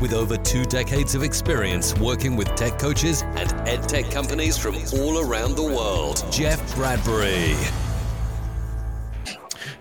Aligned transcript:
with 0.00 0.12
over 0.12 0.36
two 0.36 0.64
decades 0.64 1.14
of 1.14 1.22
experience 1.22 1.96
working 1.98 2.36
with 2.36 2.54
tech 2.54 2.78
coaches 2.78 3.22
and 3.22 3.52
ed 3.68 3.88
tech 3.88 4.10
companies 4.10 4.56
from 4.56 4.76
all 4.94 5.20
around 5.20 5.56
the 5.56 5.62
world, 5.62 6.24
Jeff 6.30 6.74
Bradbury. 6.74 7.54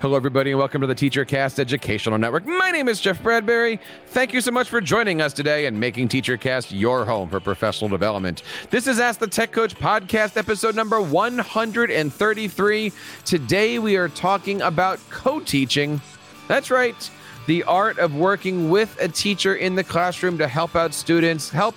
Hello, 0.02 0.16
everybody, 0.18 0.52
and 0.52 0.60
welcome 0.60 0.82
to 0.82 0.88
the 0.88 0.96
TeacherCast 0.96 1.60
Educational 1.60 2.18
Network. 2.18 2.46
My 2.46 2.72
name 2.72 2.90
is 2.90 3.00
Jeff 3.00 3.24
Bradbury. 3.24 3.80
Thank 4.08 4.34
you 4.34 4.42
so 4.42 4.52
much 4.52 4.68
for 4.68 4.82
joining 4.82 5.22
us 5.22 5.32
today 5.32 5.66
and 5.66 5.80
making 5.80 6.10
TeacherCast 6.10 6.78
your 6.78 7.06
home 7.06 7.30
for 7.30 7.40
professional 7.40 7.90
development. 7.90 8.44
This 8.70 8.86
is 8.86 9.00
Ask 9.00 9.22
the 9.22 9.28
Tech 9.28 9.54
Coach 9.54 9.76
podcast, 9.76 10.36
episode 10.36 10.76
number 10.76 11.02
133. 11.02 12.92
Today, 13.24 13.80
we 13.80 13.96
are 13.96 14.10
talking 14.10 14.62
about 14.62 15.00
co 15.10 15.40
teaching. 15.40 16.02
That's 16.50 16.70
right 16.70 17.10
the 17.46 17.64
art 17.64 17.98
of 18.00 18.16
working 18.16 18.70
with 18.70 18.98
a 19.02 19.08
teacher 19.08 19.56
in 19.56 19.76
the 19.76 19.84
classroom 19.84 20.38
to 20.38 20.48
help 20.48 20.76
out 20.76 20.94
students, 20.94 21.50
help 21.50 21.76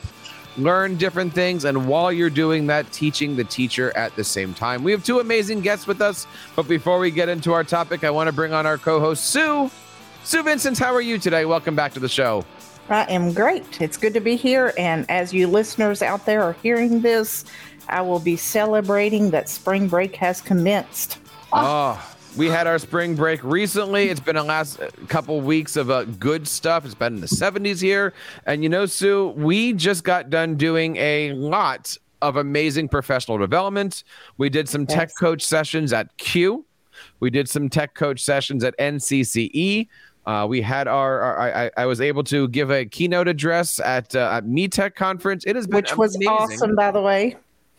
learn 0.57 0.97
different 0.97 1.33
things, 1.33 1.65
and 1.65 1.87
while 1.87 2.11
you're 2.11 2.31
doing 2.31 2.67
that, 2.67 2.91
teaching 2.93 3.37
the 3.37 3.45
teacher 3.45 3.95
at 3.97 4.15
the 4.17 4.25
same 4.25 4.55
time. 4.55 4.83
We 4.83 4.93
have 4.93 5.05
two 5.05 5.21
amazing 5.21 5.61
guests 5.61 5.87
with 5.87 6.01
us, 6.01 6.27
but 6.55 6.67
before 6.69 6.99
we 6.99 7.11
get 7.11 7.29
into 7.29 7.53
our 7.53 7.65
topic, 7.65 8.05
I 8.05 8.11
want 8.11 8.29
to 8.29 8.33
bring 8.33 8.53
on 8.53 8.67
our 8.67 8.79
co 8.79 9.01
host, 9.01 9.27
Sue. 9.27 9.71
Sue 10.25 10.43
Vincent, 10.43 10.79
how 10.79 10.95
are 10.95 11.01
you 11.01 11.19
today? 11.19 11.45
Welcome 11.45 11.77
back 11.77 11.93
to 11.93 12.01
the 12.01 12.09
show. 12.09 12.45
I 12.89 13.03
am 13.05 13.33
great. 13.33 13.81
It's 13.81 13.97
good 13.97 14.15
to 14.15 14.21
be 14.21 14.37
here. 14.37 14.73
And 14.79 15.09
as 15.11 15.33
you 15.33 15.49
listeners 15.49 16.03
out 16.03 16.25
there 16.25 16.43
are 16.43 16.55
hearing 16.63 17.01
this, 17.01 17.45
I 17.89 18.01
will 18.01 18.21
be 18.21 18.37
celebrating 18.37 19.31
that 19.31 19.49
spring 19.49 19.89
break 19.89 20.17
has 20.17 20.41
commenced. 20.41 21.19
Oh, 21.53 22.16
we 22.37 22.47
had 22.47 22.67
our 22.67 22.79
spring 22.79 23.15
break 23.15 23.43
recently. 23.43 24.09
It's 24.09 24.21
been 24.21 24.37
a 24.37 24.43
last 24.43 24.81
couple 25.09 25.41
weeks 25.41 25.77
of 25.77 25.91
uh, 25.91 26.05
good 26.05 26.47
stuff. 26.47 26.85
It's 26.85 26.95
been 26.95 27.15
in 27.15 27.21
the 27.21 27.27
70s 27.27 27.81
here. 27.81 28.13
And 28.45 28.63
you 28.63 28.69
know, 28.69 28.87
Sue, 28.87 29.29
we 29.37 29.73
just 29.73 30.05
got 30.05 30.31
done 30.31 30.57
doing 30.57 30.97
a 30.97 31.33
lot 31.33 31.97
of 32.23 32.37
amazing 32.37 32.89
professional 32.89 33.39
development. 33.39 34.05
We 34.37 34.49
did 34.49 34.69
some 34.69 34.83
yes. 34.83 34.93
tech 34.93 35.11
coach 35.19 35.43
sessions 35.43 35.93
at 35.93 36.17
CUE. 36.19 36.65
We 37.21 37.31
did 37.31 37.49
some 37.49 37.69
tech 37.69 37.95
coach 37.95 38.23
sessions 38.23 38.65
at 38.65 38.77
NCCE. 38.79 39.89
Uh, 40.27 40.47
we 40.49 40.61
had 40.61 40.89
our, 40.89 41.21
our 41.21 41.39
I, 41.41 41.71
I, 41.77 41.87
was 41.87 42.01
able 42.01 42.25
to 42.25 42.49
give 42.49 42.73
a 42.73 42.85
keynote 42.85 43.29
address 43.29 43.79
at 43.79 44.17
uh, 44.17 44.31
at 44.33 44.45
MeTech 44.45 44.97
conference. 44.97 45.45
It 45.47 45.55
has 45.55 45.69
been 45.69 45.77
which 45.77 45.97
was 45.97 46.17
amazing. 46.17 46.33
awesome, 46.33 46.75
by 46.75 46.91
the 46.91 47.01
way. 47.01 47.37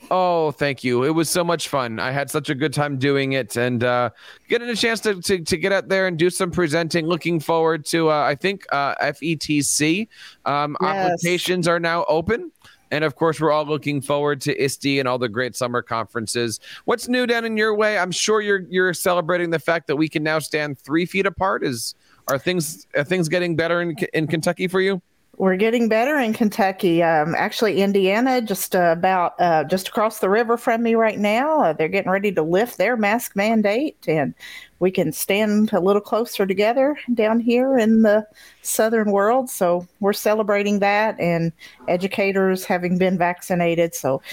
Oh, 0.09 0.51
thank 0.51 0.83
you. 0.83 1.03
It 1.03 1.09
was 1.09 1.29
so 1.29 1.43
much 1.43 1.67
fun. 1.67 1.99
I 1.99 2.11
had 2.11 2.29
such 2.29 2.49
a 2.49 2.55
good 2.55 2.73
time 2.73 2.97
doing 2.97 3.33
it 3.33 3.57
and 3.57 3.83
uh, 3.83 4.11
getting 4.47 4.69
a 4.69 4.75
chance 4.75 4.99
to, 5.01 5.21
to, 5.21 5.39
to, 5.39 5.57
get 5.57 5.71
out 5.71 5.89
there 5.89 6.07
and 6.07 6.17
do 6.17 6.29
some 6.29 6.49
presenting. 6.49 7.07
Looking 7.07 7.39
forward 7.39 7.85
to, 7.87 8.09
uh, 8.09 8.23
I 8.23 8.35
think, 8.35 8.65
uh, 8.71 8.95
FETC. 8.95 10.07
Um, 10.45 10.77
yes. 10.81 10.91
Applications 10.91 11.67
are 11.67 11.79
now 11.79 12.05
open. 12.07 12.51
And 12.91 13.03
of 13.03 13.15
course, 13.15 13.41
we're 13.41 13.51
all 13.51 13.65
looking 13.65 14.01
forward 14.01 14.39
to 14.41 14.55
ISTE 14.63 14.99
and 14.99 15.07
all 15.07 15.17
the 15.17 15.27
great 15.27 15.55
summer 15.55 15.81
conferences. 15.81 16.59
What's 16.85 17.07
new 17.07 17.27
down 17.27 17.43
in 17.43 17.57
your 17.57 17.75
way? 17.75 17.97
I'm 17.97 18.11
sure 18.11 18.39
you're 18.39 18.65
you're 18.69 18.93
celebrating 18.93 19.49
the 19.49 19.59
fact 19.59 19.87
that 19.87 19.97
we 19.97 20.07
can 20.07 20.23
now 20.23 20.39
stand 20.39 20.79
three 20.79 21.05
feet 21.05 21.25
apart. 21.25 21.65
Is 21.65 21.95
are 22.29 22.37
things 22.37 22.87
are 22.95 23.03
things 23.03 23.27
getting 23.27 23.55
better 23.55 23.81
in 23.81 23.95
in 24.13 24.27
Kentucky 24.27 24.67
for 24.69 24.79
you? 24.79 25.01
We're 25.39 25.55
getting 25.55 25.87
better 25.87 26.17
in 26.17 26.33
Kentucky. 26.33 27.03
Um, 27.03 27.35
actually, 27.35 27.79
Indiana, 27.83 28.41
just 28.41 28.73
about 28.73 29.35
uh, 29.39 29.65
just 29.65 29.87
across 29.87 30.17
the 30.17 30.31
river 30.31 30.57
from 30.57 30.81
me 30.81 30.95
right 30.95 31.19
now, 31.19 31.61
uh, 31.61 31.73
they're 31.73 31.87
getting 31.87 32.11
ready 32.11 32.31
to 32.31 32.41
lift 32.41 32.79
their 32.79 32.97
mask 32.97 33.35
mandate, 33.35 33.97
and 34.07 34.33
we 34.79 34.89
can 34.89 35.11
stand 35.11 35.71
a 35.73 35.79
little 35.79 36.01
closer 36.01 36.47
together 36.47 36.97
down 37.13 37.39
here 37.39 37.77
in 37.77 38.01
the 38.01 38.25
southern 38.63 39.11
world. 39.11 39.47
So 39.47 39.87
we're 39.99 40.11
celebrating 40.11 40.79
that, 40.79 41.19
and 41.19 41.51
educators 41.87 42.65
having 42.65 42.97
been 42.97 43.15
vaccinated. 43.15 43.93
So 43.93 44.23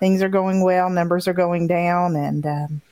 things 0.00 0.22
are 0.22 0.30
going 0.30 0.62
well, 0.62 0.88
numbers 0.88 1.28
are 1.28 1.34
going 1.34 1.66
down, 1.66 2.16
and 2.16 2.46
um, 2.46 2.82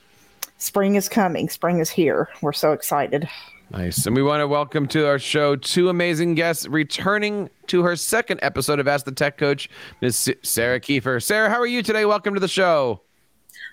spring 0.59 0.93
is 0.93 1.09
coming. 1.09 1.49
Spring 1.49 1.79
is 1.79 1.89
here. 1.89 2.29
We're 2.43 2.53
so 2.53 2.71
excited. 2.71 3.27
Nice. 3.73 4.05
And 4.05 4.15
we 4.15 4.21
want 4.21 4.39
to 4.41 4.47
welcome 4.47 4.87
to 4.89 5.07
our 5.07 5.17
show 5.17 5.55
two 5.55 5.89
amazing 5.89 6.35
guests 6.35 6.67
returning 6.67 7.49
to 7.65 7.81
her 7.81 7.95
second 7.95 8.39
episode 8.43 8.77
of 8.77 8.87
Ask 8.87 9.03
the 9.03 9.11
Tech 9.11 9.35
Coach, 9.35 9.67
Ms. 9.99 10.35
Sarah 10.43 10.79
Kiefer. 10.79 11.21
Sarah, 11.21 11.49
how 11.49 11.59
are 11.59 11.65
you 11.65 11.81
today? 11.81 12.05
Welcome 12.05 12.35
to 12.35 12.39
the 12.39 12.47
show. 12.47 13.01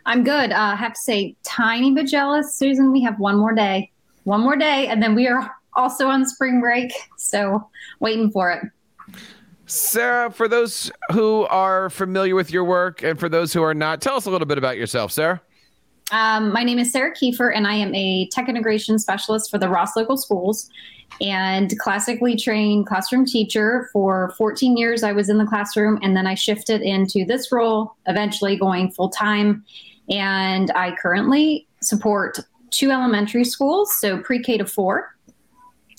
I'm 0.07 0.25
good. 0.25 0.53
Uh, 0.53 0.57
I 0.57 0.75
have 0.77 0.95
to 0.95 0.99
say, 0.99 1.37
tiny 1.43 1.95
but 1.95 2.07
jealous, 2.07 2.55
Susan. 2.55 2.93
We 2.93 3.03
have 3.03 3.19
one 3.19 3.37
more 3.37 3.55
day, 3.55 3.91
one 4.25 4.41
more 4.41 4.57
day, 4.57 4.87
and 4.87 5.03
then 5.03 5.15
we 5.15 5.29
are 5.29 5.55
also 5.75 6.09
on 6.09 6.27
spring 6.27 6.63
break. 6.63 6.95
So 7.19 7.69
waiting 7.99 8.31
for 8.31 8.51
it. 8.51 8.65
Sarah, 9.67 10.31
for 10.31 10.49
those 10.49 10.91
who 11.13 11.43
are 11.51 11.91
familiar 11.91 12.35
with 12.35 12.51
your 12.51 12.65
work 12.65 13.03
and 13.03 13.21
for 13.21 13.29
those 13.29 13.53
who 13.53 13.63
are 13.63 13.75
not, 13.75 14.01
tell 14.01 14.17
us 14.17 14.25
a 14.25 14.31
little 14.31 14.47
bit 14.47 14.57
about 14.57 14.79
yourself, 14.79 15.13
Sarah. 15.13 15.43
Um, 16.13 16.53
my 16.53 16.65
name 16.65 16.79
is 16.79 16.91
Sarah 16.91 17.15
Kiefer, 17.15 17.55
and 17.55 17.67
I 17.67 17.75
am 17.75 17.95
a 17.95 18.29
tech 18.29 18.49
integration 18.49 18.99
specialist 18.99 19.51
for 19.51 19.59
the 19.59 19.69
Ross 19.69 19.95
Local 19.95 20.17
Schools 20.17 20.69
and 21.21 21.77
classically 21.79 22.37
trained 22.37 22.87
classroom 22.87 23.25
teacher. 23.25 23.89
For 23.93 24.33
14 24.37 24.77
years, 24.77 25.03
I 25.05 25.13
was 25.13 25.29
in 25.29 25.39
the 25.39 25.47
classroom, 25.47 25.99
and 26.03 26.17
then 26.17 26.27
I 26.27 26.35
shifted 26.35 26.83
into 26.83 27.25
this 27.25 27.53
role, 27.53 27.95
eventually 28.07 28.57
going 28.57 28.91
full 28.91 29.09
time. 29.09 29.65
And 30.09 30.73
I 30.73 30.97
currently 30.97 31.69
support 31.81 32.41
two 32.71 32.91
elementary 32.91 33.45
schools, 33.45 33.95
so 34.01 34.19
pre 34.19 34.43
K 34.43 34.59
to 34.59 34.67
four. 34.67 35.15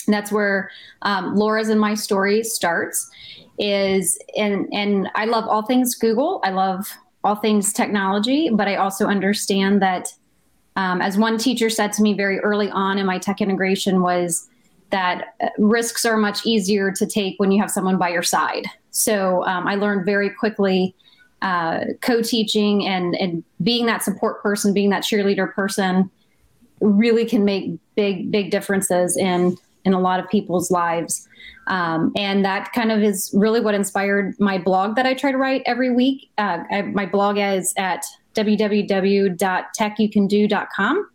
that's 0.07 0.31
where 0.31 0.71
um, 1.03 1.35
Laura's 1.35 1.69
and 1.69 1.79
my 1.79 1.93
story 1.93 2.43
starts. 2.43 3.09
Is 3.59 4.17
and 4.35 4.67
and 4.73 5.09
I 5.15 5.25
love 5.25 5.45
all 5.47 5.61
things 5.61 5.93
Google. 5.95 6.41
I 6.43 6.49
love 6.49 6.87
all 7.23 7.35
things 7.35 7.73
technology, 7.73 8.49
but 8.51 8.67
I 8.67 8.75
also 8.75 9.05
understand 9.05 9.81
that, 9.81 10.13
um, 10.75 11.01
as 11.01 11.17
one 11.17 11.37
teacher 11.37 11.69
said 11.69 11.93
to 11.93 12.01
me 12.01 12.13
very 12.13 12.39
early 12.39 12.69
on 12.71 12.97
in 12.97 13.05
my 13.05 13.19
tech 13.19 13.41
integration, 13.41 14.01
was 14.01 14.47
that 14.89 15.35
uh, 15.41 15.49
risks 15.57 16.05
are 16.05 16.17
much 16.17 16.45
easier 16.45 16.91
to 16.91 17.05
take 17.05 17.35
when 17.37 17.51
you 17.51 17.61
have 17.61 17.71
someone 17.71 17.97
by 17.97 18.09
your 18.09 18.23
side. 18.23 18.65
So 18.91 19.45
um, 19.45 19.67
I 19.67 19.75
learned 19.75 20.05
very 20.05 20.29
quickly 20.29 20.95
uh, 21.41 21.85
co-teaching 22.01 22.85
and 22.87 23.15
and 23.15 23.43
being 23.63 23.85
that 23.87 24.03
support 24.03 24.43
person, 24.43 24.73
being 24.73 24.89
that 24.91 25.03
cheerleader 25.03 25.53
person, 25.53 26.09
really 26.79 27.25
can 27.25 27.45
make 27.45 27.71
big 27.95 28.31
big 28.31 28.51
differences 28.51 29.17
in 29.17 29.57
in 29.85 29.93
a 29.93 29.99
lot 29.99 30.19
of 30.19 30.27
people's 30.29 30.71
lives. 30.71 31.27
Um, 31.67 32.11
and 32.15 32.43
that 32.45 32.71
kind 32.73 32.91
of 32.91 33.01
is 33.01 33.31
really 33.33 33.61
what 33.61 33.73
inspired 33.75 34.37
my 34.39 34.57
blog 34.57 34.95
that 34.95 35.05
I 35.05 35.13
try 35.13 35.31
to 35.31 35.37
write 35.37 35.61
every 35.65 35.91
week. 35.91 36.29
Uh, 36.37 36.63
I, 36.71 36.81
my 36.83 37.05
blog 37.05 37.37
is 37.37 37.73
at 37.77 38.05
www.techyoucando.com 38.35 41.09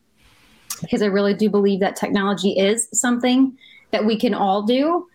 because 0.81 1.03
I 1.03 1.07
really 1.07 1.35
do 1.35 1.51
believe 1.51 1.81
that 1.81 1.97
technology 1.97 2.53
is 2.53 2.89
something 2.93 3.59
that 3.91 4.05
we 4.05 4.19
can 4.19 4.35
all 4.35 4.63
do. 4.63 5.09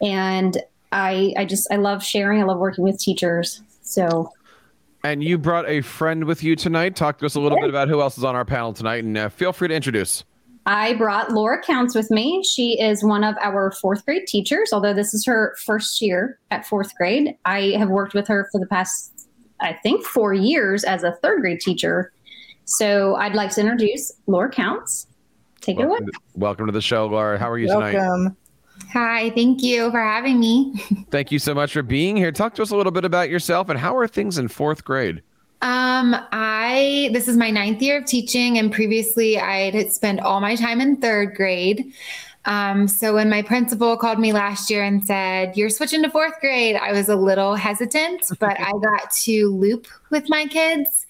And 0.00 0.56
I, 0.92 1.34
I 1.36 1.44
just, 1.44 1.68
I 1.70 1.76
love 1.76 2.04
sharing. 2.04 2.40
I 2.40 2.44
love 2.44 2.58
working 2.58 2.84
with 2.84 2.98
teachers. 2.98 3.62
So. 3.82 4.32
And 5.04 5.22
you 5.22 5.38
brought 5.38 5.68
a 5.68 5.80
friend 5.80 6.24
with 6.24 6.42
you 6.42 6.56
tonight. 6.56 6.96
Talk 6.96 7.18
to 7.18 7.26
us 7.26 7.34
a 7.34 7.40
little 7.40 7.58
bit 7.58 7.68
about 7.68 7.88
who 7.88 8.00
else 8.00 8.18
is 8.18 8.24
on 8.24 8.34
our 8.34 8.44
panel 8.44 8.72
tonight, 8.72 9.04
and 9.04 9.16
uh, 9.16 9.28
feel 9.28 9.52
free 9.52 9.68
to 9.68 9.74
introduce. 9.74 10.24
I 10.66 10.94
brought 10.94 11.32
Laura 11.32 11.62
Counts 11.62 11.94
with 11.94 12.10
me. 12.10 12.42
She 12.44 12.80
is 12.80 13.02
one 13.02 13.24
of 13.24 13.36
our 13.42 13.72
fourth 13.72 14.04
grade 14.04 14.26
teachers, 14.26 14.72
although 14.72 14.92
this 14.92 15.14
is 15.14 15.24
her 15.24 15.56
first 15.64 16.00
year 16.02 16.38
at 16.50 16.66
fourth 16.66 16.94
grade. 16.94 17.36
I 17.44 17.74
have 17.78 17.88
worked 17.88 18.14
with 18.14 18.28
her 18.28 18.48
for 18.52 18.60
the 18.60 18.66
past, 18.66 19.28
I 19.60 19.72
think, 19.72 20.04
four 20.04 20.34
years 20.34 20.84
as 20.84 21.02
a 21.02 21.12
third 21.22 21.40
grade 21.40 21.60
teacher. 21.60 22.12
So 22.64 23.14
I'd 23.16 23.34
like 23.34 23.50
to 23.52 23.60
introduce 23.60 24.12
Laura 24.26 24.50
Counts. 24.50 25.06
Take 25.60 25.78
welcome 25.78 25.92
it 25.92 26.00
away. 26.00 26.10
To, 26.12 26.20
welcome 26.34 26.66
to 26.66 26.72
the 26.72 26.82
show, 26.82 27.06
Laura. 27.06 27.38
How 27.38 27.50
are 27.50 27.58
you 27.58 27.68
welcome. 27.68 27.92
tonight? 27.92 28.32
Hi, 28.92 29.30
thank 29.30 29.62
you 29.62 29.90
for 29.90 30.00
having 30.00 30.38
me. 30.38 30.74
thank 31.10 31.32
you 31.32 31.38
so 31.38 31.54
much 31.54 31.72
for 31.72 31.82
being 31.82 32.16
here. 32.16 32.32
Talk 32.32 32.54
to 32.54 32.62
us 32.62 32.70
a 32.70 32.76
little 32.76 32.92
bit 32.92 33.04
about 33.04 33.28
yourself 33.28 33.68
and 33.68 33.78
how 33.78 33.96
are 33.96 34.06
things 34.06 34.38
in 34.38 34.48
fourth 34.48 34.84
grade? 34.84 35.22
Um, 35.60 36.14
I 36.30 37.10
this 37.12 37.26
is 37.26 37.36
my 37.36 37.50
ninth 37.50 37.82
year 37.82 37.98
of 37.98 38.04
teaching, 38.04 38.58
and 38.58 38.72
previously 38.72 39.38
I 39.38 39.70
had 39.70 39.92
spent 39.92 40.20
all 40.20 40.40
my 40.40 40.54
time 40.54 40.80
in 40.80 40.96
third 40.96 41.34
grade. 41.34 41.92
Um, 42.44 42.88
so 42.88 43.14
when 43.14 43.28
my 43.28 43.42
principal 43.42 43.96
called 43.96 44.18
me 44.18 44.32
last 44.32 44.70
year 44.70 44.82
and 44.82 45.04
said, 45.04 45.56
You're 45.56 45.68
switching 45.68 46.02
to 46.02 46.10
fourth 46.10 46.40
grade, 46.40 46.76
I 46.76 46.92
was 46.92 47.08
a 47.08 47.16
little 47.16 47.54
hesitant, 47.56 48.24
but 48.40 48.58
I 48.58 48.72
got 48.72 49.10
to 49.24 49.48
loop 49.48 49.86
with 50.10 50.28
my 50.28 50.46
kids. 50.46 51.06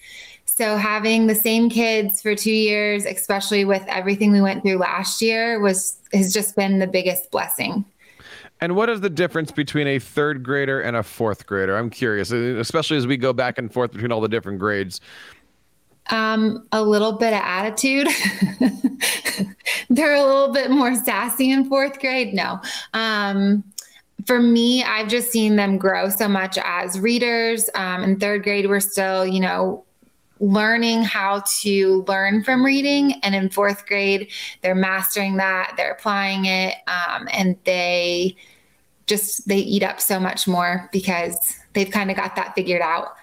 So 0.47 0.77
having 0.77 1.29
the 1.29 1.37
same 1.37 1.71
kids 1.71 2.21
for 2.21 2.35
two 2.35 2.51
years, 2.51 3.07
especially 3.07 3.65
with 3.65 3.85
everything 3.87 4.33
we 4.33 4.41
went 4.41 4.65
through 4.65 4.79
last 4.79 5.23
year, 5.23 5.61
was 5.61 5.97
has 6.13 6.33
just 6.33 6.57
been 6.57 6.81
the 6.81 6.87
biggest 6.89 7.31
blessing. 7.31 7.85
And 8.61 8.75
what 8.75 8.89
is 8.89 9.01
the 9.01 9.11
difference 9.11 9.53
between 9.53 9.87
a 9.87 9.99
third 9.99 10.43
grader 10.43 10.81
and 10.81 10.97
a 10.97 11.03
fourth 11.03 11.47
grader? 11.47 11.77
I'm 11.77 11.91
curious, 11.91 12.31
especially 12.33 12.97
as 12.97 13.07
we 13.07 13.17
go 13.17 13.33
back 13.33 13.59
and 13.59 13.73
forth 13.73 13.93
between 13.93 14.11
all 14.11 14.21
the 14.21 14.29
different 14.29 14.59
grades. 14.59 15.01
Um, 16.11 16.67
a 16.73 16.83
little 16.83 17.13
bit 17.13 17.33
of 17.35 17.41
attitude. 17.43 18.09
They're 19.91 20.15
a 20.15 20.25
little 20.25 20.53
bit 20.53 20.71
more 20.71 20.95
sassy 20.95 21.51
in 21.51 21.69
fourth 21.69 22.01
grade. 22.01 22.35
No. 22.35 22.61
Um, 22.95 23.63
for 24.27 24.41
me, 24.41 24.83
I've 24.83 25.09
just 25.09 25.31
seen 25.31 25.57
them 25.57 25.79
grow 25.79 26.09
so 26.09 26.29
much 26.29 26.59
as 26.65 26.99
readers. 26.99 27.71
Um, 27.75 28.03
in 28.03 28.19
third 28.19 28.43
grade, 28.43 28.69
we're 28.69 28.81
still, 28.81 29.27
you 29.27 29.41
know, 29.41 29.85
learning 30.41 31.03
how 31.03 31.43
to 31.61 32.05
learn 32.09 32.45
from 32.45 32.65
reading. 32.65 33.15
And 33.23 33.35
in 33.35 33.51
fourth 33.51 33.87
grade, 33.87 34.31
they're 34.63 34.75
mastering 34.75 35.37
that, 35.37 35.75
they're 35.77 35.93
applying 35.93 36.45
it, 36.47 36.75
um, 36.87 37.29
and 37.33 37.57
they 37.65 38.37
just 39.07 39.49
they 39.49 39.59
eat 39.59 39.83
up 39.83 40.01
so 40.01 40.21
much 40.21 40.47
more 40.47 40.89
because 40.93 41.37
they've 41.73 41.91
kind 41.91 42.11
of 42.11 42.17
got 42.17 42.37
that 42.37 42.55
figured 42.55 42.83
out. 42.83 43.17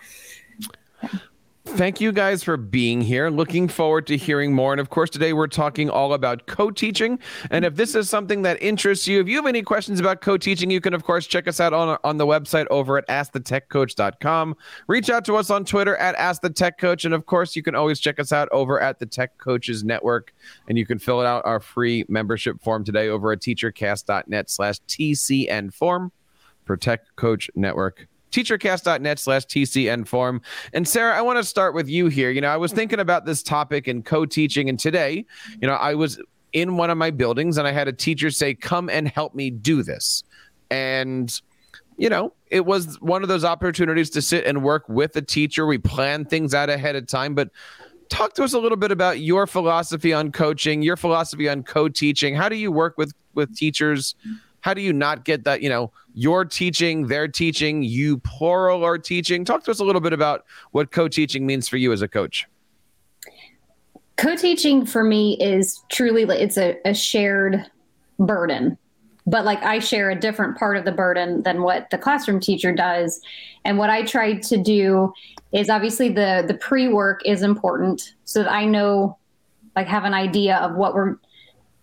Thank 1.75 1.99
you 1.99 2.13
guys 2.13 2.41
for 2.41 2.55
being 2.55 3.01
here. 3.01 3.29
Looking 3.29 3.67
forward 3.67 4.07
to 4.07 4.15
hearing 4.15 4.53
more. 4.53 4.71
And 4.71 4.79
of 4.79 4.89
course, 4.89 5.09
today 5.09 5.33
we're 5.33 5.47
talking 5.47 5.89
all 5.89 6.13
about 6.13 6.47
co 6.47 6.71
teaching. 6.71 7.19
And 7.51 7.65
if 7.65 7.75
this 7.75 7.95
is 7.95 8.09
something 8.09 8.43
that 8.43 8.61
interests 8.63 9.09
you, 9.09 9.19
if 9.19 9.27
you 9.27 9.35
have 9.35 9.45
any 9.45 9.61
questions 9.61 9.99
about 9.99 10.21
co 10.21 10.37
teaching, 10.37 10.71
you 10.71 10.79
can, 10.79 10.93
of 10.93 11.03
course, 11.03 11.27
check 11.27 11.49
us 11.49 11.59
out 11.59 11.73
on, 11.73 11.97
on 12.05 12.15
the 12.15 12.25
website 12.25 12.65
over 12.69 12.97
at 12.97 13.05
askthetechcoach.com. 13.09 14.55
Reach 14.87 15.09
out 15.09 15.25
to 15.25 15.35
us 15.35 15.49
on 15.49 15.65
Twitter 15.65 15.97
at 15.97 16.15
askthetechcoach. 16.15 17.03
And 17.03 17.13
of 17.13 17.25
course, 17.25 17.57
you 17.57 17.61
can 17.61 17.75
always 17.75 17.99
check 17.99 18.21
us 18.21 18.31
out 18.31 18.47
over 18.53 18.79
at 18.79 18.99
the 18.99 19.05
Tech 19.05 19.37
Coaches 19.37 19.83
Network. 19.83 20.33
And 20.69 20.77
you 20.77 20.85
can 20.85 20.97
fill 20.97 21.19
out 21.19 21.45
our 21.45 21.59
free 21.59 22.05
membership 22.07 22.63
form 22.63 22.85
today 22.85 23.09
over 23.09 23.33
at 23.33 23.41
teachercast.net 23.41 24.49
slash 24.49 24.79
TCN 24.87 25.73
form 25.73 26.13
for 26.63 26.77
Tech 26.77 27.01
Coach 27.17 27.51
Network 27.53 28.07
teachercast.net 28.31 29.19
slash 29.19 29.45
TCN 29.45 30.07
form. 30.07 30.41
And 30.73 30.87
Sarah, 30.87 31.17
I 31.17 31.21
want 31.21 31.37
to 31.37 31.43
start 31.43 31.73
with 31.73 31.87
you 31.87 32.07
here. 32.07 32.31
You 32.31 32.41
know, 32.41 32.49
I 32.49 32.57
was 32.57 32.71
mm-hmm. 32.71 32.79
thinking 32.79 32.99
about 32.99 33.25
this 33.25 33.43
topic 33.43 33.87
and 33.87 34.03
co-teaching, 34.03 34.69
and 34.69 34.79
today, 34.79 35.25
you 35.61 35.67
know, 35.67 35.75
I 35.75 35.95
was 35.95 36.19
in 36.53 36.77
one 36.77 36.89
of 36.89 36.97
my 36.97 37.11
buildings 37.11 37.57
and 37.57 37.67
I 37.67 37.71
had 37.71 37.87
a 37.87 37.93
teacher 37.93 38.31
say, 38.31 38.53
Come 38.53 38.89
and 38.89 39.07
help 39.07 39.35
me 39.35 39.49
do 39.49 39.83
this. 39.83 40.23
And 40.71 41.29
you 41.97 42.09
know, 42.09 42.33
it 42.51 42.65
was 42.65 42.99
one 43.01 43.21
of 43.23 43.29
those 43.29 43.45
opportunities 43.45 44.09
to 44.11 44.21
sit 44.21 44.45
and 44.45 44.63
work 44.63 44.87
with 44.89 45.15
a 45.15 45.21
teacher. 45.21 45.65
We 45.65 45.77
plan 45.77 46.25
things 46.25 46.53
out 46.53 46.69
ahead 46.69 46.95
of 46.95 47.07
time, 47.07 47.35
but 47.35 47.49
talk 48.09 48.33
to 48.33 48.43
us 48.43 48.53
a 48.53 48.59
little 48.59 48.77
bit 48.77 48.91
about 48.91 49.19
your 49.19 49.47
philosophy 49.47 50.13
on 50.13 50.31
coaching, 50.31 50.81
your 50.81 50.97
philosophy 50.97 51.47
on 51.47 51.63
co-teaching. 51.63 52.35
How 52.35 52.49
do 52.49 52.55
you 52.55 52.71
work 52.71 52.97
with 52.97 53.13
with 53.33 53.55
teachers? 53.55 54.15
How 54.65 54.73
do 54.73 54.81
you 54.81 54.93
not 54.93 55.25
get 55.25 55.43
that, 55.43 55.61
you 55.61 55.69
know, 55.69 55.91
you're 56.15 56.43
teaching, 56.43 57.05
they're 57.05 57.27
teaching, 57.27 57.83
you 57.83 58.17
plural 58.17 58.83
are 58.83 58.97
teaching. 58.97 59.45
Talk 59.45 59.63
to 59.65 59.69
us 59.69 59.79
a 59.79 59.83
little 59.83 60.01
bit 60.01 60.11
about 60.11 60.43
what 60.71 60.91
co 60.91 61.07
teaching 61.07 61.45
means 61.45 61.69
for 61.69 61.77
you 61.77 61.93
as 61.93 62.01
a 62.01 62.07
coach. 62.07 62.47
Co-teaching 64.17 64.87
for 64.87 65.03
me 65.03 65.37
is 65.39 65.83
truly 65.91 66.23
it's 66.23 66.57
a, 66.57 66.77
a 66.83 66.95
shared 66.95 67.69
burden 68.17 68.75
but 69.27 69.45
like 69.45 69.61
I 69.61 69.77
share 69.79 70.09
a 70.09 70.19
different 70.19 70.57
part 70.57 70.77
of 70.77 70.85
the 70.85 70.91
burden 70.91 71.43
than 71.43 71.61
what 71.61 71.89
the 71.89 71.97
classroom 71.97 72.39
teacher 72.39 72.71
does. 72.71 73.21
And 73.65 73.79
what 73.79 73.89
I 73.89 74.03
try 74.03 74.35
to 74.35 74.57
do 74.57 75.13
is 75.51 75.69
obviously 75.69 76.09
the 76.09 76.43
the 76.47 76.53
pre-work 76.53 77.21
is 77.25 77.41
important 77.41 78.13
so 78.23 78.43
that 78.43 78.51
I 78.51 78.65
know 78.65 79.17
like 79.75 79.87
have 79.87 80.05
an 80.05 80.13
idea 80.13 80.57
of 80.57 80.75
what 80.75 80.93
we're 80.93 81.17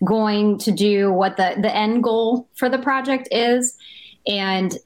going 0.04 0.58
to 0.58 0.72
do, 0.72 1.12
what 1.12 1.36
the 1.36 1.56
the 1.60 1.74
end 1.74 2.02
goal 2.02 2.48
for 2.54 2.68
the 2.68 2.78
project 2.78 3.28
is. 3.30 3.76
And 4.26 4.76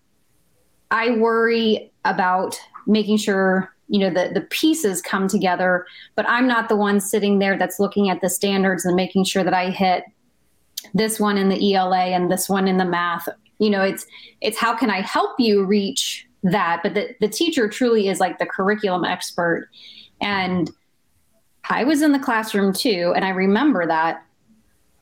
I 0.90 1.10
worry 1.10 1.92
about 2.04 2.60
making 2.86 3.16
sure 3.18 3.72
you 3.88 4.00
know 4.00 4.10
the 4.10 4.32
the 4.32 4.40
pieces 4.40 5.00
come 5.00 5.28
together 5.28 5.86
but 6.16 6.28
i'm 6.28 6.48
not 6.48 6.68
the 6.68 6.74
one 6.74 7.00
sitting 7.00 7.38
there 7.38 7.56
that's 7.56 7.78
looking 7.78 8.10
at 8.10 8.20
the 8.20 8.28
standards 8.28 8.84
and 8.84 8.96
making 8.96 9.24
sure 9.24 9.44
that 9.44 9.54
i 9.54 9.70
hit 9.70 10.04
this 10.94 11.20
one 11.20 11.38
in 11.38 11.48
the 11.48 11.74
ela 11.74 11.98
and 11.98 12.30
this 12.30 12.48
one 12.48 12.69
in 12.69 12.76
the 12.76 12.84
math. 12.84 13.28
You 13.58 13.70
know 13.70 13.82
it's 13.82 14.06
it's 14.40 14.58
how 14.58 14.76
can 14.76 14.90
i 14.90 15.00
help 15.00 15.38
you 15.38 15.64
reach 15.64 16.26
that? 16.42 16.80
But 16.82 16.94
the, 16.94 17.14
the 17.20 17.28
teacher 17.28 17.69
truly 17.69 18.08
is 18.08 18.20
like 18.20 18.38
the 18.38 18.46
curriculum 18.46 19.04
expert. 19.04 19.69
And 20.20 20.70
i 21.69 21.84
was 21.84 22.00
in 22.00 22.12
the 22.12 22.19
classroom 22.19 22.72
too 22.72 23.12
and 23.16 23.24
i 23.24 23.30
remember 23.30 23.86
that 23.86 24.24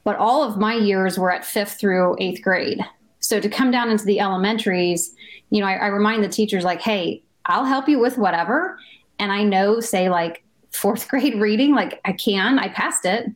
but 0.04 0.16
all 0.16 0.42
of 0.42 0.56
my 0.58 0.74
years 0.74 1.18
were 1.18 1.32
at 1.32 1.44
fifth 1.44 1.80
through 1.80 2.16
eighth 2.20 2.42
grade 2.42 2.80
so 3.24 3.40
to 3.40 3.48
come 3.48 3.70
down 3.70 3.88
into 3.90 4.04
the 4.04 4.20
elementaries, 4.20 5.14
you 5.48 5.62
know, 5.62 5.66
I, 5.66 5.76
I 5.76 5.86
remind 5.86 6.22
the 6.22 6.28
teachers 6.28 6.62
like, 6.62 6.82
hey, 6.82 7.22
I'll 7.46 7.64
help 7.64 7.88
you 7.88 7.98
with 7.98 8.18
whatever. 8.18 8.78
And 9.18 9.32
I 9.32 9.44
know, 9.44 9.80
say, 9.80 10.10
like 10.10 10.44
fourth 10.72 11.08
grade 11.08 11.40
reading, 11.40 11.74
like 11.74 12.02
I 12.04 12.12
can, 12.12 12.58
I 12.58 12.68
passed 12.68 13.06
it, 13.06 13.30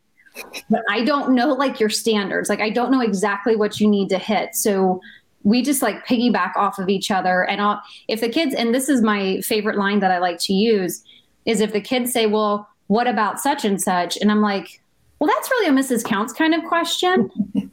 but 0.68 0.82
I 0.90 1.04
don't 1.04 1.34
know 1.34 1.54
like 1.54 1.80
your 1.80 1.88
standards. 1.88 2.50
Like 2.50 2.60
I 2.60 2.68
don't 2.68 2.90
know 2.90 3.00
exactly 3.00 3.56
what 3.56 3.80
you 3.80 3.88
need 3.88 4.10
to 4.10 4.18
hit. 4.18 4.54
So 4.54 5.00
we 5.42 5.62
just 5.62 5.80
like 5.80 6.06
piggyback 6.06 6.54
off 6.54 6.78
of 6.78 6.90
each 6.90 7.10
other. 7.10 7.44
And 7.44 7.62
I'll, 7.62 7.80
if 8.08 8.20
the 8.20 8.28
kids, 8.28 8.54
and 8.54 8.74
this 8.74 8.90
is 8.90 9.00
my 9.00 9.40
favorite 9.40 9.78
line 9.78 10.00
that 10.00 10.10
I 10.10 10.18
like 10.18 10.38
to 10.40 10.52
use, 10.52 11.02
is 11.46 11.62
if 11.62 11.72
the 11.72 11.80
kids 11.80 12.12
say, 12.12 12.26
well, 12.26 12.68
what 12.88 13.06
about 13.06 13.40
such 13.40 13.64
and 13.64 13.80
such? 13.80 14.18
And 14.18 14.30
I'm 14.30 14.42
like, 14.42 14.82
well, 15.18 15.28
that's 15.28 15.50
really 15.50 15.68
a 15.68 15.72
Mrs. 15.72 16.04
Counts 16.04 16.32
kind 16.32 16.54
of 16.54 16.64
question. 16.64 17.30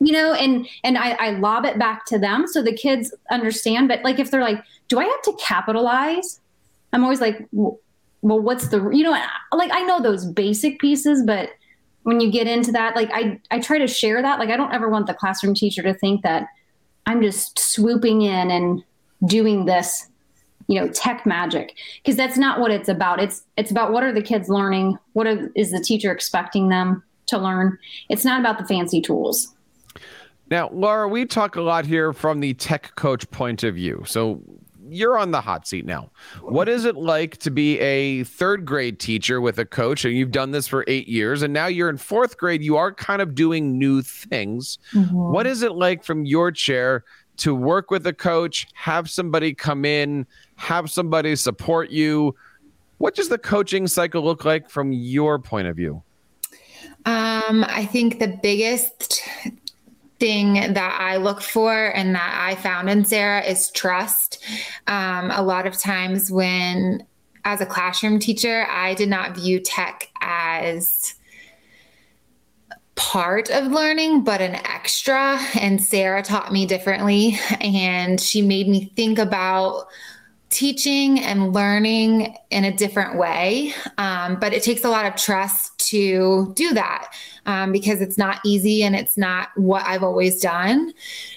you 0.00 0.12
know 0.12 0.34
and 0.34 0.68
and 0.84 0.98
I, 0.98 1.12
I 1.12 1.30
lob 1.30 1.64
it 1.64 1.78
back 1.78 2.04
to 2.06 2.18
them 2.18 2.46
so 2.46 2.62
the 2.62 2.72
kids 2.72 3.14
understand 3.30 3.88
but 3.88 4.02
like 4.04 4.18
if 4.18 4.30
they're 4.30 4.42
like 4.42 4.62
do 4.88 4.98
i 4.98 5.04
have 5.04 5.22
to 5.22 5.36
capitalize 5.40 6.40
i'm 6.92 7.02
always 7.02 7.20
like 7.20 7.46
well 7.52 7.78
what's 8.22 8.68
the 8.68 8.90
you 8.90 9.02
know 9.02 9.18
like 9.52 9.70
i 9.72 9.82
know 9.82 10.00
those 10.00 10.24
basic 10.26 10.78
pieces 10.78 11.22
but 11.24 11.50
when 12.02 12.20
you 12.20 12.30
get 12.30 12.46
into 12.46 12.72
that 12.72 12.94
like 12.94 13.10
i 13.12 13.40
i 13.50 13.58
try 13.58 13.78
to 13.78 13.86
share 13.86 14.20
that 14.20 14.38
like 14.38 14.50
i 14.50 14.56
don't 14.56 14.72
ever 14.72 14.88
want 14.88 15.06
the 15.06 15.14
classroom 15.14 15.54
teacher 15.54 15.82
to 15.82 15.94
think 15.94 16.22
that 16.22 16.46
i'm 17.06 17.22
just 17.22 17.58
swooping 17.58 18.22
in 18.22 18.50
and 18.50 18.84
doing 19.26 19.64
this 19.64 20.08
you 20.68 20.80
know 20.80 20.88
tech 20.88 21.24
magic 21.26 21.76
because 22.02 22.16
that's 22.16 22.36
not 22.36 22.60
what 22.60 22.70
it's 22.70 22.88
about 22.88 23.20
it's 23.20 23.44
it's 23.56 23.70
about 23.70 23.92
what 23.92 24.02
are 24.02 24.12
the 24.12 24.22
kids 24.22 24.48
learning 24.48 24.98
what 25.12 25.26
are, 25.26 25.50
is 25.54 25.70
the 25.70 25.80
teacher 25.80 26.10
expecting 26.10 26.68
them 26.68 27.02
to 27.26 27.38
learn 27.38 27.78
it's 28.08 28.24
not 28.24 28.40
about 28.40 28.58
the 28.58 28.64
fancy 28.66 29.00
tools 29.00 29.52
now, 30.48 30.70
Laura, 30.72 31.08
we 31.08 31.26
talk 31.26 31.56
a 31.56 31.60
lot 31.60 31.86
here 31.86 32.12
from 32.12 32.40
the 32.40 32.54
tech 32.54 32.94
coach 32.94 33.28
point 33.30 33.64
of 33.64 33.74
view. 33.74 34.04
So 34.06 34.42
you're 34.88 35.18
on 35.18 35.32
the 35.32 35.40
hot 35.40 35.66
seat 35.66 35.84
now. 35.84 36.10
What 36.40 36.68
is 36.68 36.84
it 36.84 36.96
like 36.96 37.38
to 37.38 37.50
be 37.50 37.78
a 37.80 38.22
third 38.24 38.64
grade 38.64 39.00
teacher 39.00 39.40
with 39.40 39.58
a 39.58 39.64
coach? 39.64 40.04
And 40.04 40.14
you've 40.14 40.30
done 40.30 40.52
this 40.52 40.68
for 40.68 40.84
eight 40.86 41.08
years, 41.08 41.42
and 41.42 41.52
now 41.52 41.66
you're 41.66 41.88
in 41.88 41.96
fourth 41.96 42.36
grade. 42.36 42.62
You 42.62 42.76
are 42.76 42.92
kind 42.92 43.20
of 43.20 43.34
doing 43.34 43.78
new 43.78 44.02
things. 44.02 44.78
Mm-hmm. 44.92 45.16
What 45.16 45.46
is 45.46 45.62
it 45.62 45.72
like 45.72 46.04
from 46.04 46.24
your 46.24 46.52
chair 46.52 47.04
to 47.38 47.54
work 47.54 47.90
with 47.90 48.06
a 48.06 48.12
coach, 48.12 48.66
have 48.74 49.10
somebody 49.10 49.54
come 49.54 49.84
in, 49.84 50.26
have 50.56 50.90
somebody 50.90 51.36
support 51.36 51.90
you? 51.90 52.34
What 52.98 53.14
does 53.14 53.28
the 53.28 53.38
coaching 53.38 53.86
cycle 53.86 54.22
look 54.22 54.44
like 54.44 54.70
from 54.70 54.92
your 54.92 55.38
point 55.38 55.68
of 55.68 55.76
view? 55.76 56.02
Um, 57.04 57.64
I 57.68 57.86
think 57.86 58.18
the 58.18 58.38
biggest 58.42 59.22
thing 60.18 60.54
that 60.54 60.98
I 60.98 61.18
look 61.18 61.42
for 61.42 61.94
and 61.94 62.14
that 62.14 62.38
I 62.42 62.54
found 62.56 62.88
in 62.88 63.04
Sarah 63.04 63.42
is 63.42 63.70
trust. 63.70 64.42
Um, 64.86 65.30
a 65.30 65.42
lot 65.42 65.66
of 65.66 65.78
times 65.78 66.30
when, 66.30 67.06
as 67.44 67.60
a 67.60 67.66
classroom 67.66 68.18
teacher, 68.18 68.66
I 68.70 68.94
did 68.94 69.08
not 69.08 69.36
view 69.36 69.60
tech 69.60 70.10
as 70.20 71.14
part 72.96 73.50
of 73.50 73.66
learning, 73.66 74.24
but 74.24 74.40
an 74.40 74.56
extra. 74.56 75.38
And 75.60 75.82
Sarah 75.82 76.22
taught 76.22 76.52
me 76.52 76.66
differently. 76.66 77.38
And 77.60 78.20
she 78.20 78.42
made 78.42 78.68
me 78.68 78.92
think 78.96 79.18
about 79.18 79.86
teaching 80.50 81.20
and 81.20 81.52
learning 81.52 82.36
in 82.50 82.64
a 82.64 82.74
different 82.74 83.18
way. 83.18 83.74
Um, 83.98 84.38
but 84.40 84.52
it 84.52 84.62
takes 84.62 84.84
a 84.84 84.88
lot 84.88 85.04
of 85.04 85.16
trust 85.16 85.76
to 85.90 86.52
do 86.56 86.72
that 86.72 87.12
um, 87.46 87.72
because 87.72 88.00
it's 88.00 88.16
not 88.16 88.40
easy 88.44 88.82
and 88.82 88.96
it's 88.96 89.16
not 89.16 89.48
what 89.56 89.84
I've 89.84 90.02
always 90.02 90.40
done. 90.40 90.92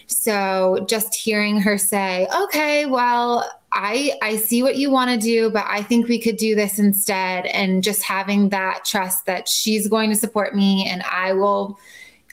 So 0.08 0.86
just 0.88 1.14
hearing 1.14 1.60
her 1.60 1.78
say, 1.78 2.28
okay, 2.44 2.86
well, 2.86 3.50
I 3.72 4.14
I 4.22 4.38
see 4.38 4.64
what 4.64 4.78
you 4.78 4.90
want 4.92 5.12
to 5.12 5.18
do, 5.18 5.50
but 5.50 5.66
I 5.68 5.82
think 5.82 6.08
we 6.08 6.20
could 6.20 6.38
do 6.38 6.56
this 6.56 6.80
instead 6.80 7.46
and 7.48 7.84
just 7.84 8.04
having 8.04 8.50
that 8.50 8.86
trust 8.86 9.26
that 9.26 9.48
she's 9.48 9.88
going 9.88 10.10
to 10.10 10.16
support 10.16 10.56
me 10.56 10.88
and 10.90 11.04
I 11.04 11.34
will 11.34 11.78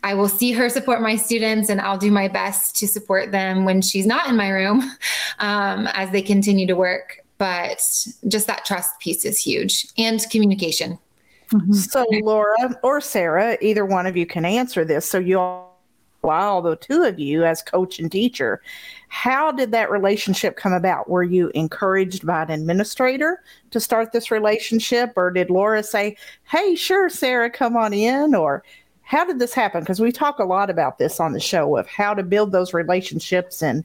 I 0.03 0.15
will 0.15 0.29
see 0.29 0.53
her 0.53 0.69
support 0.69 1.01
my 1.01 1.17
students 1.17 1.69
and 1.69 1.81
I'll 1.81 1.99
do 1.99 2.11
my 2.11 2.29
best 2.29 2.77
to 2.77 2.87
support 2.87 3.33
them 3.33 3.65
when 3.65 3.83
she's 3.83 4.07
not 4.07 4.29
in 4.29 4.37
my 4.37 4.51
room 4.51 4.81
um, 5.41 5.89
as 5.89 6.11
they 6.11 6.23
continue 6.23 6.67
to 6.67 6.75
work 6.77 7.25
but 7.39 7.83
just 8.29 8.47
that 8.47 8.65
trust 8.65 8.99
piece 9.01 9.25
is 9.25 9.39
huge 9.39 9.87
and 9.99 10.25
communication. 10.31 10.99
Mm-hmm. 11.53 11.73
So, 11.75 12.05
Laura 12.23 12.79
or 12.83 13.01
Sarah, 13.01 13.57
either 13.61 13.85
one 13.85 14.07
of 14.07 14.17
you 14.17 14.27
can 14.27 14.45
answer 14.45 14.85
this. 14.85 15.09
So, 15.09 15.19
you 15.19 15.39
all, 15.39 15.66
wow, 16.27 16.61
the 16.61 16.77
two 16.77 17.05
of 17.05 17.19
you 17.19 17.45
as 17.45 17.63
coach 17.63 17.99
and 17.99 18.13
teacher, 18.13 18.61
how 19.09 19.51
did 19.53 19.71
that 19.73 19.91
relationship 19.91 20.57
come 20.57 20.75
about? 20.75 21.09
Were 21.09 21.23
you 21.23 21.51
encouraged 21.55 22.27
by 22.27 22.43
an 22.43 22.51
administrator 22.51 23.43
to 23.71 23.81
start 23.81 24.13
this 24.13 24.31
relationship, 24.31 25.13
or 25.17 25.31
did 25.31 25.49
Laura 25.49 25.83
say, 25.83 26.17
"Hey, 26.45 26.75
sure, 26.75 27.09
Sarah, 27.09 27.49
come 27.49 27.77
on 27.77 27.95
in"? 27.95 28.35
Or 28.35 28.63
how 29.03 29.25
did 29.25 29.39
this 29.39 29.55
happen? 29.55 29.81
Because 29.81 30.01
we 30.01 30.13
talk 30.13 30.41
a 30.41 30.45
lot 30.45 30.69
about 30.69 30.99
this 30.99 31.21
on 31.21 31.33
the 31.33 31.41
show 31.41 31.77
of 31.77 31.87
how 31.87 32.13
to 32.13 32.25
build 32.25 32.51
those 32.51 32.75
relationships. 32.75 33.63
And 33.63 33.85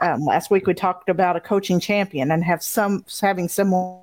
um, 0.00 0.24
last 0.24 0.50
week 0.50 0.66
we 0.66 0.72
talked 0.74 1.10
about 1.10 1.36
a 1.36 1.40
coaching 1.40 1.78
champion 1.78 2.30
and 2.30 2.42
have 2.42 2.62
some 2.62 3.04
having 3.20 3.48
someone 3.48 4.00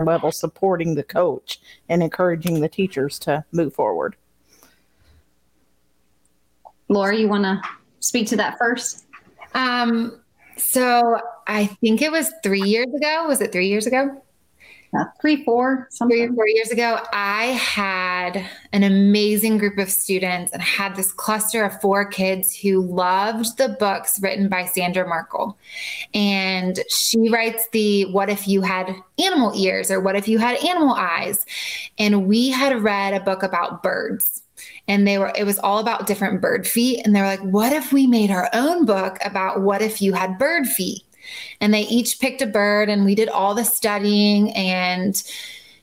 level 0.00 0.30
supporting 0.30 0.94
the 0.94 1.02
coach 1.02 1.60
and 1.88 2.02
encouraging 2.02 2.60
the 2.60 2.68
teachers 2.68 3.18
to 3.18 3.44
move 3.50 3.74
forward. 3.74 4.14
Laura, 6.88 7.16
you 7.16 7.28
want 7.28 7.44
to 7.44 7.60
speak 8.00 8.26
to 8.28 8.36
that 8.36 8.58
first? 8.58 9.06
Um, 9.54 10.20
so 10.56 11.20
I 11.46 11.66
think 11.66 12.02
it 12.02 12.10
was 12.10 12.32
three 12.42 12.62
years 12.62 12.92
ago. 12.94 13.26
Was 13.28 13.40
it 13.40 13.52
three 13.52 13.68
years 13.68 13.86
ago? 13.86 14.22
Uh, 14.98 15.04
three, 15.20 15.44
four, 15.44 15.86
something. 15.90 16.16
Three 16.16 16.26
or 16.26 16.32
four 16.32 16.48
years 16.48 16.70
ago, 16.70 16.98
I 17.12 17.46
had 17.46 18.42
an 18.72 18.84
amazing 18.84 19.58
group 19.58 19.76
of 19.76 19.90
students 19.90 20.50
and 20.52 20.62
had 20.62 20.96
this 20.96 21.12
cluster 21.12 21.62
of 21.62 21.78
four 21.82 22.06
kids 22.06 22.56
who 22.56 22.80
loved 22.80 23.58
the 23.58 23.76
books 23.78 24.18
written 24.22 24.48
by 24.48 24.64
Sandra 24.64 25.06
Markle. 25.06 25.58
And 26.14 26.80
she 26.88 27.28
writes 27.28 27.68
the 27.72 28.10
What 28.12 28.30
If 28.30 28.48
You 28.48 28.62
Had 28.62 28.94
Animal 29.22 29.52
Ears 29.54 29.90
or 29.90 30.00
What 30.00 30.16
If 30.16 30.26
You 30.26 30.38
Had 30.38 30.64
Animal 30.64 30.94
Eyes? 30.94 31.44
And 31.98 32.26
we 32.26 32.48
had 32.48 32.82
read 32.82 33.12
a 33.12 33.20
book 33.20 33.42
about 33.42 33.82
birds 33.82 34.42
and 34.88 35.06
they 35.06 35.18
were 35.18 35.32
it 35.36 35.44
was 35.44 35.58
all 35.58 35.78
about 35.78 36.06
different 36.06 36.40
bird 36.40 36.66
feet. 36.66 37.04
And 37.04 37.14
they 37.14 37.20
were 37.20 37.26
like 37.26 37.40
what 37.40 37.72
if 37.72 37.92
we 37.92 38.06
made 38.06 38.30
our 38.30 38.48
own 38.52 38.86
book 38.86 39.18
about 39.24 39.60
what 39.60 39.82
if 39.82 40.02
you 40.02 40.14
had 40.14 40.38
bird 40.38 40.66
feet? 40.66 41.02
And 41.60 41.72
they 41.72 41.82
each 41.82 42.18
picked 42.18 42.42
a 42.42 42.46
bird 42.46 42.88
and 42.88 43.04
we 43.04 43.14
did 43.14 43.28
all 43.28 43.54
the 43.54 43.64
studying 43.64 44.50
and 44.54 45.22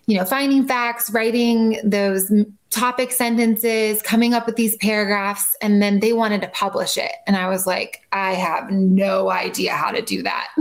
you 0.08 0.18
know 0.18 0.26
finding 0.26 0.68
facts 0.68 1.10
writing 1.12 1.80
those 1.84 2.32
topic 2.72 3.12
sentences 3.12 4.02
coming 4.02 4.34
up 4.34 4.46
with 4.46 4.58
these 4.58 4.76
paragraphs. 4.78 5.56
And 5.62 5.82
then 5.82 6.00
they 6.00 6.12
wanted 6.12 6.42
to 6.42 6.48
publish 6.50 6.98
it. 6.98 7.12
And 7.28 7.38
i 7.38 7.48
was 7.48 7.68
like 7.68 8.02
i 8.12 8.34
have 8.34 8.72
no 8.72 9.30
idea 9.30 9.72
how 9.74 9.92
to 9.92 10.02
do 10.02 10.24
that. 10.24 10.50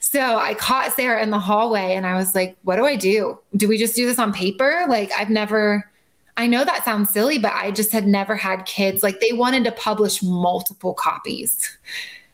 So 0.00 0.36
i 0.36 0.54
caught 0.54 0.92
sarah 0.92 1.20
in 1.24 1.30
the 1.30 1.40
hallway 1.40 1.94
and 1.94 2.06
i 2.06 2.14
was 2.14 2.36
like 2.36 2.56
what 2.62 2.76
do 2.76 2.84
i 2.84 2.94
do? 2.94 3.36
Do 3.56 3.66
we 3.66 3.78
just 3.78 3.96
do 3.96 4.06
this 4.06 4.18
on 4.20 4.32
paper? 4.32 4.84
Like 4.88 5.10
i've 5.18 5.30
never 5.30 5.90
I 6.36 6.46
know 6.46 6.64
that 6.64 6.84
sounds 6.84 7.10
silly, 7.10 7.38
but 7.38 7.52
I 7.52 7.70
just 7.70 7.92
had 7.92 8.06
never 8.06 8.34
had 8.34 8.66
kids. 8.66 9.02
Like 9.02 9.20
they 9.20 9.32
wanted 9.32 9.64
to 9.64 9.72
publish 9.72 10.22
multiple 10.22 10.94
copies. 10.94 11.78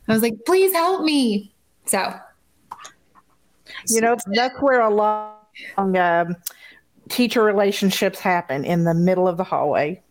I 0.09 0.13
was 0.13 0.23
like, 0.23 0.45
please 0.47 0.73
help 0.73 1.03
me. 1.03 1.53
So, 1.87 2.15
you 3.89 4.01
know, 4.01 4.17
that's 4.33 4.61
where 4.61 4.81
a 4.81 4.91
lot 4.91 5.49
of 5.77 5.97
um, 5.97 6.37
teacher 7.09 7.43
relationships 7.43 8.19
happen 8.19 8.65
in 8.65 8.85
the 8.85 8.95
middle 8.95 9.29
of 9.29 9.37
the 9.37 9.45
hallway. 9.45 10.03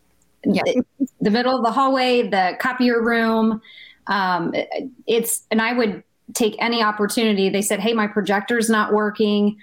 Yeah, 0.45 0.63
the 1.19 1.31
middle 1.31 1.57
of 1.57 1.63
the 1.63 1.71
hallway, 1.71 2.29
the 2.29 2.55
copier 2.59 3.01
room. 3.01 3.61
Um, 4.07 4.53
it's 5.05 5.43
and 5.51 5.61
I 5.61 5.73
would 5.73 6.03
take 6.33 6.55
any 6.59 6.81
opportunity. 6.81 7.49
They 7.49 7.61
said, 7.61 7.79
"Hey, 7.79 7.93
my 7.93 8.07
projector's 8.07 8.69
not 8.69 8.93
working." 8.93 9.57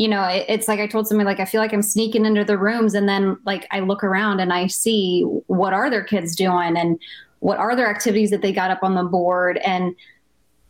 You 0.00 0.08
know, 0.08 0.24
it, 0.24 0.46
it's 0.48 0.66
like 0.66 0.80
I 0.80 0.86
told 0.86 1.06
somebody, 1.06 1.26
like 1.26 1.40
I 1.40 1.44
feel 1.44 1.60
like 1.60 1.74
I'm 1.74 1.82
sneaking 1.82 2.24
into 2.24 2.42
the 2.42 2.56
rooms, 2.56 2.94
and 2.94 3.06
then 3.06 3.36
like 3.44 3.66
I 3.70 3.80
look 3.80 4.02
around 4.02 4.40
and 4.40 4.50
I 4.50 4.66
see 4.66 5.24
what 5.46 5.74
are 5.74 5.90
their 5.90 6.04
kids 6.04 6.34
doing, 6.34 6.76
and 6.76 6.98
what 7.40 7.58
are 7.58 7.76
their 7.76 7.90
activities 7.90 8.30
that 8.30 8.40
they 8.40 8.52
got 8.52 8.70
up 8.70 8.82
on 8.82 8.94
the 8.94 9.04
board, 9.04 9.58
and 9.58 9.94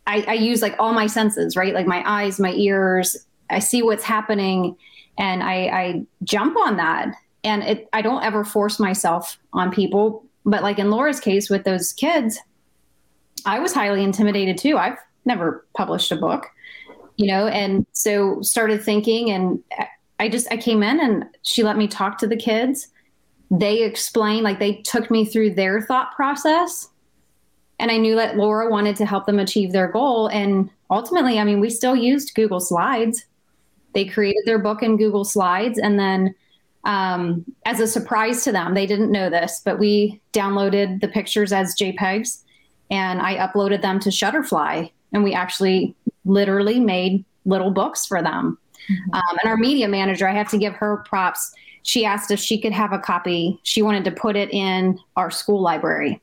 I, 0.05 0.25
I 0.27 0.33
use 0.33 0.61
like 0.61 0.75
all 0.79 0.93
my 0.93 1.07
senses, 1.07 1.55
right? 1.55 1.73
Like 1.73 1.87
my 1.87 2.03
eyes, 2.05 2.39
my 2.39 2.51
ears. 2.51 3.25
I 3.49 3.59
see 3.59 3.81
what's 3.81 4.03
happening, 4.03 4.75
and 5.17 5.43
I, 5.43 5.55
I 5.67 6.05
jump 6.23 6.57
on 6.57 6.75
that. 6.77 7.15
And 7.43 7.63
it, 7.63 7.89
I 7.93 8.01
don't 8.01 8.23
ever 8.23 8.43
force 8.43 8.79
myself 8.79 9.37
on 9.53 9.71
people. 9.71 10.25
But 10.45 10.61
like 10.61 10.77
in 10.77 10.91
Laura's 10.91 11.21
case 11.21 11.49
with 11.49 11.63
those 11.63 11.93
kids, 11.93 12.37
I 13.45 13.59
was 13.59 13.73
highly 13.73 14.03
intimidated 14.03 14.57
too. 14.57 14.77
I've 14.77 14.97
never 15.23 15.65
published 15.73 16.11
a 16.11 16.17
book, 16.17 16.47
you 17.21 17.27
know, 17.27 17.47
and 17.47 17.85
so 17.93 18.41
started 18.41 18.81
thinking 18.81 19.29
and 19.29 19.63
I 20.19 20.27
just 20.27 20.47
I 20.51 20.57
came 20.57 20.81
in 20.81 20.99
and 20.99 21.25
she 21.43 21.63
let 21.63 21.77
me 21.77 21.87
talk 21.87 22.17
to 22.19 22.27
the 22.27 22.35
kids. 22.35 22.87
They 23.51 23.83
explained 23.83 24.43
like 24.43 24.59
they 24.59 24.77
took 24.81 25.11
me 25.11 25.25
through 25.25 25.55
their 25.55 25.81
thought 25.81 26.15
process 26.15 26.89
and 27.81 27.89
I 27.89 27.97
knew 27.97 28.15
that 28.15 28.37
Laura 28.37 28.69
wanted 28.69 28.95
to 28.97 29.07
help 29.07 29.25
them 29.25 29.39
achieve 29.39 29.71
their 29.71 29.87
goal. 29.87 30.27
And 30.27 30.69
ultimately, 30.91 31.39
I 31.39 31.43
mean, 31.43 31.59
we 31.59 31.71
still 31.71 31.95
used 31.95 32.35
Google 32.35 32.59
Slides. 32.59 33.25
They 33.93 34.05
created 34.05 34.43
their 34.45 34.59
book 34.59 34.83
in 34.83 34.97
Google 34.97 35.25
Slides. 35.25 35.79
And 35.79 35.99
then, 35.99 36.35
um, 36.83 37.43
as 37.65 37.79
a 37.79 37.87
surprise 37.87 38.43
to 38.43 38.51
them, 38.51 38.75
they 38.75 38.85
didn't 38.85 39.11
know 39.11 39.31
this, 39.31 39.61
but 39.65 39.79
we 39.79 40.21
downloaded 40.31 41.01
the 41.01 41.07
pictures 41.07 41.51
as 41.51 41.75
JPEGs 41.75 42.43
and 42.91 43.19
I 43.19 43.35
uploaded 43.35 43.81
them 43.81 43.99
to 44.01 44.09
Shutterfly. 44.09 44.91
And 45.11 45.23
we 45.23 45.33
actually 45.33 45.95
literally 46.25 46.79
made 46.79 47.25
little 47.45 47.71
books 47.71 48.05
for 48.05 48.21
them. 48.21 48.57
Mm-hmm. 48.89 49.13
Um, 49.13 49.37
and 49.43 49.49
our 49.49 49.57
media 49.57 49.87
manager, 49.87 50.27
I 50.27 50.33
have 50.33 50.49
to 50.49 50.57
give 50.57 50.73
her 50.73 50.97
props. 51.07 51.53
She 51.83 52.05
asked 52.05 52.31
if 52.31 52.39
she 52.39 52.59
could 52.59 52.73
have 52.73 52.93
a 52.93 52.99
copy. 52.99 53.59
She 53.63 53.81
wanted 53.81 54.03
to 54.05 54.11
put 54.11 54.35
it 54.35 54.51
in 54.51 54.99
our 55.15 55.31
school 55.31 55.61
library 55.61 56.21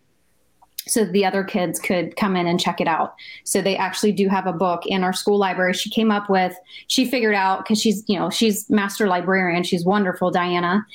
so 0.89 1.05
the 1.05 1.25
other 1.25 1.45
kids 1.45 1.79
could 1.79 2.17
come 2.17 2.37
in 2.37 2.47
and 2.47 2.59
check 2.59 2.81
it 2.81 2.89
out. 2.89 3.15
So 3.45 3.61
they 3.61 3.77
actually 3.77 4.13
do 4.13 4.29
have 4.29 4.47
a 4.47 4.53
book 4.53 4.87
in 4.87 5.05
our 5.05 5.13
school 5.13 5.39
library. 5.39 5.75
She 5.75 5.91
came 5.91 6.11
up 6.11 6.29
with, 6.31 6.57
she 6.87 7.05
figured 7.05 7.35
out 7.35 7.59
because 7.59 7.81
she's, 7.81 8.05
you 8.09 8.19
know, 8.19 8.31
she's 8.31 8.69
master 8.71 9.07
librarian. 9.07 9.63
She's 9.63 9.85
wonderful, 9.85 10.31
Diana. 10.31 10.87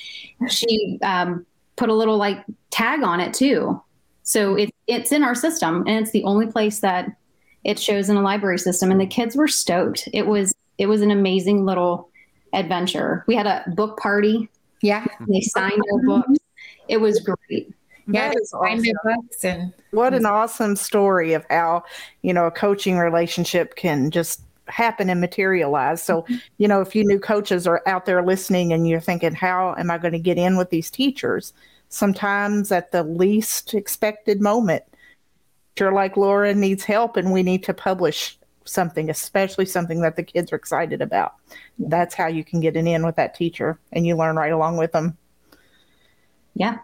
She 0.50 1.00
um, 1.04 1.46
put 1.76 1.90
a 1.90 1.94
little 1.94 2.18
like 2.18 2.44
tag 2.72 3.04
on 3.04 3.20
it 3.20 3.34
too. 3.34 3.82
So 4.24 4.56
it, 4.56 4.72
it's 4.88 5.12
in 5.12 5.24
our 5.24 5.36
system 5.36 5.84
and 5.88 6.00
it's 6.02 6.12
the 6.12 6.24
only 6.24 6.48
place 6.48 6.80
that 6.80 7.16
it 7.64 7.80
shows 7.80 8.10
in 8.10 8.18
a 8.18 8.22
library 8.22 8.60
system. 8.60 8.92
And 8.92 9.00
the 9.00 9.08
kids 9.08 9.36
were 9.36 9.48
stoked. 9.48 10.08
It 10.14 10.28
was, 10.28 10.54
it 10.78 10.88
was 10.88 11.02
an 11.02 11.12
amazing 11.12 11.66
little 11.66 12.10
adventure. 12.54 13.24
We 13.28 13.36
had 13.36 13.48
a 13.48 13.64
book 13.76 14.00
party. 14.00 14.50
Yeah. 14.82 15.06
They 15.28 15.42
signed 15.42 15.82
their 15.90 16.04
books. 16.04 16.38
It 16.88 16.98
was 16.98 17.20
great 17.20 17.74
yeah, 18.08 18.34
awesome. 18.54 18.94
books 19.04 19.46
and 19.46 19.74
what 19.92 20.14
an 20.14 20.26
awesome 20.26 20.76
story 20.76 21.34
of 21.34 21.46
how 21.50 21.84
you 22.22 22.34
know 22.34 22.46
a 22.46 22.52
coaching 22.52 22.98
relationship 22.98 23.76
can 23.76 24.12
just 24.12 24.42
happen 24.68 25.10
and 25.10 25.20
materialize. 25.20 26.02
So, 26.02 26.22
mm-hmm. 26.22 26.36
you 26.58 26.68
know, 26.68 26.82
if 26.82 26.96
you 26.96 27.04
new 27.04 27.20
coaches 27.20 27.68
are 27.68 27.82
out 27.86 28.06
there 28.06 28.24
listening 28.24 28.72
and 28.72 28.88
you're 28.88 29.00
thinking, 29.00 29.34
how 29.34 29.76
am 29.78 29.92
I 29.92 29.98
going 29.98 30.14
to 30.14 30.20
get 30.20 30.38
in 30.38 30.58
with 30.58 30.70
these 30.70 30.90
teachers? 30.90 31.54
Sometimes 31.90 32.72
at 32.72 32.92
the 32.92 33.04
least 33.04 33.74
expected 33.74 34.42
moment, 34.42 34.84
you're 35.80 35.94
like 35.94 36.18
Laura 36.18 36.54
needs 36.54 36.84
help 36.84 37.18
and 37.18 37.32
we 37.32 37.44
need 37.44 37.64
to 37.64 37.74
publish 37.74 38.38
something, 38.66 39.10
especially 39.10 39.66
something 39.66 40.02
that 40.02 40.16
the 40.16 40.24
kids 40.24 40.54
are 40.54 40.56
excited 40.56 41.02
about. 41.02 41.34
That's 41.80 42.16
how 42.16 42.28
you 42.28 42.44
can 42.44 42.60
get 42.60 42.78
an 42.78 42.88
in 42.88 43.06
with 43.06 43.16
that 43.18 43.36
teacher 43.36 43.80
and 43.92 44.08
you 44.08 44.16
learn 44.16 44.36
right 44.36 44.54
along 44.54 44.78
with 44.78 44.92
them. 44.92 45.18
Yeah 46.54 46.78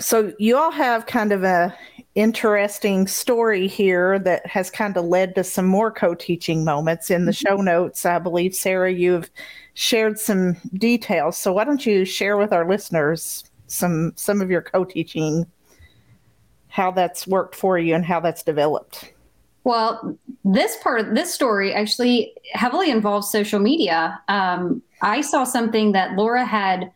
so 0.00 0.32
you 0.38 0.56
all 0.56 0.70
have 0.70 1.06
kind 1.06 1.32
of 1.32 1.44
a 1.44 1.76
interesting 2.14 3.06
story 3.06 3.68
here 3.68 4.18
that 4.18 4.44
has 4.46 4.70
kind 4.70 4.96
of 4.96 5.04
led 5.04 5.34
to 5.34 5.44
some 5.44 5.66
more 5.66 5.92
co-teaching 5.92 6.64
moments 6.64 7.10
in 7.10 7.24
the 7.24 7.32
mm-hmm. 7.32 7.48
show 7.48 7.56
notes 7.56 8.04
i 8.04 8.18
believe 8.18 8.54
sarah 8.54 8.92
you've 8.92 9.30
shared 9.74 10.18
some 10.18 10.54
details 10.74 11.38
so 11.38 11.52
why 11.52 11.62
don't 11.62 11.86
you 11.86 12.04
share 12.04 12.36
with 12.36 12.52
our 12.52 12.68
listeners 12.68 13.44
some 13.68 14.12
some 14.16 14.40
of 14.40 14.50
your 14.50 14.62
co-teaching 14.62 15.46
how 16.70 16.90
that's 16.90 17.26
worked 17.26 17.54
for 17.54 17.78
you 17.78 17.94
and 17.94 18.04
how 18.04 18.20
that's 18.20 18.42
developed 18.42 19.12
well 19.64 20.16
this 20.44 20.76
part 20.82 21.00
of 21.00 21.14
this 21.14 21.32
story 21.32 21.74
actually 21.74 22.32
heavily 22.52 22.90
involves 22.90 23.30
social 23.30 23.60
media 23.60 24.20
um, 24.28 24.82
i 25.02 25.20
saw 25.20 25.44
something 25.44 25.92
that 25.92 26.16
laura 26.16 26.44
had 26.44 26.90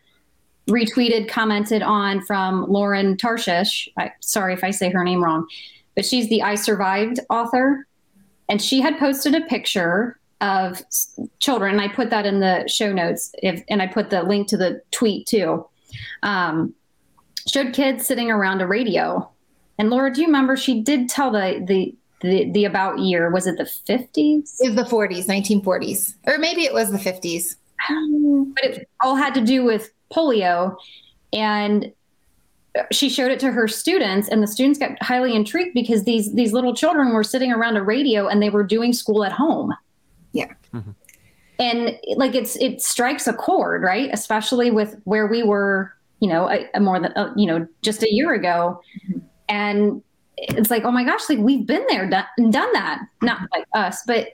retweeted, 0.68 1.28
commented 1.28 1.82
on 1.82 2.24
from 2.24 2.66
Lauren 2.70 3.16
Tarshish. 3.16 3.88
I, 3.98 4.12
sorry 4.20 4.54
if 4.54 4.64
I 4.64 4.70
say 4.70 4.90
her 4.90 5.04
name 5.04 5.22
wrong, 5.22 5.46
but 5.94 6.04
she's 6.04 6.28
the 6.28 6.42
I 6.42 6.54
Survived 6.54 7.20
author. 7.30 7.86
And 8.48 8.60
she 8.60 8.80
had 8.80 8.98
posted 8.98 9.34
a 9.34 9.40
picture 9.42 10.18
of 10.40 10.82
children. 11.38 11.72
And 11.72 11.80
I 11.80 11.88
put 11.88 12.10
that 12.10 12.26
in 12.26 12.40
the 12.40 12.66
show 12.68 12.92
notes, 12.92 13.32
if, 13.42 13.62
and 13.68 13.80
I 13.80 13.86
put 13.86 14.10
the 14.10 14.22
link 14.22 14.48
to 14.48 14.56
the 14.56 14.82
tweet 14.90 15.26
too. 15.26 15.66
Um, 16.22 16.74
showed 17.46 17.72
kids 17.72 18.06
sitting 18.06 18.30
around 18.30 18.60
a 18.60 18.66
radio. 18.66 19.30
And 19.78 19.90
Laura, 19.90 20.12
do 20.12 20.20
you 20.20 20.26
remember 20.28 20.56
she 20.56 20.82
did 20.82 21.08
tell 21.08 21.30
the, 21.30 21.64
the, 21.66 21.94
the, 22.20 22.50
the 22.52 22.64
about 22.64 22.98
year. 22.98 23.30
Was 23.30 23.46
it 23.46 23.58
the 23.58 23.64
50s? 23.64 24.56
It 24.60 24.74
was 24.74 24.76
the 24.76 24.84
40s, 24.84 25.26
1940s, 25.26 26.14
or 26.26 26.38
maybe 26.38 26.62
it 26.62 26.72
was 26.72 26.90
the 26.90 26.98
50s. 26.98 27.56
Um, 27.90 28.54
but 28.54 28.64
it 28.64 28.88
all 29.02 29.14
had 29.14 29.34
to 29.34 29.42
do 29.42 29.62
with 29.62 29.90
polio. 30.10 30.76
And 31.32 31.92
she 32.90 33.08
showed 33.08 33.30
it 33.30 33.38
to 33.40 33.52
her 33.52 33.68
students 33.68 34.28
and 34.28 34.42
the 34.42 34.46
students 34.46 34.78
got 34.78 35.00
highly 35.02 35.34
intrigued 35.34 35.74
because 35.74 36.04
these 36.04 36.32
these 36.34 36.52
little 36.52 36.74
children 36.74 37.12
were 37.12 37.22
sitting 37.22 37.52
around 37.52 37.76
a 37.76 37.82
radio 37.82 38.26
and 38.26 38.42
they 38.42 38.50
were 38.50 38.64
doing 38.64 38.92
school 38.92 39.24
at 39.24 39.30
home 39.30 39.72
Yeah. 40.32 40.52
Mm-hmm. 40.72 40.90
and 41.60 41.96
like 42.16 42.34
it's 42.34 42.56
it 42.56 42.82
strikes 42.82 43.28
a 43.28 43.32
chord 43.32 43.82
right 43.82 44.10
especially 44.12 44.72
with 44.72 44.96
where 45.04 45.28
we 45.28 45.44
were 45.44 45.92
you 46.18 46.28
know 46.28 46.50
a, 46.50 46.68
a 46.74 46.80
more 46.80 46.98
than 46.98 47.12
uh, 47.12 47.32
you 47.36 47.46
know 47.46 47.64
just 47.82 48.02
a 48.02 48.12
year 48.12 48.34
ago 48.34 48.80
mm-hmm. 49.08 49.20
And 49.48 50.02
it's 50.36 50.70
like 50.70 50.84
oh 50.84 50.90
my 50.90 51.04
gosh 51.04 51.28
like 51.28 51.38
we've 51.38 51.66
been 51.66 51.84
there 51.88 52.08
done, 52.08 52.24
done 52.50 52.72
that 52.72 53.00
not 53.22 53.36
mm-hmm. 53.38 53.46
like 53.52 53.66
us 53.74 54.02
but 54.06 54.28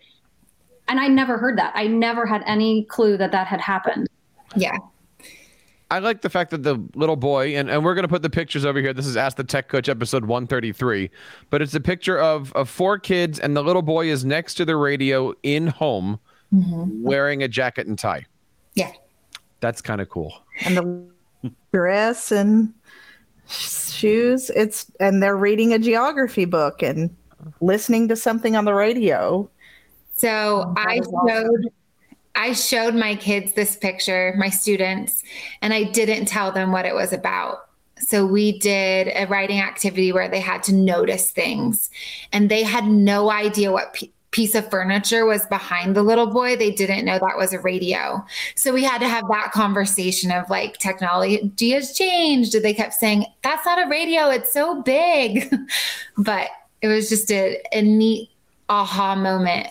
and 0.88 0.99
i 0.99 1.07
never 1.09 1.37
heard 1.37 1.59
that 1.59 1.73
i 1.75 1.87
never 1.87 2.25
had 2.25 2.43
any 2.47 2.85
clue 2.85 3.17
that 3.17 3.33
that 3.33 3.47
had 3.47 3.61
happened 3.61 4.09
Yeah. 4.57 4.76
I 5.93 5.99
like 5.99 6.21
the 6.21 6.31
fact 6.31 6.52
that 6.52 6.62
the 6.62 6.81
little 6.95 7.17
boy, 7.17 7.57
and, 7.57 7.69
and 7.69 7.85
we're 7.85 7.95
going 7.95 8.05
to 8.05 8.09
put 8.09 8.23
the 8.23 8.31
pictures 8.31 8.64
over 8.64 8.81
here. 8.81 8.93
This 8.93 9.07
is 9.07 9.17
Ask 9.17 9.37
the 9.37 9.43
Tech 9.43 9.69
Coach 9.69 9.88
episode 9.88 10.25
133, 10.25 11.11
but 11.50 11.61
it's 11.61 11.75
a 11.75 11.81
picture 11.81 12.17
of, 12.17 12.52
of 12.52 12.69
four 12.69 12.97
kids, 12.97 13.40
and 13.40 13.57
the 13.57 13.62
little 13.62 13.83
boy 13.83 14.09
is 14.09 14.25
next 14.25 14.55
to 14.55 14.64
the 14.64 14.76
radio 14.76 15.35
in 15.43 15.67
home 15.67 16.21
mm-hmm. 16.55 17.02
wearing 17.02 17.43
a 17.43 17.49
jacket 17.49 17.88
and 17.88 17.99
tie. 17.99 18.25
Yeah. 18.75 18.93
That's 19.59 19.81
kind 19.81 20.00
of 20.00 20.09
cool. 20.09 20.33
and 20.64 20.76
the 20.76 21.52
dress 21.73 22.31
and 22.31 22.73
shoes. 23.50 24.50
It's 24.50 24.90
and 25.00 25.23
they're 25.23 25.37
reading 25.37 25.73
a 25.73 25.78
geography 25.78 26.45
book 26.45 26.83
and 26.83 27.14
listening 27.61 28.09
to 28.09 28.16
something 28.16 28.57
on 28.57 28.64
the 28.64 28.75
radio. 28.75 29.49
So 30.16 30.73
That 30.76 30.88
I 30.88 30.99
awesome. 30.99 31.28
showed 31.28 31.73
I 32.37 32.52
showed 32.52 32.95
my 32.95 33.16
kids 33.16 33.54
this 33.54 33.76
picture, 33.76 34.35
my 34.38 34.50
students, 34.50 35.23
and 35.62 35.75
I 35.75 35.85
didn't 35.85 36.26
tell 36.26 36.52
them 36.52 36.71
what 36.73 36.87
it 36.87 36.95
was 36.95 37.12
about. 37.12 37.69
So 37.99 38.25
we 38.25 38.59
did 38.59 39.09
a 39.09 39.26
writing 39.26 39.61
activity 39.61 40.12
where 40.12 40.28
they 40.28 40.40
had 40.40 40.62
to 40.64 40.75
notice 40.75 41.33
things, 41.33 41.90
and 42.33 42.49
they 42.50 42.62
had 42.62 42.87
no 42.87 43.30
idea 43.30 43.73
what 43.73 43.92
p- 43.95 44.12
piece 44.30 44.54
of 44.54 44.70
furniture 44.70 45.26
was 45.26 45.46
behind 45.46 45.96
the 45.96 46.02
little 46.02 46.26
boy. 46.26 46.56
They 46.56 46.70
didn't 46.70 47.04
know 47.04 47.18
that 47.18 47.37
was 47.37 47.52
a 47.52 47.60
radio. 47.60 48.25
So 48.54 48.72
we 48.72 48.84
had 48.84 48.99
to 48.99 49.08
have 49.08 49.26
that 49.28 49.50
conversation 49.52 50.30
of 50.30 50.49
like 50.49 50.78
technology 50.78 51.70
has 51.70 51.96
changed. 51.96 52.60
They 52.62 52.75
kept 52.75 52.94
saying, 52.94 53.26
"That's 53.42 53.64
not 53.66 53.84
a 53.84 53.88
radio. 53.88 54.28
It's 54.28 54.52
so 54.52 54.82
big," 54.82 55.52
but 56.16 56.49
it 56.82 56.88
was 56.88 57.08
just 57.08 57.30
a, 57.30 57.60
a 57.72 57.82
neat 57.82 58.30
aha 58.68 59.16
moment 59.16 59.66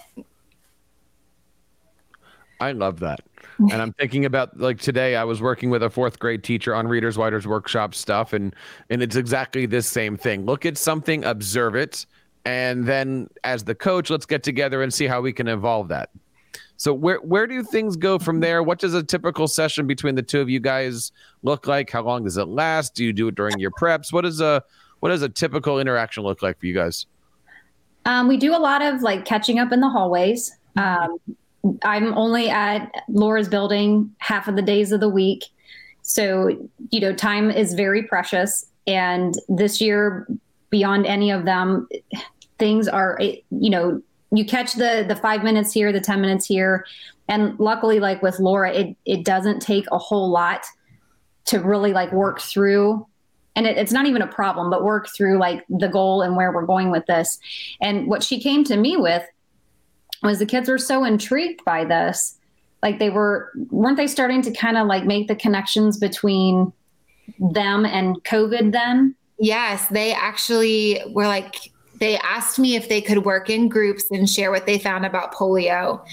I 2.59 2.73
love 2.73 2.99
that. 2.99 3.21
And 3.57 3.73
I'm 3.73 3.93
thinking 3.93 4.25
about 4.25 4.57
like 4.57 4.79
today 4.79 5.15
I 5.15 5.23
was 5.23 5.41
working 5.41 5.69
with 5.69 5.83
a 5.83 5.89
fourth 5.89 6.19
grade 6.19 6.43
teacher 6.43 6.75
on 6.75 6.87
Readers 6.87 7.17
Writers 7.17 7.47
Workshop 7.47 7.93
stuff 7.93 8.33
and 8.33 8.55
and 8.89 9.01
it's 9.01 9.15
exactly 9.15 9.65
this 9.65 9.87
same 9.87 10.17
thing. 10.17 10.45
Look 10.45 10.65
at 10.65 10.77
something, 10.77 11.23
observe 11.25 11.75
it, 11.75 12.05
and 12.46 12.86
then 12.86 13.29
as 13.43 13.63
the 13.63 13.75
coach, 13.75 14.10
let's 14.10 14.25
get 14.25 14.43
together 14.43 14.81
and 14.81 14.93
see 14.93 15.08
how 15.08 15.22
we 15.22 15.34
can 15.34 15.48
evolve 15.48 15.88
that. 15.89 16.10
So 16.77 16.93
where 16.93 17.17
where 17.17 17.46
do 17.46 17.62
things 17.62 17.98
go 17.98 18.17
from 18.17 18.39
there? 18.39 18.63
What 18.63 18.79
does 18.79 18.93
a 18.93 19.03
typical 19.03 19.48
session 19.48 19.86
between 19.86 20.15
the 20.15 20.22
two 20.22 20.39
of 20.39 20.50
you 20.50 20.62
guys 20.62 21.12
look 21.43 21.67
like? 21.67 21.89
How 21.89 22.01
long 22.01 22.24
does 22.24 22.38
it 22.38 22.48
last? 22.48 22.96
Do 22.96 23.03
you 23.03 23.12
do 23.12 23.27
it 23.27 23.36
during 23.36 23.60
your 23.60 23.72
preps? 23.72 24.13
What 24.13 24.25
is 24.25 24.39
a 24.39 24.63
what 25.01 25.10
does 25.10 25.22
a 25.22 25.29
typical 25.29 25.79
interaction 25.79 26.24
look 26.24 26.41
like 26.41 26.60
for 26.60 26.65
you 26.65 26.74
guys? 26.74 27.05
Um, 28.05 28.27
we 28.27 28.38
do 28.38 28.55
a 28.55 28.60
lot 28.60 28.81
of 28.81 29.01
like 29.01 29.25
catching 29.25 29.60
up 29.60 29.72
in 29.72 29.81
the 29.81 29.89
hallways. 29.89 30.55
Um, 30.77 31.19
I'm 31.84 32.13
only 32.17 32.50
at 32.50 32.89
Laura's 33.10 33.50
building 33.50 34.13
half 34.19 34.48
of 34.48 34.55
the 34.55 34.62
days 34.62 34.91
of 34.91 35.01
the 35.01 35.10
week. 35.10 35.46
So, 36.01 36.69
you 36.91 37.00
know, 37.01 37.13
time 37.13 37.51
is 37.51 37.74
very 37.74 38.03
precious. 38.03 38.66
And 38.87 39.35
this 39.50 39.81
year, 39.81 40.27
beyond 40.70 41.05
any 41.05 41.31
of 41.31 41.46
them, 41.46 41.87
things 42.59 42.87
are, 42.87 43.17
eh, 43.19 43.37
you 43.50 43.69
know, 43.69 44.01
you 44.31 44.45
catch 44.45 44.74
the 44.74 45.05
the 45.07 45.15
five 45.15 45.43
minutes 45.43 45.74
here, 45.74 45.91
the 45.91 46.01
10 46.01 46.22
minutes 46.22 46.45
here. 46.45 46.85
And 47.27 47.59
luckily, 47.59 48.00
like 48.00 48.22
with 48.22 48.39
Laura, 48.39 48.72
it, 48.72 48.95
it 49.05 49.24
doesn't 49.25 49.61
take 49.61 49.85
a 49.91 49.98
whole 49.98 50.29
lot 50.29 50.65
to 51.45 51.59
really 51.59 51.93
like 51.93 52.11
work 52.11 52.41
through. 52.41 53.07
And 53.55 53.65
it, 53.65 53.77
it's 53.77 53.91
not 53.91 54.05
even 54.05 54.22
a 54.22 54.27
problem 54.27 54.69
but 54.69 54.83
work 54.83 55.07
through 55.15 55.39
like 55.39 55.65
the 55.69 55.87
goal 55.87 56.22
and 56.22 56.35
where 56.35 56.51
we're 56.51 56.65
going 56.65 56.91
with 56.91 57.05
this. 57.07 57.39
And 57.81 58.07
what 58.07 58.24
she 58.24 58.39
came 58.39 58.63
to 58.65 58.77
me 58.77 58.98
with 58.98 59.24
was 60.22 60.39
the 60.39 60.45
kids 60.45 60.69
were 60.69 60.77
so 60.77 61.03
intrigued 61.03 61.63
by 61.65 61.85
this. 61.85 62.37
Like 62.83 63.00
they 63.00 63.09
were 63.09 63.51
weren't 63.69 63.98
they 63.98 64.07
starting 64.07 64.41
to 64.43 64.51
kind 64.51 64.77
of 64.77 64.87
like 64.87 65.05
make 65.05 65.27
the 65.27 65.35
connections 65.35 65.98
between 65.98 66.72
them 67.39 67.85
and 67.85 68.24
covid 68.24 68.72
then? 68.72 69.15
Yes, 69.37 69.87
they 69.87 70.13
actually 70.13 71.01
were 71.13 71.27
like, 71.27 71.72
they 72.00 72.18
asked 72.18 72.59
me 72.59 72.75
if 72.75 72.90
they 72.90 73.01
could 73.01 73.25
work 73.25 73.50
in 73.50 73.70
groups 73.70 74.05
and 74.12 74.29
share 74.29 74.51
what 74.51 74.66
they 74.66 74.79
found 74.79 75.05
about 75.05 75.33
polio. 75.33 76.05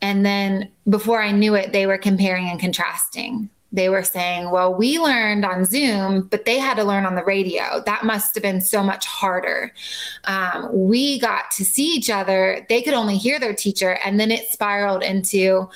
And 0.00 0.24
then 0.26 0.70
before 0.88 1.22
I 1.22 1.30
knew 1.32 1.54
it, 1.54 1.72
they 1.72 1.86
were 1.86 1.98
comparing 1.98 2.48
and 2.48 2.58
contrasting. 2.58 3.48
They 3.74 3.88
were 3.88 4.02
saying, 4.02 4.50
well, 4.50 4.74
we 4.74 4.98
learned 4.98 5.46
on 5.46 5.64
Zoom, 5.64 6.22
but 6.22 6.44
they 6.44 6.58
had 6.58 6.74
to 6.74 6.84
learn 6.84 7.06
on 7.06 7.14
the 7.14 7.24
radio. 7.24 7.82
That 7.86 8.04
must 8.04 8.34
have 8.34 8.42
been 8.42 8.60
so 8.60 8.82
much 8.82 9.06
harder. 9.06 9.72
Um, 10.24 10.68
we 10.72 11.18
got 11.18 11.50
to 11.52 11.64
see 11.64 11.86
each 11.86 12.10
other. 12.10 12.66
They 12.68 12.82
could 12.82 12.92
only 12.92 13.16
hear 13.16 13.40
their 13.40 13.54
teacher. 13.54 13.98
And 14.04 14.20
then 14.20 14.30
it 14.30 14.48
spiraled 14.50 15.02
into, 15.02 15.70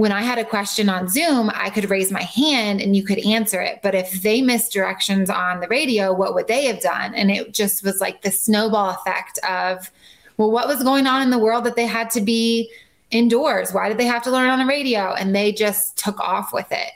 when 0.00 0.12
I 0.12 0.22
had 0.22 0.38
a 0.38 0.46
question 0.46 0.88
on 0.88 1.10
Zoom, 1.10 1.50
I 1.52 1.68
could 1.68 1.90
raise 1.90 2.10
my 2.10 2.22
hand 2.22 2.80
and 2.80 2.96
you 2.96 3.04
could 3.04 3.18
answer 3.18 3.60
it. 3.60 3.80
But 3.82 3.94
if 3.94 4.22
they 4.22 4.40
missed 4.40 4.72
directions 4.72 5.28
on 5.28 5.60
the 5.60 5.68
radio, 5.68 6.10
what 6.10 6.34
would 6.34 6.48
they 6.48 6.64
have 6.64 6.80
done? 6.80 7.14
And 7.14 7.30
it 7.30 7.52
just 7.52 7.84
was 7.84 8.00
like 8.00 8.22
the 8.22 8.30
snowball 8.30 8.88
effect 8.88 9.38
of, 9.46 9.90
well, 10.38 10.50
what 10.50 10.68
was 10.68 10.82
going 10.82 11.06
on 11.06 11.20
in 11.20 11.28
the 11.28 11.38
world 11.38 11.64
that 11.64 11.76
they 11.76 11.84
had 11.84 12.08
to 12.12 12.22
be 12.22 12.72
indoors? 13.10 13.74
Why 13.74 13.90
did 13.90 13.98
they 13.98 14.06
have 14.06 14.22
to 14.22 14.30
learn 14.30 14.48
on 14.48 14.58
the 14.58 14.64
radio? 14.64 15.12
And 15.12 15.36
they 15.36 15.52
just 15.52 15.98
took 15.98 16.18
off 16.18 16.50
with 16.50 16.72
it. 16.72 16.92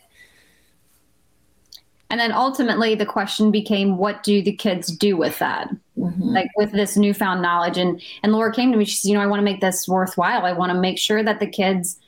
and 2.09 2.19
then 2.19 2.33
ultimately 2.33 2.95
the 2.95 3.05
question 3.05 3.51
became 3.51 3.99
what 3.99 4.23
do 4.23 4.41
the 4.41 4.53
kids 4.53 4.97
do 4.97 5.17
with 5.17 5.39
that 5.41 5.69
mm-hmm. 5.99 6.23
like 6.23 6.49
with 6.57 6.71
this 6.73 6.97
newfound 6.97 7.43
knowledge 7.43 7.77
and 7.77 8.01
and 8.23 8.33
laura 8.33 8.53
came 8.53 8.71
to 8.71 8.79
me 8.79 8.85
she 8.85 8.97
said 8.97 9.09
you 9.09 9.15
know 9.15 9.23
i 9.23 9.27
want 9.27 9.41
to 9.41 9.45
make 9.45 9.61
this 9.61 9.89
worthwhile 9.89 10.45
i 10.47 10.53
want 10.53 10.71
to 10.71 10.79
make 10.79 10.99
sure 10.99 11.23
that 11.25 11.41
the 11.41 11.47
kids 11.47 11.99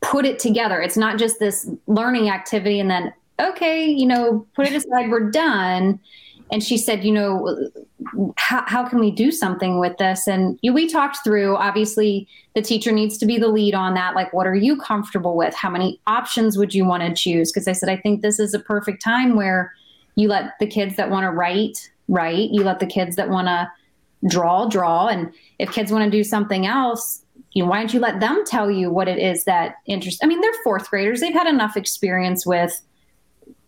put 0.00 0.24
it 0.24 0.38
together. 0.38 0.80
It's 0.80 0.96
not 0.96 1.18
just 1.18 1.38
this 1.38 1.68
learning 1.86 2.30
activity 2.30 2.80
and 2.80 2.90
then 2.90 3.12
okay 3.40 3.86
you 3.86 4.04
know 4.06 4.46
put 4.54 4.66
it 4.66 4.74
aside 4.74 5.10
we're 5.10 5.30
done. 5.30 6.00
And 6.52 6.64
she 6.64 6.76
said 6.78 7.04
you 7.04 7.12
know 7.12 7.70
how, 8.36 8.64
how 8.66 8.88
can 8.88 8.98
we 8.98 9.10
do 9.10 9.30
something 9.30 9.78
with 9.78 9.96
this? 9.98 10.26
And 10.26 10.58
we 10.62 10.88
talked 10.88 11.18
through 11.22 11.56
obviously 11.56 12.26
the 12.54 12.62
teacher 12.62 12.92
needs 12.92 13.18
to 13.18 13.26
be 13.26 13.38
the 13.38 13.48
lead 13.48 13.74
on 13.74 13.94
that. 13.94 14.14
Like 14.14 14.32
what 14.32 14.46
are 14.46 14.54
you 14.54 14.76
comfortable 14.76 15.36
with? 15.36 15.54
How 15.54 15.70
many 15.70 16.00
options 16.06 16.58
would 16.58 16.74
you 16.74 16.84
want 16.84 17.02
to 17.02 17.14
choose? 17.14 17.52
Because 17.52 17.68
i 17.68 17.72
said 17.72 17.88
i 17.88 17.96
think 17.96 18.22
this 18.22 18.38
is 18.38 18.54
a 18.54 18.58
perfect 18.58 19.02
time 19.02 19.36
where 19.36 19.72
you 20.16 20.28
let 20.28 20.58
the 20.58 20.66
kids 20.66 20.96
that 20.96 21.10
want 21.10 21.24
to 21.24 21.30
write 21.30 21.90
write. 22.10 22.50
You 22.50 22.64
let 22.64 22.80
the 22.80 22.86
kids 22.86 23.16
that 23.16 23.30
want 23.30 23.46
to 23.46 23.70
draw 24.28 24.66
draw. 24.66 25.06
And 25.06 25.32
if 25.58 25.72
kids 25.72 25.90
want 25.90 26.04
to 26.04 26.10
do 26.10 26.22
something 26.22 26.66
else 26.66 27.22
you 27.52 27.62
know 27.62 27.68
why 27.68 27.78
don't 27.78 27.92
you 27.92 28.00
let 28.00 28.20
them 28.20 28.44
tell 28.46 28.70
you 28.70 28.90
what 28.90 29.08
it 29.08 29.18
is 29.18 29.44
that 29.44 29.76
interests 29.86 30.20
i 30.22 30.26
mean 30.26 30.40
they're 30.40 30.52
fourth 30.62 30.88
graders. 30.90 31.20
They've 31.20 31.32
had 31.32 31.46
enough 31.46 31.76
experience 31.76 32.46
with 32.46 32.80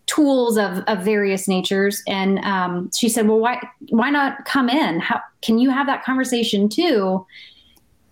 tools 0.05 0.57
of, 0.57 0.79
of 0.87 0.99
various 0.99 1.47
natures. 1.47 2.03
And 2.07 2.39
um, 2.39 2.91
she 2.95 3.09
said 3.09 3.27
well 3.27 3.39
why 3.39 3.61
why 3.89 4.09
not 4.09 4.45
come 4.45 4.69
in? 4.69 4.99
How 4.99 5.21
can 5.41 5.59
you 5.59 5.69
have 5.69 5.87
that 5.87 6.03
conversation 6.03 6.69
too? 6.69 7.25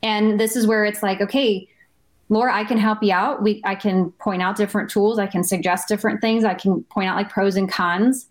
And 0.03 0.39
this 0.39 0.55
is 0.55 0.65
where 0.65 0.85
it's 0.85 1.03
like 1.03 1.21
okay 1.21 1.67
laura 2.29 2.55
i 2.55 2.63
can 2.63 2.77
help 2.77 3.03
you 3.03 3.13
out. 3.13 3.43
We 3.43 3.61
i 3.65 3.75
can 3.75 4.11
point 4.13 4.41
out 4.41 4.55
different 4.55 4.89
tools. 4.89 5.19
I 5.19 5.27
can 5.27 5.43
suggest 5.43 5.87
different 5.87 6.21
things. 6.21 6.43
I 6.43 6.53
can 6.53 6.83
point 6.85 7.09
out 7.09 7.15
like 7.15 7.29
pros 7.29 7.55
and 7.55 7.69
cons. 7.69 8.27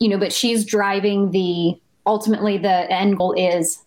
You 0.00 0.08
know 0.08 0.18
but 0.18 0.32
she's 0.32 0.64
driving 0.64 1.30
the 1.30 1.80
ultimately 2.04 2.58
the 2.58 2.90
end 2.90 3.16
goal 3.16 3.32
is 3.32 3.82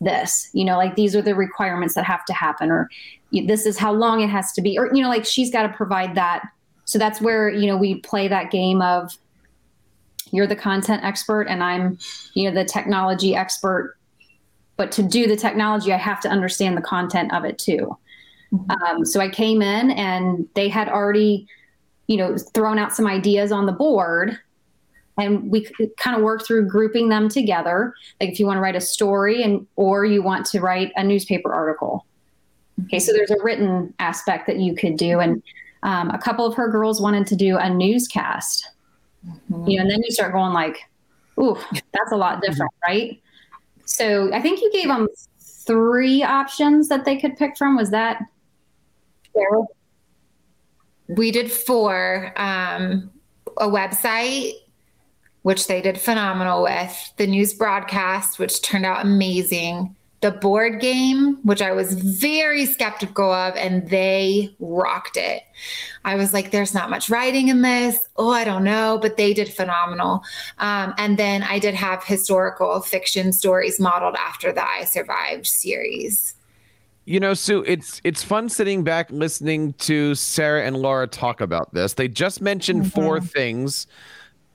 this 0.00 0.48
you 0.52 0.64
know 0.64 0.76
like 0.76 0.94
these 0.94 1.16
are 1.16 1.22
the 1.22 1.34
requirements 1.34 1.94
that 1.94 2.04
have 2.04 2.24
to 2.24 2.32
happen 2.32 2.70
or 2.70 2.88
this 3.32 3.66
is 3.66 3.78
how 3.78 3.92
long 3.92 4.20
it 4.20 4.28
has 4.28 4.52
to 4.52 4.62
be 4.62 4.78
or 4.78 4.94
you 4.94 5.02
know 5.02 5.08
like 5.08 5.24
she's 5.24 5.50
got 5.50 5.62
to 5.62 5.68
provide 5.70 6.14
that. 6.14 6.44
So 6.84 6.98
that's 6.98 7.20
where 7.20 7.50
you 7.50 7.66
know 7.66 7.76
we 7.76 8.00
play 8.00 8.28
that 8.28 8.50
game 8.50 8.80
of 8.80 9.16
you're 10.30 10.46
the 10.46 10.56
content 10.56 11.04
expert 11.04 11.42
and 11.42 11.62
i'm 11.62 11.98
you 12.34 12.48
know 12.48 12.54
the 12.54 12.64
technology 12.64 13.34
expert 13.34 13.96
but 14.76 14.92
to 14.92 15.02
do 15.02 15.26
the 15.26 15.36
technology 15.36 15.92
i 15.92 15.96
have 15.96 16.20
to 16.20 16.28
understand 16.28 16.76
the 16.76 16.82
content 16.82 17.32
of 17.32 17.44
it 17.44 17.58
too. 17.58 17.96
Um, 18.70 19.04
so 19.04 19.20
i 19.20 19.28
came 19.28 19.60
in 19.60 19.90
and 19.90 20.46
they 20.54 20.68
had 20.68 20.88
already 20.88 21.46
you 22.06 22.16
know 22.16 22.36
thrown 22.54 22.78
out 22.78 22.94
some 22.94 23.06
ideas 23.06 23.52
on 23.52 23.66
the 23.66 23.72
board 23.72 24.38
and 25.18 25.50
we 25.50 25.68
kind 25.98 26.16
of 26.16 26.22
work 26.22 26.46
through 26.46 26.68
grouping 26.68 27.08
them 27.08 27.28
together. 27.28 27.92
Like 28.20 28.30
if 28.30 28.40
you 28.40 28.46
want 28.46 28.56
to 28.56 28.60
write 28.60 28.76
a 28.76 28.80
story 28.80 29.42
and 29.42 29.66
or 29.76 30.04
you 30.04 30.22
want 30.22 30.46
to 30.46 30.60
write 30.60 30.92
a 30.96 31.04
newspaper 31.04 31.52
article. 31.52 32.06
Okay, 32.84 33.00
so 33.00 33.12
there's 33.12 33.32
a 33.32 33.42
written 33.42 33.92
aspect 33.98 34.46
that 34.46 34.60
you 34.60 34.74
could 34.74 34.96
do, 34.96 35.18
and 35.18 35.42
um, 35.82 36.10
a 36.10 36.18
couple 36.18 36.46
of 36.46 36.54
her 36.54 36.68
girls 36.68 37.00
wanted 37.00 37.26
to 37.26 37.36
do 37.36 37.58
a 37.58 37.68
newscast. 37.68 38.70
Mm-hmm. 39.26 39.68
You 39.68 39.76
know, 39.76 39.82
and 39.82 39.90
then 39.90 40.00
you 40.04 40.12
start 40.12 40.32
going 40.32 40.52
like, 40.52 40.78
"Ooh, 41.40 41.58
that's 41.92 42.12
a 42.12 42.16
lot 42.16 42.40
different, 42.40 42.70
right?" 42.86 43.20
So 43.84 44.32
I 44.32 44.40
think 44.40 44.60
you 44.60 44.70
gave 44.70 44.86
them 44.86 45.08
three 45.40 46.22
options 46.22 46.88
that 46.88 47.04
they 47.04 47.16
could 47.16 47.36
pick 47.36 47.56
from. 47.56 47.76
Was 47.76 47.90
that 47.90 48.22
Cheryl? 49.34 49.66
We 51.08 51.32
did 51.32 51.50
four. 51.50 52.32
Um, 52.36 53.10
a 53.56 53.66
website, 53.66 54.52
which 55.42 55.66
they 55.66 55.80
did 55.80 56.00
phenomenal 56.00 56.62
with, 56.62 57.12
the 57.16 57.26
news 57.26 57.54
broadcast, 57.54 58.38
which 58.38 58.62
turned 58.62 58.86
out 58.86 59.04
amazing, 59.04 59.94
the 60.20 60.32
board 60.32 60.80
game, 60.80 61.38
which 61.44 61.62
I 61.62 61.70
was 61.70 61.94
very 61.94 62.66
skeptical 62.66 63.30
of, 63.30 63.54
and 63.54 63.88
they 63.88 64.54
rocked 64.58 65.16
it. 65.16 65.44
I 66.04 66.16
was 66.16 66.32
like, 66.32 66.50
there's 66.50 66.74
not 66.74 66.90
much 66.90 67.08
writing 67.08 67.48
in 67.48 67.62
this. 67.62 67.98
Oh, 68.16 68.30
I 68.30 68.42
don't 68.42 68.64
know, 68.64 68.98
but 69.00 69.16
they 69.16 69.32
did 69.32 69.48
phenomenal. 69.48 70.24
Um, 70.58 70.92
and 70.98 71.18
then 71.18 71.44
I 71.44 71.60
did 71.60 71.74
have 71.74 72.02
historical 72.02 72.80
fiction 72.80 73.32
stories 73.32 73.78
modeled 73.78 74.16
after 74.16 74.52
the 74.52 74.66
I 74.66 74.84
Survived 74.84 75.46
series. 75.46 76.34
You 77.04 77.20
know, 77.20 77.32
Sue, 77.32 77.64
it's 77.66 78.02
it's 78.04 78.22
fun 78.22 78.50
sitting 78.50 78.84
back 78.84 79.10
listening 79.10 79.72
to 79.74 80.14
Sarah 80.14 80.64
and 80.64 80.76
Laura 80.76 81.06
talk 81.06 81.40
about 81.40 81.72
this. 81.72 81.94
They 81.94 82.06
just 82.08 82.42
mentioned 82.42 82.82
mm-hmm. 82.82 83.00
four 83.00 83.20
things, 83.20 83.86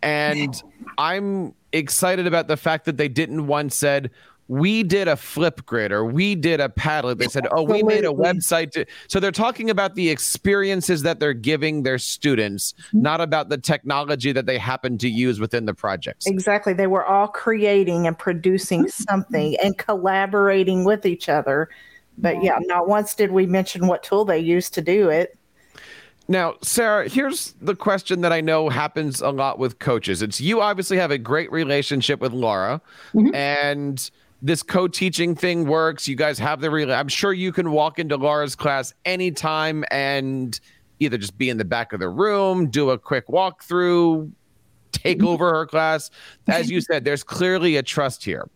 and 0.04 0.62
I'm 0.98 1.54
excited 1.72 2.28
about 2.28 2.48
the 2.48 2.58
fact 2.58 2.86
that 2.86 2.98
they 2.98 3.08
didn't 3.08 3.48
once 3.48 3.76
said, 3.76 4.12
we 4.50 4.84
did 4.84 5.08
a 5.08 5.14
Flipgrid 5.16 5.92
or 5.92 6.04
we 6.04 6.36
did 6.36 6.60
a 6.60 6.68
Padlet. 6.68 7.18
They 7.18 7.28
said, 7.28 7.48
oh, 7.52 7.64
we 7.64 7.82
made 7.82 8.04
a 8.04 8.10
website. 8.10 8.72
To... 8.72 8.86
So 9.08 9.22
they're 9.22 9.32
talking 9.32 9.70
about 9.70 9.96
the 9.96 10.10
experiences 10.10 11.02
that 11.04 11.22
they're 11.22 11.34
giving 11.34 11.84
their 11.84 11.98
students, 11.98 12.74
not 12.92 13.22
about 13.22 13.48
the 13.48 13.58
technology 13.58 14.34
that 14.34 14.46
they 14.46 14.58
happen 14.58 14.98
to 14.98 15.10
use 15.10 15.40
within 15.40 15.66
the 15.66 15.74
projects. 15.74 16.28
Exactly. 16.28 16.74
They 16.74 16.88
were 16.88 17.06
all 17.06 17.30
creating 17.30 18.06
and 18.06 18.20
producing 18.20 18.90
something 18.90 19.56
and 19.64 19.78
collaborating 19.78 20.84
with 20.84 21.06
each 21.06 21.30
other. 21.30 21.70
But 22.18 22.44
yeah, 22.44 22.60
not 22.62 22.88
once 22.88 23.16
did 23.16 23.32
we 23.32 23.46
mention 23.46 23.88
what 23.88 24.04
tool 24.04 24.26
they 24.26 24.40
used 24.40 24.74
to 24.74 24.82
do 24.82 25.10
it. 25.10 25.38
Now, 26.28 26.56
Sarah, 26.62 27.10
here's 27.10 27.54
the 27.62 27.76
question 27.76 28.22
that 28.22 28.32
I 28.32 28.40
know 28.40 28.70
happens 28.70 29.22
a 29.22 29.30
lot 29.30 29.60
with 29.60 29.80
coaches. 29.80 30.22
It's 30.22 30.40
you 30.40 30.62
obviously 30.62 30.98
have 30.98 31.12
a 31.12 31.18
great 31.18 31.52
relationship 31.52 32.22
with 32.22 32.32
Laura, 32.32 32.82
mm-hmm. 33.14 33.36
and 33.36 34.10
this 34.42 34.64
co-teaching 34.64 35.36
thing 35.36 35.66
works. 35.66 36.08
You 36.08 36.16
guys 36.16 36.40
have 36.40 36.62
the 36.62 36.72
real. 36.72 36.94
I'm 36.94 37.10
sure 37.10 37.34
you 37.34 37.52
can 37.52 37.72
walk 37.72 38.00
into 38.00 38.16
Laura's 38.16 38.56
class 38.56 38.94
anytime 39.04 39.84
and 39.92 40.58
either 41.00 41.18
just 41.18 41.38
be 41.38 41.50
in 41.50 41.58
the 41.58 41.66
back 41.66 41.92
of 41.92 42.00
the 42.00 42.10
room, 42.10 42.70
do 42.70 42.92
a 42.92 42.98
quick 42.98 43.28
walkthrough, 43.28 44.32
take 44.94 45.18
mm-hmm. 45.18 45.28
over 45.28 45.54
her 45.54 45.66
class. 45.66 46.10
As 46.48 46.72
you 46.72 46.80
said, 46.80 47.04
there's 47.04 47.24
clearly 47.24 47.76
a 47.76 47.84
trust 47.84 48.24
here. 48.24 48.50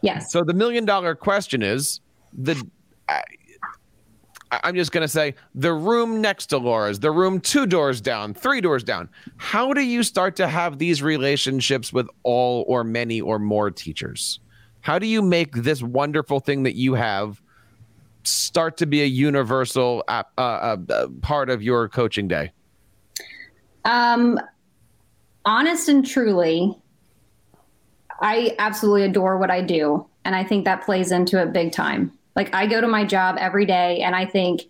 Yes. 0.00 0.32
So 0.32 0.42
the 0.42 0.54
million 0.54 0.86
dollar 0.86 1.14
question 1.14 1.62
is 1.62 2.00
the. 2.32 2.66
I, 3.10 3.22
I'm 4.62 4.74
just 4.74 4.92
going 4.92 5.02
to 5.02 5.08
say 5.08 5.34
the 5.54 5.72
room 5.72 6.20
next 6.20 6.46
to 6.46 6.58
Laura's, 6.58 7.00
the 7.00 7.10
room 7.10 7.40
two 7.40 7.66
doors 7.66 8.00
down, 8.00 8.34
three 8.34 8.60
doors 8.60 8.84
down. 8.84 9.08
How 9.36 9.72
do 9.72 9.80
you 9.80 10.02
start 10.02 10.36
to 10.36 10.46
have 10.46 10.78
these 10.78 11.02
relationships 11.02 11.92
with 11.92 12.08
all 12.22 12.64
or 12.68 12.84
many 12.84 13.20
or 13.20 13.38
more 13.38 13.70
teachers? 13.70 14.40
How 14.80 14.98
do 14.98 15.06
you 15.06 15.22
make 15.22 15.52
this 15.54 15.82
wonderful 15.82 16.40
thing 16.40 16.62
that 16.64 16.76
you 16.76 16.94
have 16.94 17.40
start 18.22 18.76
to 18.78 18.86
be 18.86 19.02
a 19.02 19.06
universal 19.06 20.04
uh, 20.08 20.22
uh, 20.38 20.76
uh, 20.88 21.08
part 21.22 21.50
of 21.50 21.62
your 21.62 21.88
coaching 21.88 22.28
day? 22.28 22.52
Um, 23.84 24.38
honest 25.44 25.88
and 25.88 26.06
truly, 26.06 26.74
I 28.20 28.54
absolutely 28.58 29.04
adore 29.04 29.38
what 29.38 29.50
I 29.50 29.60
do. 29.60 30.06
And 30.24 30.34
I 30.34 30.44
think 30.44 30.64
that 30.64 30.84
plays 30.84 31.12
into 31.12 31.40
it 31.40 31.52
big 31.52 31.72
time. 31.72 32.12
Like 32.36 32.54
I 32.54 32.66
go 32.66 32.80
to 32.80 32.88
my 32.88 33.04
job 33.04 33.36
every 33.38 33.66
day 33.66 34.00
and 34.00 34.14
I 34.16 34.26
think, 34.26 34.62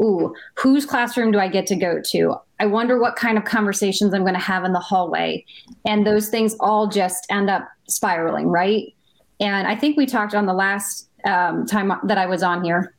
ooh, 0.00 0.34
whose 0.54 0.86
classroom 0.86 1.32
do 1.32 1.38
I 1.38 1.48
get 1.48 1.66
to 1.68 1.76
go 1.76 2.00
to? 2.10 2.36
I 2.60 2.66
wonder 2.66 2.98
what 2.98 3.16
kind 3.16 3.38
of 3.38 3.44
conversations 3.44 4.14
I'm 4.14 4.22
going 4.22 4.34
to 4.34 4.40
have 4.40 4.64
in 4.64 4.72
the 4.72 4.80
hallway. 4.80 5.44
And 5.84 6.06
those 6.06 6.28
things 6.28 6.54
all 6.60 6.86
just 6.86 7.26
end 7.30 7.50
up 7.50 7.68
spiraling, 7.88 8.48
right? 8.48 8.94
And 9.40 9.66
I 9.66 9.74
think 9.74 9.96
we 9.96 10.06
talked 10.06 10.34
on 10.34 10.46
the 10.46 10.54
last 10.54 11.08
um, 11.24 11.66
time 11.66 11.92
that 12.04 12.18
I 12.18 12.26
was 12.26 12.42
on 12.42 12.62
here. 12.62 12.94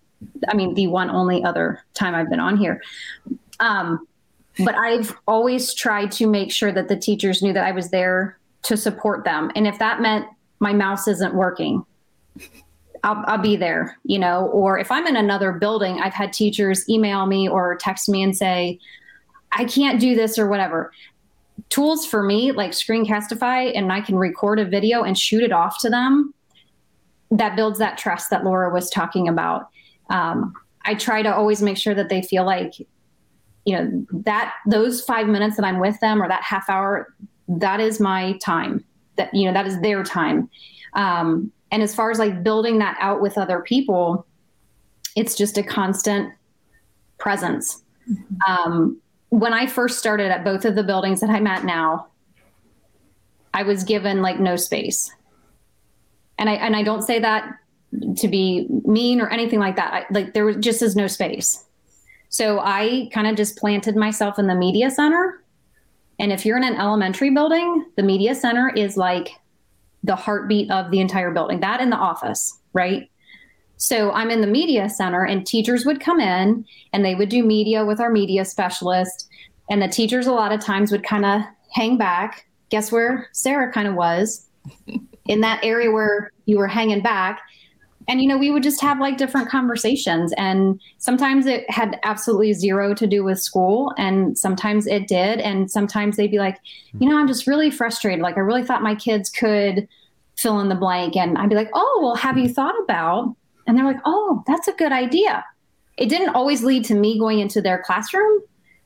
I 0.48 0.56
mean, 0.56 0.74
the 0.74 0.88
one 0.88 1.10
only 1.10 1.44
other 1.44 1.82
time 1.94 2.16
I've 2.16 2.30
been 2.30 2.40
on 2.40 2.58
here. 2.58 2.82
Um, 3.60 4.08
but 4.60 4.76
I've 4.76 5.16
always 5.28 5.74
tried 5.74 6.12
to 6.14 6.28
make 6.28 6.52
sure 6.52 6.72
that 6.72 6.88
the 6.88 6.98
teachers 6.98 7.42
knew 7.42 7.54
that 7.54 7.66
I 7.66 7.72
was 7.72 7.90
there 7.90 8.38
to 8.64 8.78
support 8.78 9.24
them. 9.24 9.52
And 9.56 9.66
if 9.68 9.80
that 9.80 10.02
meant 10.02 10.28
my 10.60 10.74
mouse 10.74 11.08
isn't 11.08 11.34
working, 11.34 11.86
I'll, 13.04 13.24
I'll, 13.28 13.38
be 13.38 13.56
there, 13.56 13.98
you 14.04 14.18
know, 14.18 14.48
or 14.48 14.80
if 14.80 14.92
I'm 14.92 15.06
in 15.08 15.16
another 15.16 15.52
building, 15.52 16.00
I've 16.00 16.14
had 16.14 16.32
teachers 16.32 16.88
email 16.90 17.26
me 17.26 17.50
or 17.50 17.76
text 17.76 18.08
me 18.08 18.24
and 18.24 18.36
say, 18.36 18.80
I 19.52 19.66
can't 19.66 20.00
do 20.00 20.16
this 20.16 20.40
or 20.40 20.48
whatever. 20.48 20.92
Tools 21.70 22.06
for 22.06 22.24
me 22.24 22.52
like 22.52 22.72
screencastify 22.72 23.76
and 23.76 23.92
i 23.92 24.02
can 24.02 24.16
record 24.16 24.60
a 24.60 24.66
video 24.66 25.04
and 25.04 25.18
shoot 25.18 25.44
it 25.44 25.52
off 25.52 25.80
to 25.82 25.90
them 25.90 26.34
that 27.32 27.56
builds 27.56 27.80
that 27.80 27.98
trust 27.98 28.30
that 28.30 28.44
laura 28.44 28.72
was 28.72 28.90
talking 28.90 29.28
about. 29.28 29.70
Um, 30.10 30.54
i 30.86 30.96
try 30.96 31.22
to 31.22 31.34
always 31.34 31.62
make 31.62 31.78
sure 31.78 31.96
that 31.96 32.10
they 32.10 32.22
feel 32.22 32.46
like 32.46 32.74
you 33.66 33.76
know 33.76 34.06
that 34.12 34.54
those 34.68 35.02
five 35.02 35.28
minutes 35.28 35.56
that 35.56 35.66
i'm 35.66 35.80
with 35.80 35.98
them 36.02 36.22
or 36.22 36.28
that 36.28 36.44
half 36.44 36.70
hour 36.70 37.14
that 37.48 37.80
is 37.80 38.00
my 38.00 38.38
time 38.40 38.84
that 39.16 39.34
you 39.34 39.46
know 39.46 39.54
that 39.54 39.68
is 39.68 39.80
their 39.82 40.04
time. 40.04 40.50
Um, 40.94 41.52
and 41.74 41.84
as 41.84 41.94
far 41.94 42.10
as 42.10 42.20
like 42.20 42.42
building 42.44 42.80
that 42.80 42.96
out 43.02 43.22
with 43.22 43.38
other 43.38 43.60
people 43.60 44.26
it's 45.18 45.36
just 45.36 45.58
a 45.58 45.64
constant 45.64 46.34
presence 47.18 47.84
mm-hmm. 48.10 48.52
um, 48.52 49.02
when 49.34 49.52
I 49.52 49.66
first 49.66 49.98
started 49.98 50.30
at 50.30 50.44
both 50.44 50.64
of 50.64 50.76
the 50.76 50.84
buildings 50.84 51.20
that 51.22 51.32
I'm 51.32 51.48
at 51.48 51.66
now, 51.66 52.06
I 53.52 53.64
was 53.64 53.84
given 53.84 54.22
like 54.22 54.40
no 54.40 54.56
space. 54.58 55.12
And 56.38 56.48
I 56.52 56.54
and 56.54 56.76
I 56.76 56.84
don't 56.84 57.02
say 57.02 57.18
that 57.18 57.58
to 58.18 58.28
be 58.28 58.68
mean 58.86 59.20
or 59.20 59.30
anything 59.30 59.58
like 59.58 59.76
that. 59.78 59.92
I, 59.92 60.06
like 60.12 60.36
there 60.36 60.46
was 60.46 60.58
just 60.58 60.84
is 60.84 60.96
no 60.96 61.08
space. 61.08 61.66
So 62.30 62.60
I 62.60 63.10
kind 63.12 63.26
of 63.26 63.36
just 63.36 63.58
planted 63.58 63.96
myself 63.96 64.38
in 64.38 64.46
the 64.46 64.56
media 64.56 64.92
center. 64.92 65.44
And 66.20 66.32
if 66.32 66.46
you're 66.46 66.58
in 66.58 66.64
an 66.64 66.76
elementary 66.76 67.32
building, 67.32 67.88
the 67.96 68.04
media 68.04 68.36
center 68.36 68.70
is 68.70 68.98
like 68.98 69.32
the 70.04 70.16
heartbeat 70.16 70.70
of 70.72 70.92
the 70.92 71.00
entire 71.00 71.32
building. 71.32 71.60
That 71.60 71.82
in 71.82 71.90
the 71.90 71.98
office, 71.98 72.60
right? 72.74 73.10
So 73.78 74.12
I'm 74.12 74.32
in 74.32 74.42
the 74.42 74.48
media 74.48 74.90
center, 74.90 75.26
and 75.26 75.46
teachers 75.46 75.86
would 75.86 76.00
come 76.00 76.20
in 76.20 76.66
and 76.94 77.04
they 77.04 77.16
would 77.16 77.30
do 77.30 77.44
media 77.44 77.86
with 77.86 78.00
our 78.00 78.10
media 78.10 78.46
specialist. 78.46 79.28
And 79.70 79.82
the 79.82 79.88
teachers, 79.88 80.28
a 80.28 80.32
lot 80.32 80.52
of 80.52 80.60
times, 80.60 80.92
would 80.92 81.04
kind 81.04 81.26
of 81.26 81.42
hang 81.72 81.98
back. 81.98 82.46
Guess 82.70 82.92
where 82.92 83.30
Sarah 83.34 83.72
kind 83.72 83.88
of 83.88 83.96
was? 83.96 84.48
in 85.26 85.42
that 85.42 85.64
area 85.64 85.92
where 85.92 86.32
you 86.46 86.58
were 86.58 86.68
hanging 86.68 87.02
back. 87.02 87.42
And, 88.08 88.22
you 88.22 88.28
know, 88.28 88.38
we 88.38 88.52
would 88.52 88.64
just 88.64 88.82
have 88.82 89.00
like 89.00 89.18
different 89.18 89.50
conversations. 89.50 90.34
And 90.38 90.80
sometimes 90.98 91.46
it 91.46 91.70
had 91.70 92.00
absolutely 92.04 92.54
zero 92.54 92.94
to 92.94 93.08
do 93.08 93.24
with 93.24 93.40
school. 93.40 93.94
And 93.98 94.38
sometimes 94.38 94.88
it 94.88 95.08
did. 95.08 95.40
And 95.40 95.70
sometimes 95.70 96.18
they'd 96.18 96.32
be 96.32 96.40
like, 96.40 96.60
you 97.00 97.08
know, 97.08 97.18
I'm 97.18 97.28
just 97.28 97.48
really 97.48 97.72
frustrated. 97.72 98.22
Like, 98.22 98.38
I 98.38 98.42
really 98.42 98.64
thought 98.64 98.82
my 98.82 98.96
kids 98.96 99.30
could 99.30 99.88
fill 100.38 100.60
in 100.60 100.70
the 100.70 100.76
blank. 100.76 101.16
And 101.16 101.38
I'd 101.38 101.50
be 101.50 101.56
like, 101.56 101.72
oh, 101.74 102.00
well, 102.02 102.16
have 102.16 102.38
you 102.38 102.50
thought 102.50 102.76
about 102.84 103.36
and 103.68 103.78
they're 103.78 103.86
like, 103.86 104.02
oh, 104.06 104.44
that's 104.48 104.68
a 104.68 104.74
good 104.74 104.92
idea. 104.92 105.44
It 105.98 106.10
didn't 106.10 106.36
always 106.36 106.64
lead 106.64 106.86
to 106.86 106.96
me 106.96 107.20
going 107.20 107.40
into 107.40 107.62
their 107.62 107.82
classroom, 107.82 108.42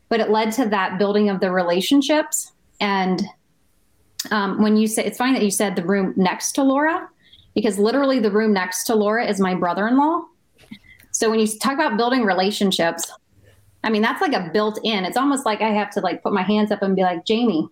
but 0.09 0.19
it 0.19 0.29
led 0.29 0.51
to 0.53 0.65
that 0.69 0.99
building 0.99 1.29
of 1.29 1.39
the 1.39 1.51
relationships. 1.51 2.51
And 2.79 3.23
um, 4.31 4.61
when 4.61 4.77
you 4.77 4.87
say, 4.87 5.05
it's 5.05 5.17
funny 5.17 5.33
that 5.33 5.43
you 5.43 5.51
said 5.51 5.75
the 5.75 5.85
room 5.85 6.13
next 6.17 6.51
to 6.53 6.63
Laura, 6.63 7.09
because 7.57 7.79
literally 7.79 8.19
the 8.19 8.29
room 8.29 8.53
next 8.53 8.83
to 8.83 8.93
Laura 8.93 9.25
is 9.25 9.39
my 9.39 9.55
brother 9.55 9.87
in 9.87 9.97
law. 9.97 10.23
So 11.09 11.27
when 11.27 11.39
you 11.39 11.47
talk 11.47 11.73
about 11.73 11.97
building 11.97 12.23
relationships, 12.23 13.11
I 13.83 13.89
mean, 13.89 14.03
that's 14.03 14.21
like 14.21 14.33
a 14.33 14.51
built 14.53 14.79
in. 14.83 15.05
It's 15.05 15.17
almost 15.17 15.43
like 15.43 15.59
I 15.61 15.69
have 15.69 15.89
to 15.93 15.99
like 15.99 16.21
put 16.21 16.33
my 16.33 16.43
hands 16.43 16.71
up 16.71 16.83
and 16.83 16.95
be 16.95 17.01
like, 17.01 17.25
Jamie, 17.25 17.67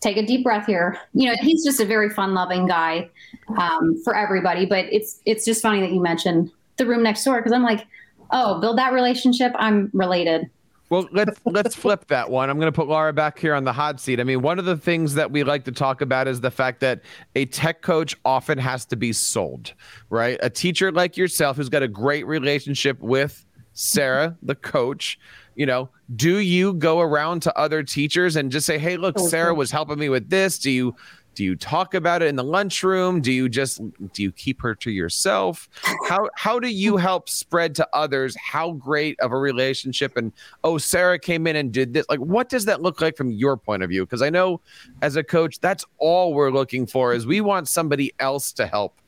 take 0.00 0.16
a 0.16 0.24
deep 0.24 0.42
breath 0.42 0.64
here. 0.64 0.98
You 1.12 1.28
know, 1.28 1.36
he's 1.42 1.62
just 1.62 1.80
a 1.80 1.84
very 1.84 2.08
fun 2.08 2.32
loving 2.32 2.66
guy 2.66 3.10
um, 3.58 4.02
for 4.04 4.16
everybody. 4.16 4.64
But 4.64 4.86
it's 4.90 5.20
it's 5.26 5.44
just 5.44 5.60
funny 5.60 5.80
that 5.80 5.92
you 5.92 6.00
mentioned 6.00 6.50
the 6.78 6.86
room 6.86 7.02
next 7.02 7.24
door 7.24 7.36
because 7.40 7.52
I'm 7.52 7.62
like, 7.62 7.86
oh, 8.30 8.58
build 8.58 8.78
that 8.78 8.94
relationship. 8.94 9.52
I'm 9.56 9.90
related. 9.92 10.48
Well, 10.92 11.08
let's 11.10 11.40
let's 11.46 11.74
flip 11.74 12.06
that 12.08 12.28
one. 12.28 12.50
I'm 12.50 12.58
going 12.58 12.70
to 12.70 12.76
put 12.76 12.86
Laura 12.86 13.14
back 13.14 13.38
here 13.38 13.54
on 13.54 13.64
the 13.64 13.72
hot 13.72 13.98
seat. 13.98 14.20
I 14.20 14.24
mean, 14.24 14.42
one 14.42 14.58
of 14.58 14.66
the 14.66 14.76
things 14.76 15.14
that 15.14 15.30
we 15.30 15.42
like 15.42 15.64
to 15.64 15.72
talk 15.72 16.02
about 16.02 16.28
is 16.28 16.42
the 16.42 16.50
fact 16.50 16.80
that 16.80 17.00
a 17.34 17.46
tech 17.46 17.80
coach 17.80 18.14
often 18.26 18.58
has 18.58 18.84
to 18.84 18.96
be 18.96 19.10
sold, 19.14 19.72
right? 20.10 20.38
A 20.42 20.50
teacher 20.50 20.92
like 20.92 21.16
yourself 21.16 21.56
who's 21.56 21.70
got 21.70 21.82
a 21.82 21.88
great 21.88 22.26
relationship 22.26 23.00
with 23.00 23.46
Sarah, 23.72 24.36
the 24.42 24.54
coach, 24.54 25.18
you 25.54 25.64
know, 25.64 25.88
do 26.14 26.40
you 26.40 26.74
go 26.74 27.00
around 27.00 27.40
to 27.40 27.58
other 27.58 27.82
teachers 27.82 28.36
and 28.36 28.52
just 28.52 28.66
say, 28.66 28.76
"Hey, 28.76 28.98
look, 28.98 29.18
Sarah 29.18 29.52
mm-hmm. 29.52 29.60
was 29.60 29.70
helping 29.70 29.98
me 29.98 30.10
with 30.10 30.28
this." 30.28 30.58
Do 30.58 30.70
you 30.70 30.94
do 31.34 31.44
you 31.44 31.56
talk 31.56 31.94
about 31.94 32.22
it 32.22 32.28
in 32.28 32.36
the 32.36 32.44
lunchroom? 32.44 33.20
Do 33.20 33.32
you 33.32 33.48
just 33.48 33.80
do 34.12 34.22
you 34.22 34.32
keep 34.32 34.60
her 34.62 34.74
to 34.76 34.90
yourself? 34.90 35.68
How 36.08 36.28
how 36.36 36.58
do 36.58 36.68
you 36.68 36.96
help 36.96 37.28
spread 37.28 37.74
to 37.76 37.88
others 37.92 38.36
how 38.36 38.72
great 38.72 39.18
of 39.20 39.32
a 39.32 39.38
relationship 39.38 40.16
and 40.16 40.32
oh 40.64 40.78
Sarah 40.78 41.18
came 41.18 41.46
in 41.46 41.56
and 41.56 41.72
did 41.72 41.94
this? 41.94 42.06
Like 42.08 42.20
what 42.20 42.48
does 42.48 42.64
that 42.66 42.82
look 42.82 43.00
like 43.00 43.16
from 43.16 43.30
your 43.30 43.56
point 43.56 43.82
of 43.82 43.90
view? 43.90 44.04
Because 44.04 44.22
I 44.22 44.30
know 44.30 44.60
as 45.00 45.16
a 45.16 45.24
coach, 45.24 45.58
that's 45.60 45.84
all 45.98 46.34
we're 46.34 46.50
looking 46.50 46.86
for 46.86 47.14
is 47.14 47.26
we 47.26 47.40
want 47.40 47.68
somebody 47.68 48.12
else 48.18 48.52
to 48.54 48.66
help 48.66 49.00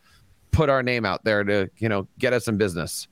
put 0.51 0.71
our 0.71 0.83
name 0.83 1.05
out 1.05 1.25
there 1.25 1.45
to, 1.45 1.69
you 1.79 1.89
know, 1.89 2.07
get 2.19 2.33
us 2.33 2.45
some 2.45 2.57
business. 2.57 3.09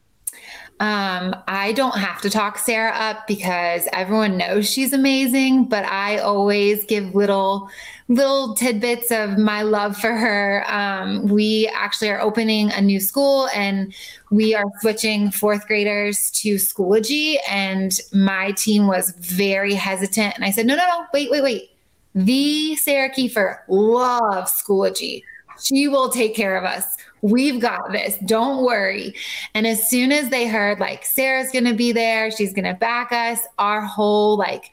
Um, 0.80 1.36
I 1.46 1.72
don't 1.74 1.96
have 1.96 2.20
to 2.22 2.30
talk 2.30 2.58
Sarah 2.58 2.92
up 2.92 3.28
because 3.28 3.86
everyone 3.92 4.36
knows 4.36 4.68
she's 4.68 4.92
amazing, 4.92 5.66
but 5.66 5.84
I 5.84 6.18
always 6.18 6.84
give 6.84 7.14
little 7.14 7.70
little 8.08 8.54
tidbits 8.54 9.12
of 9.12 9.38
my 9.38 9.62
love 9.62 9.96
for 9.96 10.12
her. 10.12 10.64
Um, 10.68 11.28
we 11.28 11.70
actually 11.72 12.10
are 12.10 12.20
opening 12.20 12.72
a 12.72 12.80
new 12.80 12.98
school 12.98 13.48
and 13.54 13.94
we 14.30 14.54
are 14.54 14.64
switching 14.80 15.30
fourth 15.30 15.68
graders 15.68 16.30
to 16.32 16.56
Schoology. 16.56 17.36
And 17.48 17.98
my 18.12 18.50
team 18.52 18.88
was 18.88 19.12
very 19.12 19.74
hesitant. 19.74 20.34
And 20.34 20.44
I 20.44 20.50
said, 20.50 20.66
no, 20.66 20.74
no, 20.74 20.84
no, 20.84 21.06
wait, 21.14 21.30
wait, 21.30 21.42
wait. 21.42 21.70
The 22.14 22.74
Sarah 22.76 23.10
Kiefer 23.10 23.58
loves 23.68 24.52
Schoology. 24.60 25.22
She 25.62 25.86
will 25.86 26.08
take 26.08 26.34
care 26.34 26.56
of 26.56 26.64
us 26.64 26.96
we've 27.22 27.60
got 27.60 27.92
this. 27.92 28.18
Don't 28.26 28.64
worry. 28.64 29.14
And 29.54 29.66
as 29.66 29.88
soon 29.88 30.12
as 30.12 30.28
they 30.28 30.46
heard 30.46 30.80
like 30.80 31.04
Sarah's 31.04 31.50
going 31.50 31.64
to 31.64 31.74
be 31.74 31.92
there, 31.92 32.30
she's 32.30 32.52
going 32.52 32.64
to 32.64 32.74
back 32.74 33.12
us, 33.12 33.40
our 33.58 33.80
whole 33.80 34.36
like, 34.36 34.72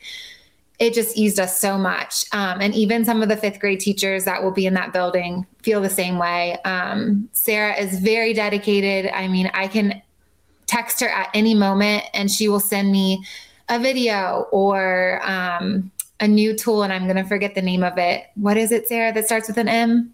it 0.79 0.93
just 0.93 1.17
eased 1.17 1.39
us 1.39 1.59
so 1.59 1.77
much. 1.77 2.25
Um, 2.33 2.62
and 2.62 2.73
even 2.73 3.05
some 3.05 3.21
of 3.21 3.29
the 3.29 3.38
fifth 3.38 3.59
grade 3.59 3.81
teachers 3.81 4.25
that 4.25 4.41
will 4.43 4.51
be 4.51 4.65
in 4.65 4.73
that 4.75 4.93
building 4.93 5.45
feel 5.62 5.81
the 5.81 5.89
same 5.89 6.17
way. 6.17 6.57
Um, 6.63 7.29
Sarah 7.33 7.75
is 7.75 7.99
very 7.99 8.33
dedicated. 8.33 9.12
I 9.13 9.27
mean, 9.27 9.51
I 9.53 9.67
can 9.67 10.01
text 10.67 11.01
her 11.01 11.09
at 11.09 11.29
any 11.33 11.53
moment 11.53 12.05
and 12.13 12.31
she 12.31 12.47
will 12.47 12.59
send 12.59 12.91
me 12.91 13.23
a 13.67 13.77
video 13.77 14.47
or 14.51 15.21
um, 15.23 15.91
a 16.19 16.27
new 16.27 16.55
tool. 16.55 16.83
And 16.83 16.93
I'm 16.93 17.03
going 17.03 17.17
to 17.17 17.25
forget 17.25 17.55
the 17.55 17.62
name 17.62 17.83
of 17.83 17.97
it. 17.97 18.27
What 18.35 18.55
is 18.55 18.71
it, 18.71 18.88
Sarah, 18.88 19.13
that 19.13 19.25
starts 19.25 19.49
with 19.49 19.57
an 19.57 19.67
M? 19.67 20.13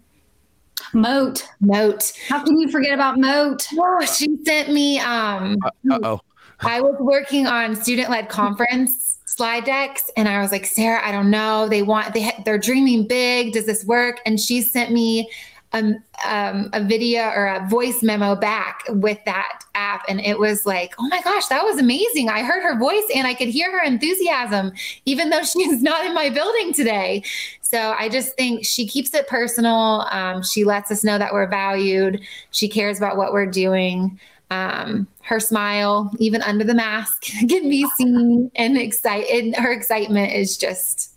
Mote. 0.92 1.46
Mote. 1.60 2.12
How 2.28 2.42
can 2.42 2.58
you 2.58 2.70
forget 2.70 2.92
about 2.92 3.18
Mote? 3.18 3.66
Oh, 3.78 4.04
she 4.04 4.36
sent 4.44 4.70
me. 4.70 4.98
Um, 4.98 5.56
uh 5.90 5.98
oh. 6.02 6.20
I 6.60 6.80
was 6.80 6.96
working 6.98 7.46
on 7.46 7.76
student 7.76 8.10
led 8.10 8.28
conference 8.28 9.18
slide 9.26 9.64
decks, 9.64 10.10
and 10.16 10.28
I 10.28 10.40
was 10.40 10.50
like, 10.50 10.64
Sarah, 10.64 11.06
I 11.06 11.12
don't 11.12 11.30
know. 11.30 11.68
They 11.68 11.82
want 11.82 12.14
they 12.14 12.32
they're 12.44 12.58
dreaming 12.58 13.06
big. 13.06 13.52
Does 13.52 13.66
this 13.66 13.84
work? 13.84 14.20
And 14.26 14.40
she 14.40 14.62
sent 14.62 14.90
me 14.90 15.30
a, 15.76 16.28
um, 16.28 16.70
a 16.72 16.82
video 16.82 17.28
or 17.28 17.46
a 17.46 17.68
voice 17.68 18.02
memo 18.02 18.34
back 18.34 18.82
with 18.88 19.18
that 19.26 19.60
app. 19.74 20.04
And 20.08 20.20
it 20.20 20.38
was 20.38 20.66
like, 20.66 20.94
oh 20.98 21.06
my 21.08 21.20
gosh, 21.22 21.46
that 21.46 21.62
was 21.62 21.78
amazing. 21.78 22.28
I 22.28 22.42
heard 22.42 22.62
her 22.62 22.78
voice 22.78 23.04
and 23.14 23.26
I 23.26 23.34
could 23.34 23.48
hear 23.48 23.70
her 23.70 23.84
enthusiasm, 23.84 24.72
even 25.04 25.30
though 25.30 25.42
she's 25.44 25.82
not 25.82 26.04
in 26.04 26.14
my 26.14 26.30
building 26.30 26.72
today. 26.72 27.22
So 27.60 27.94
I 27.98 28.08
just 28.08 28.34
think 28.36 28.64
she 28.64 28.86
keeps 28.86 29.12
it 29.14 29.28
personal. 29.28 30.06
Um, 30.10 30.42
she 30.42 30.64
lets 30.64 30.90
us 30.90 31.04
know 31.04 31.18
that 31.18 31.32
we're 31.32 31.48
valued. 31.48 32.20
She 32.50 32.68
cares 32.68 32.98
about 32.98 33.16
what 33.16 33.32
we're 33.32 33.46
doing. 33.46 34.18
Um, 34.50 35.08
her 35.22 35.40
smile, 35.40 36.12
even 36.18 36.42
under 36.42 36.64
the 36.64 36.74
mask, 36.74 37.22
can 37.48 37.68
be 37.68 37.86
seen 37.96 38.50
and 38.54 38.78
excited. 38.78 39.56
Her 39.56 39.72
excitement 39.72 40.32
is 40.32 40.56
just, 40.56 41.14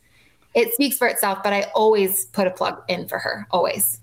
it 0.56 0.74
speaks 0.74 0.98
for 0.98 1.08
itself, 1.08 1.39
but 1.43 1.54
I 1.54 1.67
always 1.76 2.26
put 2.26 2.48
a 2.48 2.52
plug 2.52 2.82
in 2.88 3.08
for 3.08 3.19
her, 3.19 3.48
always. 3.52 4.00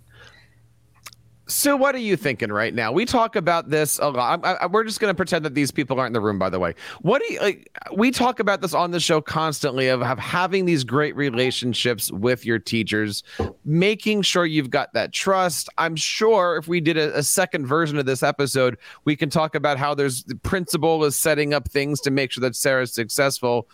So, 1.49 1.77
what 1.77 1.95
are 1.95 1.99
you 1.99 2.17
thinking 2.17 2.51
right 2.51 2.75
now? 2.75 2.91
We 2.91 3.05
talk 3.05 3.37
about 3.37 3.71
this 3.71 4.01
a 4.01 4.09
lot. 4.09 4.41
I, 4.43 4.55
I, 4.55 4.67
we're 4.67 4.83
just 4.83 4.99
going 4.99 5.13
to 5.13 5.15
pretend 5.15 5.45
that 5.45 5.55
these 5.55 5.71
people 5.71 5.99
aren't 6.01 6.09
in 6.09 6.13
the 6.15 6.21
room, 6.21 6.41
by 6.41 6.51
the 6.51 6.59
way. 6.59 6.75
What 7.03 7.23
do 7.23 7.33
you 7.33 7.41
like? 7.41 7.71
We 7.95 8.11
talk 8.11 8.41
about 8.41 8.63
this 8.63 8.75
on 8.75 8.91
the 8.91 8.99
show 8.99 9.21
constantly 9.21 9.87
of, 9.87 10.03
of 10.03 10.19
having 10.19 10.65
these 10.65 10.83
great 10.83 11.15
relationships 11.15 12.11
with 12.11 12.45
your 12.45 12.59
teachers, 12.59 13.23
making 13.65 14.23
sure 14.23 14.45
you've 14.45 14.71
got 14.71 14.93
that 14.95 15.13
trust. 15.13 15.69
I'm 15.79 15.95
sure 15.95 16.57
if 16.57 16.67
we 16.67 16.81
did 16.81 16.97
a, 16.97 17.17
a 17.17 17.23
second 17.23 17.67
version 17.67 17.97
of 17.97 18.07
this 18.07 18.25
episode, 18.25 18.77
we 19.05 19.15
can 19.15 19.31
talk 19.31 19.55
about 19.55 19.79
how 19.79 19.95
there's 19.95 20.25
the 20.25 20.35
principal 20.35 21.05
is 21.05 21.15
setting 21.15 21.55
up 21.55 21.69
things 21.69 22.01
to 22.01 22.11
make 22.11 22.33
sure 22.33 22.43
that 22.43 22.57
Sarah's 22.57 22.93
successful. 22.93 23.69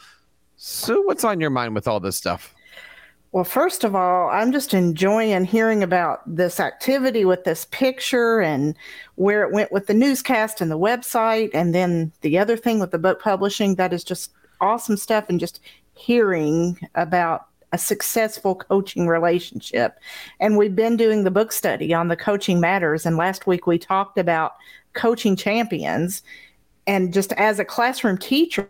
So, 0.56 1.00
what's 1.00 1.24
on 1.24 1.40
your 1.40 1.50
mind 1.50 1.74
with 1.74 1.88
all 1.88 2.00
this 2.00 2.16
stuff? 2.16 2.54
Well, 3.32 3.44
first 3.44 3.82
of 3.82 3.94
all, 3.94 4.28
I'm 4.28 4.52
just 4.52 4.74
enjoying 4.74 5.46
hearing 5.46 5.82
about 5.82 6.20
this 6.26 6.60
activity 6.60 7.24
with 7.24 7.44
this 7.44 7.64
picture 7.70 8.42
and 8.42 8.74
where 9.14 9.42
it 9.42 9.52
went 9.52 9.72
with 9.72 9.86
the 9.86 9.94
newscast 9.94 10.60
and 10.60 10.70
the 10.70 10.78
website. 10.78 11.48
And 11.54 11.74
then 11.74 12.12
the 12.20 12.38
other 12.38 12.58
thing 12.58 12.78
with 12.78 12.90
the 12.90 12.98
book 12.98 13.22
publishing, 13.22 13.76
that 13.76 13.94
is 13.94 14.04
just 14.04 14.32
awesome 14.60 14.98
stuff. 14.98 15.24
And 15.30 15.40
just 15.40 15.60
hearing 15.94 16.78
about 16.94 17.46
a 17.72 17.78
successful 17.78 18.54
coaching 18.54 19.08
relationship. 19.08 19.98
And 20.38 20.58
we've 20.58 20.76
been 20.76 20.98
doing 20.98 21.24
the 21.24 21.30
book 21.30 21.52
study 21.52 21.94
on 21.94 22.08
the 22.08 22.16
coaching 22.16 22.60
matters. 22.60 23.06
And 23.06 23.16
last 23.16 23.46
week 23.46 23.66
we 23.66 23.78
talked 23.78 24.18
about 24.18 24.56
coaching 24.92 25.36
champions. 25.36 26.22
And 26.86 27.14
just 27.14 27.32
as 27.32 27.58
a 27.58 27.64
classroom 27.64 28.18
teacher, 28.18 28.68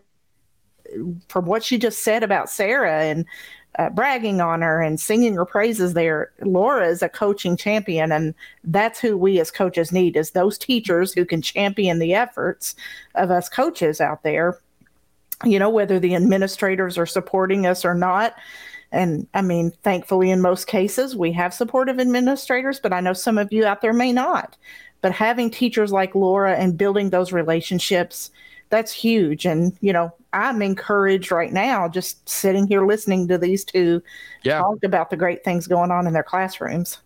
from 1.27 1.45
what 1.47 1.63
she 1.63 1.77
just 1.77 2.03
said 2.03 2.23
about 2.23 2.49
Sarah 2.49 3.03
and 3.03 3.25
uh, 3.79 3.89
bragging 3.89 4.41
on 4.41 4.61
her 4.61 4.81
and 4.81 4.99
singing 4.99 5.35
her 5.35 5.45
praises 5.45 5.93
there. 5.93 6.31
Laura 6.41 6.87
is 6.87 7.01
a 7.01 7.09
coaching 7.09 7.57
champion 7.57 8.11
and 8.11 8.33
that's 8.63 8.99
who 8.99 9.17
we 9.17 9.39
as 9.39 9.51
coaches 9.51 9.91
need 9.91 10.15
is 10.15 10.31
those 10.31 10.57
teachers 10.57 11.13
who 11.13 11.25
can 11.25 11.41
champion 11.41 11.99
the 11.99 12.13
efforts 12.13 12.75
of 13.15 13.31
us 13.31 13.49
coaches 13.49 13.99
out 13.99 14.23
there. 14.23 14.59
You 15.43 15.59
know 15.59 15.69
whether 15.69 15.99
the 15.99 16.15
administrators 16.15 16.97
are 16.97 17.05
supporting 17.05 17.65
us 17.65 17.83
or 17.83 17.95
not. 17.95 18.35
And 18.91 19.27
i 19.33 19.41
mean 19.41 19.71
thankfully 19.81 20.29
in 20.29 20.39
most 20.39 20.67
cases 20.67 21.15
we 21.15 21.31
have 21.31 21.53
supportive 21.53 21.99
administrators 21.99 22.79
but 22.79 22.93
i 22.93 22.99
know 22.99 23.13
some 23.13 23.39
of 23.39 23.51
you 23.51 23.65
out 23.65 23.81
there 23.81 23.93
may 23.93 24.13
not. 24.13 24.55
But 25.01 25.11
having 25.11 25.49
teachers 25.49 25.91
like 25.91 26.15
laura 26.15 26.55
and 26.55 26.77
building 26.77 27.09
those 27.09 27.33
relationships 27.33 28.29
that's 28.73 28.91
huge 28.91 29.45
and 29.45 29.77
you 29.81 29.93
know 29.93 30.11
i'm 30.33 30.59
encouraged 30.63 31.31
right 31.31 31.53
now 31.53 31.87
just 31.87 32.27
sitting 32.27 32.65
here 32.65 32.83
listening 32.83 33.27
to 33.27 33.37
these 33.37 33.63
two 33.63 34.01
yeah. 34.41 34.57
talk 34.57 34.83
about 34.83 35.11
the 35.11 35.15
great 35.15 35.43
things 35.43 35.67
going 35.67 35.91
on 35.91 36.07
in 36.07 36.13
their 36.13 36.23
classrooms 36.23 36.97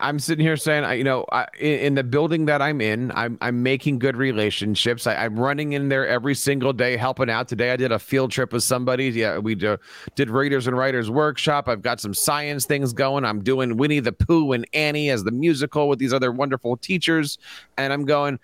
I'm 0.00 0.20
sitting 0.20 0.46
here 0.46 0.56
saying, 0.56 0.98
you 0.98 1.02
know, 1.02 1.26
in 1.58 1.96
the 1.96 2.04
building 2.04 2.44
that 2.44 2.62
I'm 2.62 2.80
in, 2.80 3.10
I'm 3.16 3.36
I'm 3.40 3.64
making 3.64 3.98
good 3.98 4.16
relationships. 4.16 5.04
I, 5.04 5.24
am 5.24 5.36
running 5.36 5.72
in 5.72 5.88
there 5.88 6.06
every 6.06 6.36
single 6.36 6.72
day, 6.72 6.96
helping 6.96 7.28
out. 7.28 7.48
Today, 7.48 7.72
I 7.72 7.76
did 7.76 7.90
a 7.90 7.98
field 7.98 8.30
trip 8.30 8.52
with 8.52 8.62
somebody. 8.62 9.08
Yeah, 9.08 9.38
we 9.38 9.56
do, 9.56 9.78
did 10.14 10.30
Readers 10.30 10.68
and 10.68 10.78
Writers 10.78 11.10
workshop. 11.10 11.68
I've 11.68 11.82
got 11.82 11.98
some 11.98 12.14
science 12.14 12.66
things 12.66 12.92
going. 12.92 13.24
I'm 13.24 13.42
doing 13.42 13.78
Winnie 13.78 13.98
the 13.98 14.12
Pooh 14.12 14.52
and 14.52 14.64
Annie 14.74 15.10
as 15.10 15.24
the 15.24 15.32
musical 15.32 15.88
with 15.88 15.98
these 15.98 16.12
other 16.12 16.30
wonderful 16.30 16.76
teachers, 16.76 17.38
and 17.76 17.92
I'm 17.92 18.04
going. 18.04 18.38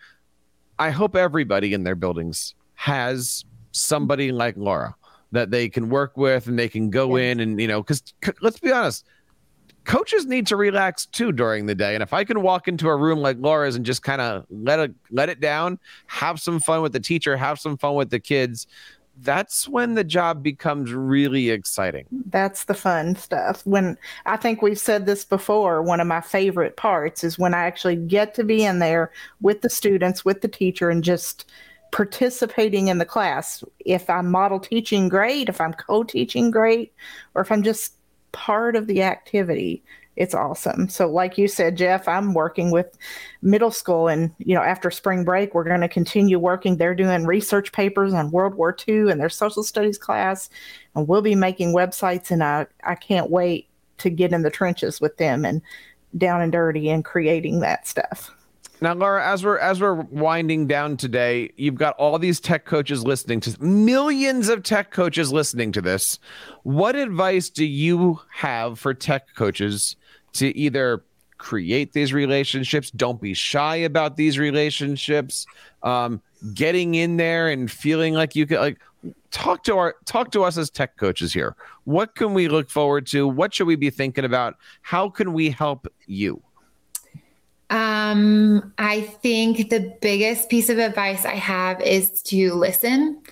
I 0.81 0.91
hope 0.91 1.15
everybody 1.15 1.75
in 1.75 1.85
their 1.85 1.95
buildings 1.95 2.57
has 2.77 3.45
somebody 3.73 4.33
like 4.33 4.57
Laura 4.57 4.95
that 5.33 5.51
they 5.51 5.69
can 5.69 5.89
work 5.89 6.17
with 6.17 6.47
and 6.47 6.59
they 6.59 6.69
can 6.69 6.89
go 6.89 7.17
in 7.17 7.41
and 7.41 7.61
you 7.61 7.67
know 7.67 7.83
because 7.83 8.03
c- 8.25 8.33
let's 8.41 8.59
be 8.59 8.73
honest 8.73 9.05
coaches 9.85 10.27
need 10.27 10.47
to 10.49 10.57
relax 10.57 11.07
too 11.07 11.31
during 11.31 11.67
the 11.67 11.75
day. 11.75 11.95
And 11.95 12.03
if 12.03 12.12
i 12.12 12.25
can 12.25 12.43
walk 12.43 12.69
into 12.69 12.89
a 12.89 12.97
room 12.97 13.21
like 13.21 13.37
laura's 13.41 13.77
and 13.77 13.85
just 13.85 14.03
kind 14.03 14.21
of 14.21 14.45
let 14.51 14.79
it 14.79 14.95
let 15.11 15.29
it 15.29 15.41
down 15.41 15.79
have 16.07 16.41
some 16.41 16.61
fun 16.61 16.83
with 16.83 16.93
the 16.93 17.01
teacher 17.01 17.37
have 17.37 17.59
some 17.59 17.77
fun 17.77 17.95
with 17.95 18.11
the 18.11 18.21
kids 18.21 18.67
that's 19.23 19.67
when 19.67 19.95
the 19.95 20.05
job 20.05 20.43
becomes 20.43 20.93
really 20.93 21.49
exciting. 21.49 22.05
That's 22.27 22.65
the 22.65 22.75
fun 22.75 23.17
stuff. 23.17 23.65
When 23.65 23.97
i 24.27 24.37
think 24.37 24.61
we've 24.61 24.79
said 24.79 25.07
this 25.07 25.25
before 25.25 25.83
one 25.83 26.01
of 26.01 26.07
my 26.07 26.21
favorite 26.21 26.77
parts 26.77 27.25
is 27.25 27.39
when 27.39 27.55
i 27.55 27.65
actually 27.65 27.97
get 27.97 28.35
to 28.35 28.45
be 28.45 28.65
in 28.65 28.79
there 28.79 29.11
with 29.41 29.62
the 29.62 29.71
students 29.71 30.25
with 30.25 30.43
the 30.43 30.49
teacher 30.49 30.91
and 30.91 31.03
just 31.03 31.51
participating 31.97 32.89
in 32.89 32.99
the 32.99 33.07
class. 33.07 33.65
If 33.87 34.11
I'm 34.11 34.31
model 34.31 34.61
teaching, 34.61 35.09
great. 35.09 35.49
If 35.49 35.63
I'm 35.63 35.73
co 35.73 36.05
teaching, 36.05 36.51
great. 36.51 36.93
Or 37.35 37.41
if 37.41 37.51
I'm 37.51 37.63
just 37.63 37.95
part 38.33 38.77
of 38.77 38.87
the 38.87 39.03
activity, 39.03 39.83
it's 40.15 40.35
awesome. 40.35 40.91
So, 40.91 41.09
like 41.09 41.39
you 41.39 41.49
said, 41.49 41.79
Jeff, 41.79 42.07
I'm 42.07 42.35
working 42.35 42.71
with 42.71 42.99
middle 43.41 43.71
school, 43.71 44.09
and 44.09 44.31
you 44.37 44.55
know, 44.55 44.61
after 44.61 44.91
spring 44.91 45.25
break, 45.25 45.55
we're 45.55 45.65
going 45.65 45.81
to 45.81 45.89
continue 45.89 46.39
working. 46.39 46.77
They're 46.77 46.95
doing 46.95 47.25
research 47.25 47.73
papers 47.73 48.13
on 48.13 48.31
World 48.31 48.57
War 48.57 48.77
II 48.87 49.11
in 49.11 49.17
their 49.17 49.31
social 49.31 49.63
studies 49.63 49.97
class, 49.97 50.51
and 50.95 51.09
we'll 51.09 51.23
be 51.23 51.35
making 51.35 51.75
websites. 51.75 52.31
And 52.31 52.45
I, 52.45 52.67
I 52.85 52.95
can't 52.95 53.31
wait 53.31 53.69
to 53.99 54.11
get 54.11 54.35
in 54.35 54.43
the 54.43 54.51
trenches 54.51 55.01
with 55.01 55.17
them 55.17 55.47
and 55.47 55.63
down 56.19 56.43
and 56.43 56.53
dirty 56.53 56.91
and 56.91 57.07
creating 57.07 57.61
that 57.61 57.89
stuff. 57.89 58.36
Now, 58.81 58.93
Laura, 58.93 59.27
as 59.27 59.43
we're 59.43 59.59
as 59.59 59.81
we're 59.81 59.95
winding 59.95 60.67
down 60.67 60.99
today, 60.99 61.51
you've 61.57 61.77
got 61.77 61.97
all 61.97 62.19
these 62.19 62.41
tech 62.41 62.67
coaches 62.67 63.05
listening 63.05 63.41
to 63.41 63.62
millions 63.62 64.49
of 64.49 64.62
tech 64.62 64.91
coaches 64.91 65.33
listening 65.33 65.73
to 65.73 65.81
this. 65.81 66.19
What 66.62 66.95
advice 66.95 67.49
do 67.49 67.65
you 67.65 68.21
have 68.35 68.79
for 68.79 68.93
tech 68.93 69.35
coaches 69.35 69.97
to 70.35 70.57
either 70.57 71.03
create 71.39 71.93
these 71.93 72.12
relationships, 72.12 72.91
don't 72.91 73.21
be 73.21 73.35
shy 73.35 73.77
about 73.77 74.17
these 74.17 74.39
relationships, 74.39 75.47
um, 75.83 76.21
getting 76.55 76.95
in 76.95 77.17
there 77.17 77.49
and 77.49 77.71
feeling 77.71 78.15
like 78.15 78.37
you 78.37 78.47
can 78.47 78.59
like 78.59 78.79
talk 79.31 79.62
to 79.65 79.77
our 79.77 79.95
talk 80.05 80.31
to 80.33 80.45
us 80.45 80.59
as 80.59 80.71
tech 80.71 80.97
coaches 80.97 81.33
here. 81.33 81.57
What 81.85 82.15
can 82.15 82.35
we 82.35 82.49
look 82.49 82.71
forward 82.71 83.07
to? 83.09 83.27
What 83.27 83.55
should 83.55 83.67
we 83.67 83.77
be 83.77 83.91
thinking 83.91 84.25
about? 84.25 84.57
How 84.83 85.09
can 85.09 85.33
we 85.33 85.51
help 85.51 85.87
you? 86.07 86.43
Um, 87.71 88.73
I 88.79 89.03
think 89.03 89.71
the 89.71 89.97
biggest 90.01 90.49
piece 90.49 90.69
of 90.69 90.79
advice 90.79 91.25
I 91.25 91.35
have 91.35 91.81
is 91.81 92.23
to 92.23 92.55
listen. 92.55 93.23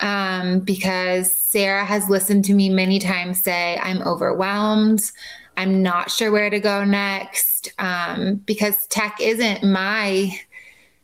Um, 0.00 0.60
because 0.60 1.32
Sarah 1.32 1.84
has 1.84 2.08
listened 2.08 2.44
to 2.44 2.54
me 2.54 2.68
many 2.68 3.00
times 3.00 3.42
say, 3.42 3.78
I'm 3.82 4.00
overwhelmed. 4.02 5.10
I'm 5.56 5.82
not 5.82 6.12
sure 6.12 6.30
where 6.30 6.50
to 6.50 6.60
go 6.60 6.84
next. 6.84 7.72
Um, 7.80 8.36
because 8.46 8.86
tech 8.86 9.16
isn't 9.20 9.64
my 9.64 10.38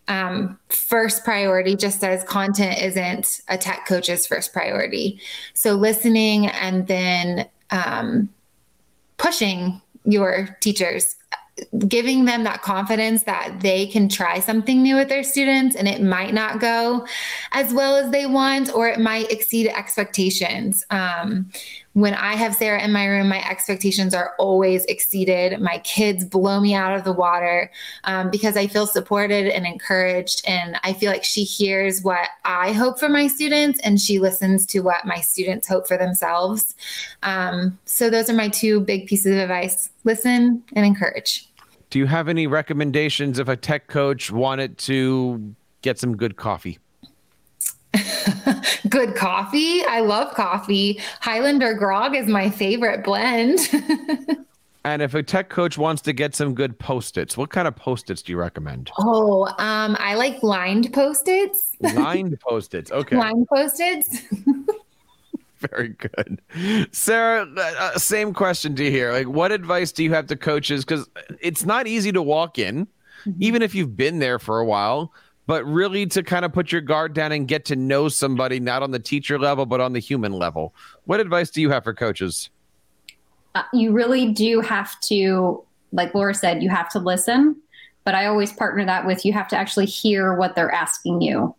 um, 0.06 0.58
first 0.68 1.24
priority, 1.24 1.74
just 1.74 2.04
as 2.04 2.22
content 2.24 2.80
isn't 2.80 3.40
a 3.48 3.58
tech 3.58 3.86
coach's 3.86 4.26
first 4.26 4.52
priority. 4.52 5.20
So 5.54 5.74
listening 5.74 6.46
and 6.46 6.86
then 6.86 7.48
um, 7.70 8.28
pushing 9.16 9.80
your 10.04 10.56
teachers 10.60 11.16
giving 11.86 12.24
them 12.24 12.44
that 12.44 12.62
confidence 12.62 13.22
that 13.24 13.58
they 13.60 13.86
can 13.86 14.08
try 14.08 14.40
something 14.40 14.82
new 14.82 14.96
with 14.96 15.08
their 15.08 15.22
students 15.22 15.76
and 15.76 15.86
it 15.86 16.02
might 16.02 16.34
not 16.34 16.60
go 16.60 17.06
as 17.52 17.72
well 17.72 17.96
as 17.96 18.10
they 18.10 18.26
want 18.26 18.74
or 18.74 18.88
it 18.88 18.98
might 18.98 19.30
exceed 19.30 19.68
expectations. 19.68 20.84
Um, 20.90 21.50
when 21.94 22.14
I 22.14 22.34
have 22.34 22.56
Sarah 22.56 22.82
in 22.82 22.92
my 22.92 23.06
room, 23.06 23.28
my 23.28 23.48
expectations 23.48 24.14
are 24.14 24.34
always 24.36 24.84
exceeded. 24.86 25.60
My 25.60 25.78
kids 25.78 26.24
blow 26.24 26.60
me 26.60 26.74
out 26.74 26.96
of 26.96 27.04
the 27.04 27.12
water 27.12 27.70
um, 28.02 28.30
because 28.30 28.56
I 28.56 28.66
feel 28.66 28.86
supported 28.86 29.46
and 29.46 29.64
encouraged. 29.64 30.42
And 30.46 30.76
I 30.82 30.92
feel 30.92 31.10
like 31.10 31.22
she 31.22 31.44
hears 31.44 32.02
what 32.02 32.28
I 32.44 32.72
hope 32.72 32.98
for 32.98 33.08
my 33.08 33.28
students 33.28 33.78
and 33.80 34.00
she 34.00 34.18
listens 34.18 34.66
to 34.66 34.80
what 34.80 35.06
my 35.06 35.20
students 35.20 35.68
hope 35.68 35.86
for 35.86 35.96
themselves. 35.96 36.74
Um, 37.22 37.78
so, 37.84 38.10
those 38.10 38.28
are 38.28 38.34
my 38.34 38.48
two 38.48 38.80
big 38.80 39.06
pieces 39.06 39.32
of 39.32 39.38
advice 39.38 39.88
listen 40.02 40.62
and 40.74 40.84
encourage. 40.84 41.48
Do 41.90 42.00
you 42.00 42.06
have 42.06 42.28
any 42.28 42.48
recommendations 42.48 43.38
if 43.38 43.48
a 43.48 43.56
tech 43.56 43.86
coach 43.86 44.32
wanted 44.32 44.78
to 44.78 45.54
get 45.82 45.98
some 46.00 46.16
good 46.16 46.34
coffee? 46.34 46.80
good 48.94 49.16
coffee. 49.16 49.84
I 49.84 50.00
love 50.00 50.34
coffee. 50.34 51.00
Highlander 51.20 51.74
grog 51.74 52.14
is 52.14 52.28
my 52.28 52.48
favorite 52.48 53.02
blend. 53.02 53.58
and 54.84 55.02
if 55.02 55.14
a 55.14 55.22
tech 55.22 55.48
coach 55.48 55.76
wants 55.76 56.00
to 56.02 56.12
get 56.12 56.36
some 56.36 56.54
good 56.54 56.78
post-its, 56.78 57.36
what 57.36 57.50
kind 57.50 57.66
of 57.66 57.74
post-its 57.74 58.22
do 58.22 58.30
you 58.30 58.38
recommend? 58.38 58.92
Oh, 59.00 59.46
um, 59.58 59.96
I 59.98 60.14
like 60.14 60.40
lined 60.44 60.92
post-its. 60.92 61.72
Lined 61.80 62.38
post-its. 62.48 62.92
Okay. 62.92 63.16
Lined 63.16 63.48
post-its. 63.48 64.20
Very 65.58 65.88
good. 65.88 66.40
Sarah, 66.92 67.48
uh, 67.56 67.74
uh, 67.78 67.98
same 67.98 68.32
question 68.32 68.76
to 68.76 68.84
you 68.84 68.92
here. 68.92 69.10
Like, 69.10 69.26
what 69.26 69.50
advice 69.50 69.90
do 69.90 70.04
you 70.04 70.12
have 70.12 70.28
to 70.28 70.36
coaches? 70.36 70.84
Because 70.84 71.08
it's 71.40 71.66
not 71.66 71.88
easy 71.88 72.12
to 72.12 72.22
walk 72.22 72.60
in, 72.60 72.86
mm-hmm. 72.86 73.42
even 73.42 73.60
if 73.60 73.74
you've 73.74 73.96
been 73.96 74.20
there 74.20 74.38
for 74.38 74.60
a 74.60 74.64
while 74.64 75.12
but 75.46 75.64
really 75.64 76.06
to 76.06 76.22
kind 76.22 76.44
of 76.44 76.52
put 76.52 76.72
your 76.72 76.80
guard 76.80 77.12
down 77.12 77.32
and 77.32 77.46
get 77.46 77.64
to 77.66 77.76
know 77.76 78.08
somebody, 78.08 78.60
not 78.60 78.82
on 78.82 78.90
the 78.90 78.98
teacher 78.98 79.38
level, 79.38 79.66
but 79.66 79.80
on 79.80 79.92
the 79.92 79.98
human 79.98 80.32
level. 80.32 80.74
What 81.04 81.20
advice 81.20 81.50
do 81.50 81.60
you 81.60 81.70
have 81.70 81.84
for 81.84 81.92
coaches? 81.92 82.50
Uh, 83.54 83.62
you 83.72 83.92
really 83.92 84.32
do 84.32 84.60
have 84.60 84.98
to, 85.02 85.62
like 85.92 86.14
Laura 86.14 86.34
said, 86.34 86.62
you 86.62 86.70
have 86.70 86.88
to 86.90 86.98
listen. 86.98 87.56
But 88.04 88.14
I 88.14 88.26
always 88.26 88.52
partner 88.52 88.84
that 88.84 89.06
with 89.06 89.24
you 89.24 89.32
have 89.32 89.48
to 89.48 89.56
actually 89.56 89.86
hear 89.86 90.34
what 90.34 90.54
they're 90.54 90.72
asking 90.72 91.22
you. 91.22 91.54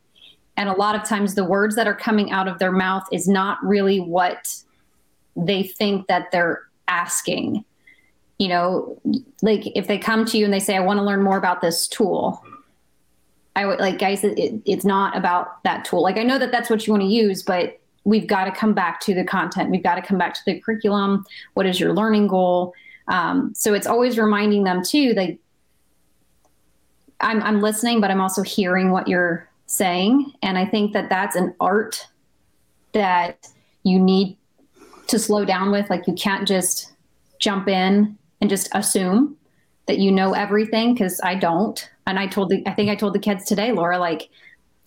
And 0.57 0.69
a 0.69 0.73
lot 0.73 0.95
of 0.95 1.03
times 1.03 1.35
the 1.35 1.43
words 1.43 1.75
that 1.75 1.87
are 1.87 1.95
coming 1.95 2.31
out 2.31 2.47
of 2.47 2.59
their 2.59 2.71
mouth 2.71 3.03
is 3.11 3.27
not 3.27 3.63
really 3.63 3.99
what 3.99 4.55
they 5.35 5.63
think 5.63 6.07
that 6.07 6.31
they're 6.31 6.61
asking. 6.87 7.65
You 8.37 8.49
know, 8.49 9.01
like 9.41 9.65
if 9.75 9.87
they 9.87 9.97
come 9.97 10.25
to 10.25 10.37
you 10.37 10.45
and 10.45 10.53
they 10.53 10.59
say, 10.59 10.75
I 10.75 10.81
want 10.81 10.97
to 10.97 11.03
learn 11.03 11.23
more 11.23 11.37
about 11.37 11.61
this 11.61 11.87
tool 11.87 12.43
I 13.55 13.65
would 13.65 13.79
like, 13.79 13.99
guys, 13.99 14.23
it, 14.23 14.61
it's 14.65 14.85
not 14.85 15.15
about 15.15 15.63
that 15.63 15.85
tool. 15.85 16.01
Like, 16.01 16.17
I 16.17 16.23
know 16.23 16.37
that 16.37 16.51
that's 16.51 16.69
what 16.69 16.85
you 16.85 16.91
want 16.91 17.03
to 17.03 17.09
use, 17.09 17.41
but 17.41 17.79
we've 18.03 18.27
got 18.27 18.45
to 18.45 18.51
come 18.51 18.73
back 18.73 18.99
to 19.01 19.13
the 19.13 19.23
content. 19.23 19.71
We've 19.71 19.83
got 19.83 19.95
to 19.95 20.01
come 20.01 20.17
back 20.17 20.33
to 20.33 20.41
the 20.45 20.59
curriculum. 20.59 21.25
What 21.53 21.65
is 21.65 21.79
your 21.79 21.93
learning 21.93 22.27
goal? 22.27 22.73
Um, 23.07 23.53
so 23.55 23.73
it's 23.73 23.87
always 23.87 24.17
reminding 24.17 24.63
them 24.63 24.83
too, 24.83 25.13
like, 25.13 25.39
I'm, 27.21 27.41
I'm 27.43 27.61
listening, 27.61 28.01
but 28.01 28.11
I'm 28.11 28.19
also 28.19 28.41
hearing 28.41 28.91
what 28.91 29.07
you're 29.07 29.49
saying. 29.67 30.33
And 30.43 30.57
I 30.57 30.65
think 30.65 30.93
that 30.93 31.09
that's 31.09 31.35
an 31.35 31.55
art 31.59 32.07
that 32.91 33.47
you 33.83 33.99
need 33.99 34.37
to 35.07 35.17
slow 35.17 35.45
down 35.45 35.71
with. 35.71 35.89
Like, 35.89 36.07
you 36.07 36.13
can't 36.13 36.47
just 36.47 36.91
jump 37.39 37.67
in 37.67 38.17
and 38.41 38.49
just 38.49 38.67
assume 38.73 39.37
that 39.85 39.99
you 39.99 40.11
know 40.11 40.33
everything 40.33 40.93
because 40.93 41.21
I 41.23 41.35
don't 41.35 41.89
and 42.07 42.19
I 42.19 42.27
told 42.27 42.49
the 42.49 42.63
I 42.65 42.73
think 42.73 42.89
I 42.89 42.95
told 42.95 43.13
the 43.13 43.19
kids 43.19 43.45
today, 43.45 43.71
Laura, 43.71 43.97
like, 43.97 44.29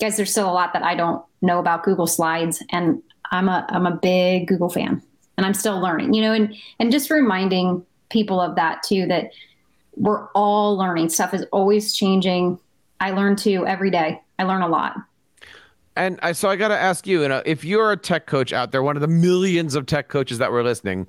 guys, 0.01 0.17
there's 0.17 0.31
still 0.31 0.51
a 0.51 0.53
lot 0.53 0.73
that 0.73 0.83
I 0.83 0.95
don't 0.95 1.25
know 1.43 1.59
about 1.59 1.83
Google 1.83 2.07
Slides, 2.07 2.63
and 2.71 3.03
I'm 3.31 3.49
a 3.49 3.67
I'm 3.69 3.87
a 3.87 3.97
big 3.97 4.49
Google 4.49 4.69
fan, 4.69 5.03
and 5.37 5.47
I'm 5.47 5.55
still 5.55 5.81
learning, 5.81 6.15
you 6.15 6.23
know, 6.23 6.33
and 6.33 6.55
and 6.79 6.93
just 6.93 7.11
reminding 7.11 7.85
people 8.11 8.41
of 8.41 8.57
that 8.57 8.83
too 8.83 9.07
that 9.07 9.31
we're 9.97 10.27
all 10.29 10.77
learning. 10.77 11.09
Stuff 11.09 11.35
is 11.35 11.45
always 11.53 11.95
changing. 11.95 12.59
I 13.01 13.11
learn 13.11 13.37
too 13.37 13.67
every 13.67 13.91
day. 13.91 14.21
I 14.39 14.45
learn 14.45 14.63
a 14.63 14.69
lot. 14.69 14.97
And 15.99 16.21
I, 16.23 16.31
so 16.31 16.49
I 16.49 16.55
got 16.55 16.69
to 16.69 16.79
ask 16.79 17.09
you, 17.09 17.23
you 17.23 17.29
know, 17.29 17.43
if 17.45 17.65
you're 17.65 17.91
a 17.91 17.97
tech 17.97 18.27
coach 18.27 18.53
out 18.53 18.71
there, 18.71 18.85
one 18.85 18.97
of 18.97 19.01
the 19.01 19.09
millions 19.09 19.75
of 19.75 19.85
tech 19.87 20.07
coaches 20.09 20.39
that 20.39 20.53
were 20.53 20.63
listening, 20.63 21.09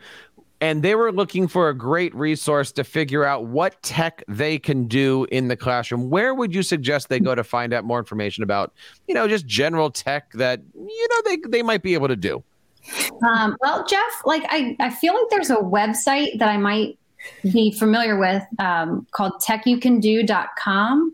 and 0.61 0.83
they 0.83 0.95
were 0.95 1.11
looking 1.11 1.47
for 1.47 1.69
a 1.69 1.73
great 1.73 2.13
resource 2.13 2.71
to 2.73 2.83
figure 2.83 3.23
out 3.23 3.45
what 3.45 3.81
tech 3.81 4.23
they 4.27 4.59
can 4.59 4.87
do 4.87 5.25
in 5.31 5.47
the 5.47 5.55
classroom. 5.55 6.09
Where 6.09 6.33
would 6.33 6.53
you 6.53 6.63
suggest 6.63 7.09
they 7.09 7.19
go 7.19 7.33
to 7.33 7.43
find 7.43 7.73
out 7.73 7.85
more 7.85 7.99
information 7.99 8.43
about, 8.43 8.73
you 9.07 9.13
know, 9.13 9.27
just 9.27 9.45
general 9.45 9.89
tech 9.89 10.31
that 10.33 10.61
you 10.75 11.07
know 11.09 11.21
they 11.25 11.37
they 11.47 11.61
might 11.61 11.81
be 11.81 11.93
able 11.93 12.07
to 12.07 12.15
do? 12.15 12.43
Um, 13.27 13.55
well, 13.61 13.85
Jeff, 13.85 14.21
like 14.25 14.43
I, 14.49 14.75
I 14.79 14.89
feel 14.89 15.13
like 15.13 15.29
there's 15.29 15.49
a 15.49 15.57
website 15.57 16.39
that 16.39 16.49
I 16.49 16.57
might 16.57 16.97
be 17.43 17.71
familiar 17.71 18.17
with 18.17 18.43
um, 18.59 19.05
called 19.11 19.33
techyoucando.com 19.41 21.13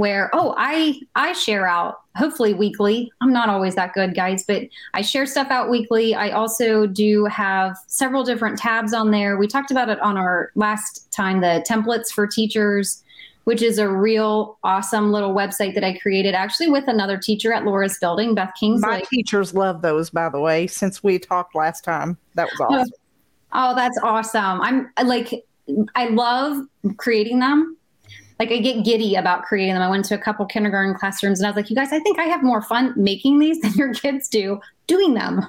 where 0.00 0.30
oh 0.32 0.54
i 0.56 0.98
i 1.14 1.34
share 1.34 1.66
out 1.66 2.00
hopefully 2.16 2.54
weekly. 2.54 3.12
I'm 3.20 3.34
not 3.34 3.50
always 3.50 3.74
that 3.74 3.92
good 3.92 4.14
guys 4.14 4.44
but 4.44 4.62
i 4.94 5.02
share 5.02 5.26
stuff 5.26 5.48
out 5.50 5.68
weekly. 5.68 6.14
I 6.14 6.30
also 6.30 6.86
do 6.86 7.26
have 7.26 7.76
several 7.86 8.24
different 8.24 8.58
tabs 8.58 8.94
on 8.94 9.10
there. 9.10 9.36
We 9.36 9.46
talked 9.46 9.70
about 9.70 9.90
it 9.90 10.00
on 10.00 10.16
our 10.16 10.52
last 10.54 11.12
time 11.12 11.42
the 11.42 11.62
templates 11.68 12.08
for 12.08 12.26
teachers 12.26 13.04
which 13.44 13.60
is 13.60 13.78
a 13.78 13.88
real 13.88 14.58
awesome 14.64 15.12
little 15.12 15.34
website 15.34 15.74
that 15.74 15.84
i 15.84 15.98
created 15.98 16.34
actually 16.34 16.70
with 16.70 16.88
another 16.88 17.18
teacher 17.18 17.52
at 17.52 17.66
laura's 17.66 17.98
building 17.98 18.34
beth 18.34 18.52
kingsley. 18.58 18.88
My 18.88 19.02
teachers 19.02 19.52
love 19.52 19.82
those 19.82 20.08
by 20.08 20.30
the 20.30 20.40
way 20.40 20.66
since 20.66 21.04
we 21.04 21.18
talked 21.18 21.54
last 21.54 21.84
time. 21.84 22.16
That 22.36 22.48
was 22.52 22.60
oh, 22.60 22.74
awesome. 22.74 22.92
oh 23.52 23.74
that's 23.74 23.98
awesome. 24.02 24.62
I'm 24.62 24.88
like 25.04 25.44
i 25.94 26.06
love 26.08 26.64
creating 26.96 27.38
them 27.38 27.76
like 28.40 28.50
I 28.50 28.56
get 28.56 28.84
giddy 28.84 29.16
about 29.16 29.42
creating 29.42 29.74
them. 29.74 29.82
I 29.82 29.90
went 29.90 30.06
to 30.06 30.14
a 30.14 30.18
couple 30.18 30.46
kindergarten 30.46 30.94
classrooms 30.94 31.38
and 31.38 31.46
I 31.46 31.50
was 31.50 31.56
like, 31.56 31.68
you 31.68 31.76
guys, 31.76 31.92
I 31.92 32.00
think 32.00 32.18
I 32.18 32.24
have 32.24 32.42
more 32.42 32.62
fun 32.62 32.94
making 32.96 33.38
these 33.38 33.60
than 33.60 33.74
your 33.74 33.92
kids 33.92 34.28
do 34.28 34.60
doing 34.86 35.14
them. 35.14 35.46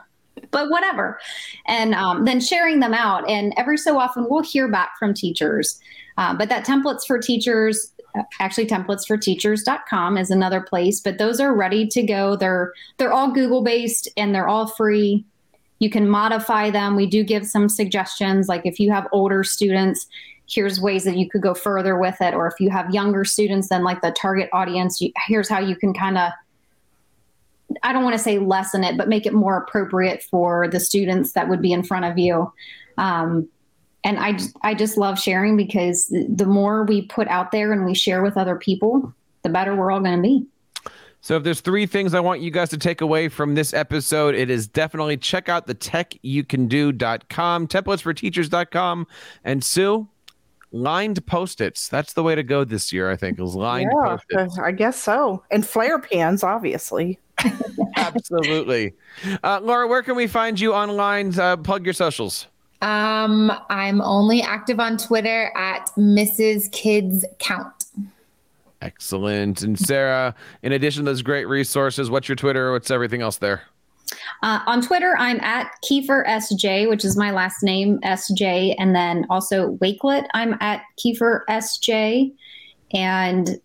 But 0.52 0.70
whatever. 0.70 1.20
And 1.68 1.96
um, 1.96 2.26
then 2.26 2.42
sharing 2.42 2.82
them 2.82 2.94
out. 2.94 3.28
And 3.30 3.54
every 3.56 3.78
so 3.78 3.98
often 3.98 4.28
we'll 4.30 4.44
hear 4.44 4.68
back 4.68 4.92
from 5.00 5.14
teachers. 5.14 5.80
Uh, 6.18 6.34
but 6.34 6.50
that 6.50 6.66
templates 6.66 7.06
for 7.08 7.18
teachers, 7.18 7.94
actually 8.42 8.68
templatesforteachers.com 8.68 10.18
is 10.18 10.30
another 10.30 10.60
place, 10.60 11.00
but 11.00 11.18
those 11.18 11.40
are 11.40 11.56
ready 11.56 11.88
to 11.88 12.04
go. 12.04 12.36
They're 12.36 12.74
they're 12.98 13.14
all 13.14 13.32
Google 13.32 13.64
based 13.64 14.10
and 14.18 14.36
they're 14.36 14.48
all 14.48 14.68
free. 14.68 15.24
You 15.80 15.90
can 15.90 16.10
modify 16.10 16.70
them. 16.70 16.98
We 16.98 17.08
do 17.08 17.24
give 17.24 17.46
some 17.46 17.70
suggestions 17.70 18.50
like 18.50 18.66
if 18.66 18.80
you 18.80 18.92
have 18.92 19.08
older 19.14 19.44
students, 19.44 20.06
here's 20.52 20.82
ways 20.82 21.04
that 21.06 21.18
you 21.18 21.30
could 21.30 21.42
go 21.42 21.54
further 21.54 21.98
with 21.98 22.20
it. 22.22 22.34
Or 22.34 22.48
if 22.48 22.60
you 22.60 22.70
have 22.70 22.94
younger 22.94 23.24
students 23.24 23.70
than 23.70 23.84
like 23.84 24.02
the 24.02 24.12
target 24.12 24.50
audience, 24.52 25.00
you, 25.00 25.12
here's 25.28 25.50
how 25.50 25.60
you 25.60 25.76
can 25.76 25.94
kind 25.94 26.18
of 26.18 26.32
I 27.84 27.94
don't 27.94 28.04
want 28.04 28.16
to 28.16 28.20
say 28.20 28.38
lessen 28.38 28.84
it, 28.84 28.98
but 28.98 29.08
make 29.08 29.26
it 29.26 29.34
more 29.34 29.58
appropriate 29.58 30.24
for 30.24 30.68
the 30.68 30.80
students 30.80 31.32
that 31.34 31.48
would 31.48 31.62
be 31.62 31.72
in 31.72 31.84
front 31.84 32.04
of 32.04 32.18
you. 32.18 32.52
Um, 32.98 33.48
and 34.04 34.20
I, 34.20 34.38
I 34.62 34.74
just 34.74 34.98
love 34.98 35.20
sharing 35.20 35.56
because 35.56 36.08
the 36.10 36.46
more 36.46 36.84
we 36.84 37.04
put 37.04 37.28
out 37.28 37.52
there 37.52 37.72
and 37.72 37.86
we 37.86 37.94
share 37.94 38.24
with 38.24 38.36
other 38.36 38.56
people, 38.56 39.14
the 39.44 39.50
better 39.50 39.76
we're 39.76 39.92
all 39.92 40.02
going 40.02 40.18
to 40.18 40.22
be. 40.22 40.46
So 41.22 41.38
if 41.38 41.44
there's 41.44 41.62
three 41.62 41.86
things 41.86 42.16
I 42.16 42.20
want 42.20 42.42
you 42.42 42.50
guys 42.50 42.70
to 42.70 42.80
take 42.80 43.02
away 43.02 43.30
from 43.30 43.54
this 43.54 43.76
episode, 43.76 44.34
it 44.34 44.50
is 44.50 44.68
definitely 44.68 45.18
check 45.18 45.50
out 45.50 45.68
the 45.68 45.76
tech 45.76 46.16
you 46.24 46.44
can 46.44 46.68
do.com 46.68 47.68
templates 47.68 47.68
techyoucando.com, 47.68 47.68
templatesforteachers.com, 47.68 49.08
and 49.44 49.64
Sue, 49.64 50.08
lined 50.72 51.26
post-its. 51.26 51.88
That's 51.88 52.14
the 52.14 52.24
way 52.24 52.36
to 52.36 52.44
go 52.44 52.64
this 52.64 52.92
year, 52.94 53.12
I 53.12 53.16
think, 53.16 53.40
is 53.40 53.56
lined 53.56 53.92
Yeah, 53.94 54.18
post-its. 54.30 54.60
I 54.60 54.72
guess 54.72 55.02
so. 55.02 55.44
And 55.52 55.66
Flair 55.66 56.00
pens, 56.00 56.44
obviously. 56.44 57.20
Absolutely. 57.96 58.94
Uh, 59.44 59.60
Laura, 59.62 59.88
where 59.88 60.04
can 60.04 60.16
we 60.16 60.28
find 60.28 60.60
you 60.60 60.74
online? 60.74 61.38
Uh, 61.38 61.58
plug 61.58 61.86
your 61.86 61.94
socials. 61.94 62.48
Um, 62.82 63.52
I'm 63.70 64.02
only 64.02 64.42
active 64.42 64.80
on 64.80 64.98
Twitter 64.98 65.52
at 65.56 65.90
Mrs. 65.98 66.72
Kids 66.72 67.26
Count. 67.40 67.86
Excellent. 68.82 69.62
And 69.62 69.78
Sarah, 69.78 70.34
in 70.64 70.72
addition 70.72 71.06
to 71.06 71.12
those 71.12 71.22
great 71.22 71.46
resources, 71.46 72.10
what's 72.10 72.28
your 72.28 72.36
Twitter? 72.36 72.72
What's 72.72 72.90
everything 72.90 73.22
else 73.22 73.38
there? 73.38 73.64
Uh, 74.44 74.60
on 74.66 74.82
Twitter, 74.82 75.16
I'm 75.18 75.40
at 75.42 75.72
Kiefer 75.84 76.26
SJ, 76.28 76.90
which 76.90 77.06
is 77.06 77.16
my 77.16 77.32
last 77.32 77.64
name, 77.64 78.00
SJ. 78.00 78.76
And 78.78 78.96
then 78.96 79.26
also 79.30 79.76
Wakelet, 79.78 80.28
I'm 80.34 80.56
at 80.60 80.84
Kiefer 81.00 81.42
SJ. 81.50 82.34
And 82.94 83.60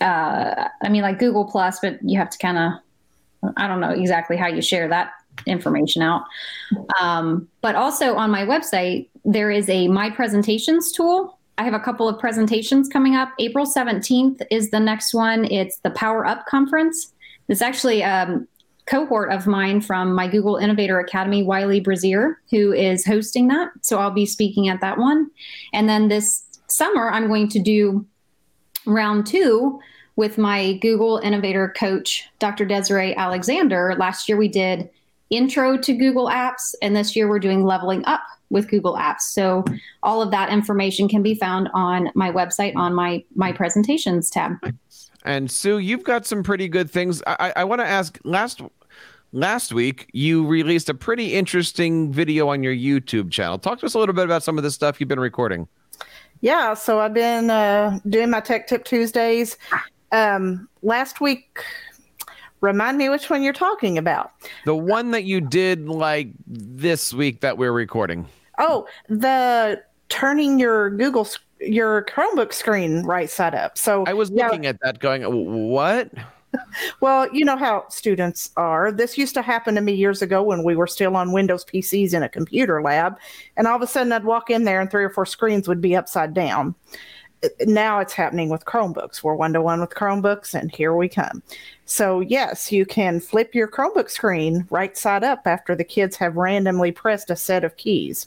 uh, 0.00 0.68
I 0.82 0.88
mean, 0.88 1.02
like 1.02 1.18
Google 1.18 1.44
Plus, 1.44 1.78
but 1.80 1.98
you 2.02 2.18
have 2.18 2.30
to 2.30 2.38
kind 2.38 2.58
of, 2.58 3.52
I 3.56 3.68
don't 3.68 3.80
know 3.80 3.90
exactly 3.90 4.36
how 4.36 4.48
you 4.48 4.62
share 4.62 4.88
that 4.88 5.12
information 5.46 6.02
out. 6.02 6.24
Um, 7.00 7.48
but 7.60 7.74
also 7.74 8.16
on 8.16 8.30
my 8.30 8.44
website, 8.44 9.08
there 9.24 9.50
is 9.50 9.68
a 9.68 9.88
My 9.88 10.10
Presentations 10.10 10.92
tool. 10.92 11.38
I 11.58 11.64
have 11.64 11.74
a 11.74 11.80
couple 11.80 12.08
of 12.08 12.18
presentations 12.18 12.88
coming 12.88 13.14
up. 13.14 13.30
April 13.38 13.66
17th 13.66 14.42
is 14.50 14.70
the 14.70 14.80
next 14.80 15.14
one. 15.14 15.44
It's 15.46 15.78
the 15.78 15.90
Power 15.90 16.26
Up 16.26 16.44
Conference. 16.46 17.12
It's 17.48 17.62
actually 17.62 18.02
um, 18.04 18.46
cohort 18.86 19.32
of 19.32 19.46
mine 19.46 19.80
from 19.80 20.14
my 20.14 20.28
Google 20.28 20.56
Innovator 20.56 20.98
Academy, 21.00 21.42
Wiley 21.42 21.80
Brazier, 21.80 22.40
who 22.50 22.72
is 22.72 23.04
hosting 23.04 23.48
that. 23.48 23.70
So 23.82 23.98
I'll 23.98 24.10
be 24.10 24.26
speaking 24.26 24.68
at 24.68 24.80
that 24.80 24.98
one. 24.98 25.30
And 25.72 25.88
then 25.88 26.08
this 26.08 26.44
summer, 26.68 27.10
I'm 27.10 27.26
going 27.26 27.48
to 27.48 27.58
do 27.58 28.06
round 28.86 29.26
two 29.26 29.80
with 30.14 30.38
my 30.38 30.74
Google 30.74 31.18
Innovator 31.18 31.74
coach, 31.76 32.28
Dr. 32.38 32.64
Desiree 32.64 33.14
Alexander. 33.16 33.94
Last 33.98 34.28
year 34.28 34.38
we 34.38 34.48
did 34.48 34.88
intro 35.30 35.76
to 35.76 35.92
Google 35.92 36.28
Apps, 36.28 36.74
and 36.80 36.94
this 36.94 37.14
year 37.16 37.28
we're 37.28 37.38
doing 37.38 37.64
leveling 37.64 38.04
up 38.06 38.22
with 38.48 38.68
Google 38.68 38.94
Apps. 38.94 39.22
So 39.22 39.64
all 40.02 40.22
of 40.22 40.30
that 40.30 40.50
information 40.50 41.08
can 41.08 41.22
be 41.22 41.34
found 41.34 41.68
on 41.74 42.10
my 42.14 42.30
website 42.30 42.76
on 42.76 42.94
my 42.94 43.24
my 43.34 43.52
presentations 43.52 44.30
tab. 44.30 44.52
And 45.26 45.50
Sue, 45.50 45.78
you've 45.78 46.04
got 46.04 46.24
some 46.24 46.42
pretty 46.42 46.68
good 46.68 46.90
things. 46.90 47.22
I, 47.26 47.52
I 47.56 47.64
want 47.64 47.80
to 47.80 47.86
ask 47.86 48.18
last 48.24 48.62
last 49.32 49.72
week 49.72 50.08
you 50.12 50.46
released 50.46 50.88
a 50.88 50.94
pretty 50.94 51.34
interesting 51.34 52.12
video 52.12 52.48
on 52.48 52.62
your 52.62 52.74
YouTube 52.74 53.30
channel. 53.30 53.58
Talk 53.58 53.80
to 53.80 53.86
us 53.86 53.94
a 53.94 53.98
little 53.98 54.14
bit 54.14 54.24
about 54.24 54.44
some 54.44 54.56
of 54.56 54.64
the 54.64 54.70
stuff 54.70 55.00
you've 55.00 55.08
been 55.08 55.20
recording. 55.20 55.68
Yeah, 56.40 56.74
so 56.74 57.00
I've 57.00 57.14
been 57.14 57.50
uh, 57.50 57.98
doing 58.08 58.30
my 58.30 58.40
Tech 58.40 58.66
Tip 58.68 58.84
Tuesdays. 58.84 59.56
Um, 60.12 60.68
last 60.82 61.20
week, 61.20 61.60
remind 62.60 62.98
me 62.98 63.08
which 63.08 63.28
one 63.28 63.42
you're 63.42 63.52
talking 63.52 63.98
about. 63.98 64.32
The 64.64 64.76
one 64.76 65.10
that 65.10 65.24
you 65.24 65.40
did 65.40 65.88
like 65.88 66.28
this 66.46 67.12
week 67.12 67.40
that 67.40 67.58
we're 67.58 67.72
recording. 67.72 68.28
Oh, 68.58 68.86
the 69.08 69.82
turning 70.08 70.60
your 70.60 70.90
Google 70.90 71.26
your 71.60 72.04
Chromebook 72.04 72.52
screen 72.52 73.02
right 73.02 73.30
side 73.30 73.54
up. 73.54 73.78
So 73.78 74.04
I 74.06 74.12
was 74.12 74.30
looking 74.30 74.66
at 74.66 74.80
that 74.80 74.98
going, 74.98 75.22
what? 75.70 76.10
Well, 77.00 77.28
you 77.34 77.44
know 77.44 77.56
how 77.56 77.84
students 77.90 78.50
are. 78.56 78.90
This 78.90 79.18
used 79.18 79.34
to 79.34 79.42
happen 79.42 79.74
to 79.74 79.82
me 79.82 79.92
years 79.92 80.22
ago 80.22 80.42
when 80.42 80.64
we 80.64 80.74
were 80.74 80.86
still 80.86 81.14
on 81.14 81.32
Windows 81.32 81.66
PCs 81.66 82.14
in 82.14 82.22
a 82.22 82.30
computer 82.30 82.80
lab. 82.80 83.18
And 83.58 83.66
all 83.66 83.76
of 83.76 83.82
a 83.82 83.86
sudden, 83.86 84.12
I'd 84.12 84.24
walk 84.24 84.48
in 84.48 84.64
there 84.64 84.80
and 84.80 84.90
three 84.90 85.04
or 85.04 85.10
four 85.10 85.26
screens 85.26 85.68
would 85.68 85.82
be 85.82 85.94
upside 85.94 86.32
down. 86.32 86.74
Now 87.60 88.00
it's 88.00 88.14
happening 88.14 88.48
with 88.48 88.64
Chromebooks. 88.64 89.22
We're 89.22 89.34
one 89.34 89.52
to 89.52 89.60
one 89.60 89.80
with 89.80 89.90
Chromebooks, 89.90 90.54
and 90.54 90.74
here 90.74 90.94
we 90.94 91.08
come. 91.08 91.42
So, 91.84 92.20
yes, 92.20 92.72
you 92.72 92.86
can 92.86 93.20
flip 93.20 93.54
your 93.54 93.68
Chromebook 93.68 94.10
screen 94.10 94.66
right 94.70 94.96
side 94.96 95.22
up 95.22 95.42
after 95.44 95.74
the 95.74 95.84
kids 95.84 96.16
have 96.16 96.36
randomly 96.36 96.92
pressed 96.92 97.30
a 97.30 97.36
set 97.36 97.64
of 97.64 97.76
keys. 97.76 98.26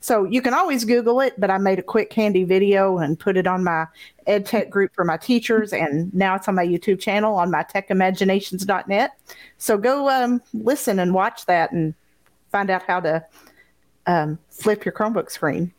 So, 0.00 0.24
you 0.24 0.40
can 0.40 0.54
always 0.54 0.84
Google 0.84 1.20
it, 1.20 1.38
but 1.38 1.50
I 1.50 1.58
made 1.58 1.78
a 1.78 1.82
quick 1.82 2.12
handy 2.12 2.44
video 2.44 2.98
and 2.98 3.18
put 3.18 3.36
it 3.36 3.46
on 3.46 3.62
my 3.62 3.86
EdTech 4.26 4.70
group 4.70 4.94
for 4.94 5.04
my 5.04 5.18
teachers, 5.18 5.72
and 5.72 6.12
now 6.14 6.34
it's 6.34 6.48
on 6.48 6.54
my 6.54 6.66
YouTube 6.66 7.00
channel 7.00 7.34
on 7.34 7.50
my 7.50 7.62
techimaginations.net. 7.62 9.10
So, 9.58 9.76
go 9.76 10.08
um, 10.08 10.40
listen 10.54 10.98
and 10.98 11.12
watch 11.12 11.44
that 11.46 11.72
and 11.72 11.94
find 12.50 12.70
out 12.70 12.82
how 12.82 13.00
to 13.00 13.24
um, 14.06 14.38
flip 14.48 14.84
your 14.84 14.92
Chromebook 14.92 15.30
screen. 15.30 15.72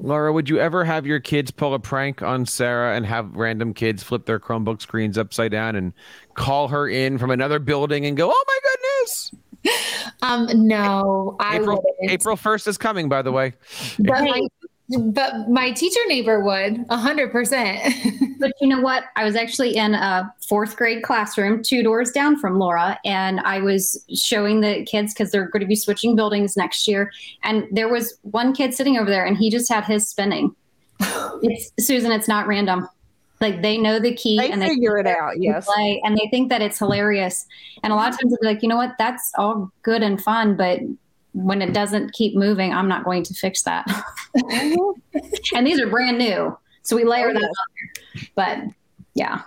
Laura, 0.00 0.32
would 0.32 0.48
you 0.48 0.60
ever 0.60 0.84
have 0.84 1.06
your 1.06 1.18
kids 1.18 1.50
pull 1.50 1.74
a 1.74 1.78
prank 1.78 2.22
on 2.22 2.46
Sarah 2.46 2.96
and 2.96 3.04
have 3.04 3.34
random 3.34 3.74
kids 3.74 4.02
flip 4.02 4.26
their 4.26 4.38
Chromebook 4.38 4.80
screens 4.80 5.18
upside 5.18 5.50
down 5.50 5.74
and 5.74 5.92
call 6.34 6.68
her 6.68 6.88
in 6.88 7.18
from 7.18 7.30
another 7.30 7.58
building 7.58 8.06
and 8.06 8.16
go, 8.16 8.30
"Oh 8.32 8.44
my 8.46 8.58
goodness!" 8.62 9.34
Um, 10.22 10.66
no, 10.66 11.36
I 11.40 11.56
April 11.56 11.76
wouldn't. 11.76 12.10
April 12.10 12.36
first 12.36 12.66
is 12.66 12.78
coming, 12.78 13.08
by 13.08 13.22
the 13.22 13.32
way. 13.32 13.54
But 13.98 14.22
my, 14.22 14.40
but 14.88 15.48
my 15.48 15.70
teacher 15.70 16.00
neighbor 16.08 16.40
would 16.42 16.84
a 16.88 16.96
hundred 16.96 17.30
percent. 17.30 17.94
But 18.40 18.52
you 18.60 18.68
know 18.68 18.80
what? 18.80 19.02
I 19.16 19.24
was 19.24 19.34
actually 19.34 19.74
in 19.74 19.94
a 19.94 20.32
fourth 20.48 20.76
grade 20.76 21.02
classroom, 21.02 21.60
two 21.60 21.82
doors 21.82 22.12
down 22.12 22.38
from 22.38 22.60
Laura, 22.60 22.96
and 23.04 23.40
I 23.40 23.58
was 23.58 24.00
showing 24.14 24.60
the 24.60 24.84
kids 24.84 25.12
because 25.12 25.32
they're 25.32 25.48
going 25.48 25.62
to 25.62 25.66
be 25.66 25.74
switching 25.74 26.14
buildings 26.14 26.56
next 26.56 26.86
year. 26.86 27.10
And 27.42 27.66
there 27.72 27.88
was 27.88 28.16
one 28.22 28.54
kid 28.54 28.74
sitting 28.74 28.96
over 28.96 29.10
there, 29.10 29.26
and 29.26 29.36
he 29.36 29.50
just 29.50 29.68
had 29.68 29.84
his 29.84 30.06
spinning. 30.08 30.54
It's 31.42 31.72
Susan. 31.80 32.12
It's 32.12 32.28
not 32.28 32.46
random. 32.46 32.88
Like 33.40 33.62
they 33.62 33.78
know 33.78 33.98
the 33.98 34.14
key 34.14 34.36
They 34.36 34.50
and 34.50 34.60
they 34.60 34.68
figure 34.68 34.98
it 34.98 35.06
out, 35.06 35.40
yes. 35.40 35.66
play, 35.66 36.00
and 36.04 36.16
they 36.16 36.28
think 36.30 36.48
that 36.48 36.60
it's 36.60 36.78
hilarious. 36.78 37.46
And 37.82 37.92
a 37.92 37.96
lot 37.96 38.12
of 38.12 38.18
times 38.18 38.32
they'll 38.32 38.40
be 38.40 38.46
like, 38.46 38.62
you 38.62 38.68
know 38.68 38.76
what? 38.76 38.96
That's 38.98 39.30
all 39.38 39.70
good 39.82 40.02
and 40.02 40.20
fun, 40.20 40.56
but 40.56 40.80
when 41.34 41.62
it 41.62 41.72
doesn't 41.72 42.12
keep 42.14 42.34
moving, 42.34 42.72
I'm 42.72 42.88
not 42.88 43.04
going 43.04 43.22
to 43.24 43.34
fix 43.34 43.62
that. 43.62 43.86
Mm-hmm. 44.36 45.18
and 45.54 45.66
these 45.66 45.80
are 45.80 45.86
brand 45.86 46.18
new, 46.18 46.56
so 46.82 46.96
we 46.96 47.04
layer 47.04 47.30
Oh, 47.30 47.34
that 47.34 47.42
on 47.42 47.44
there. 47.44 48.28
But 48.34 48.58
yeah. 49.14 49.42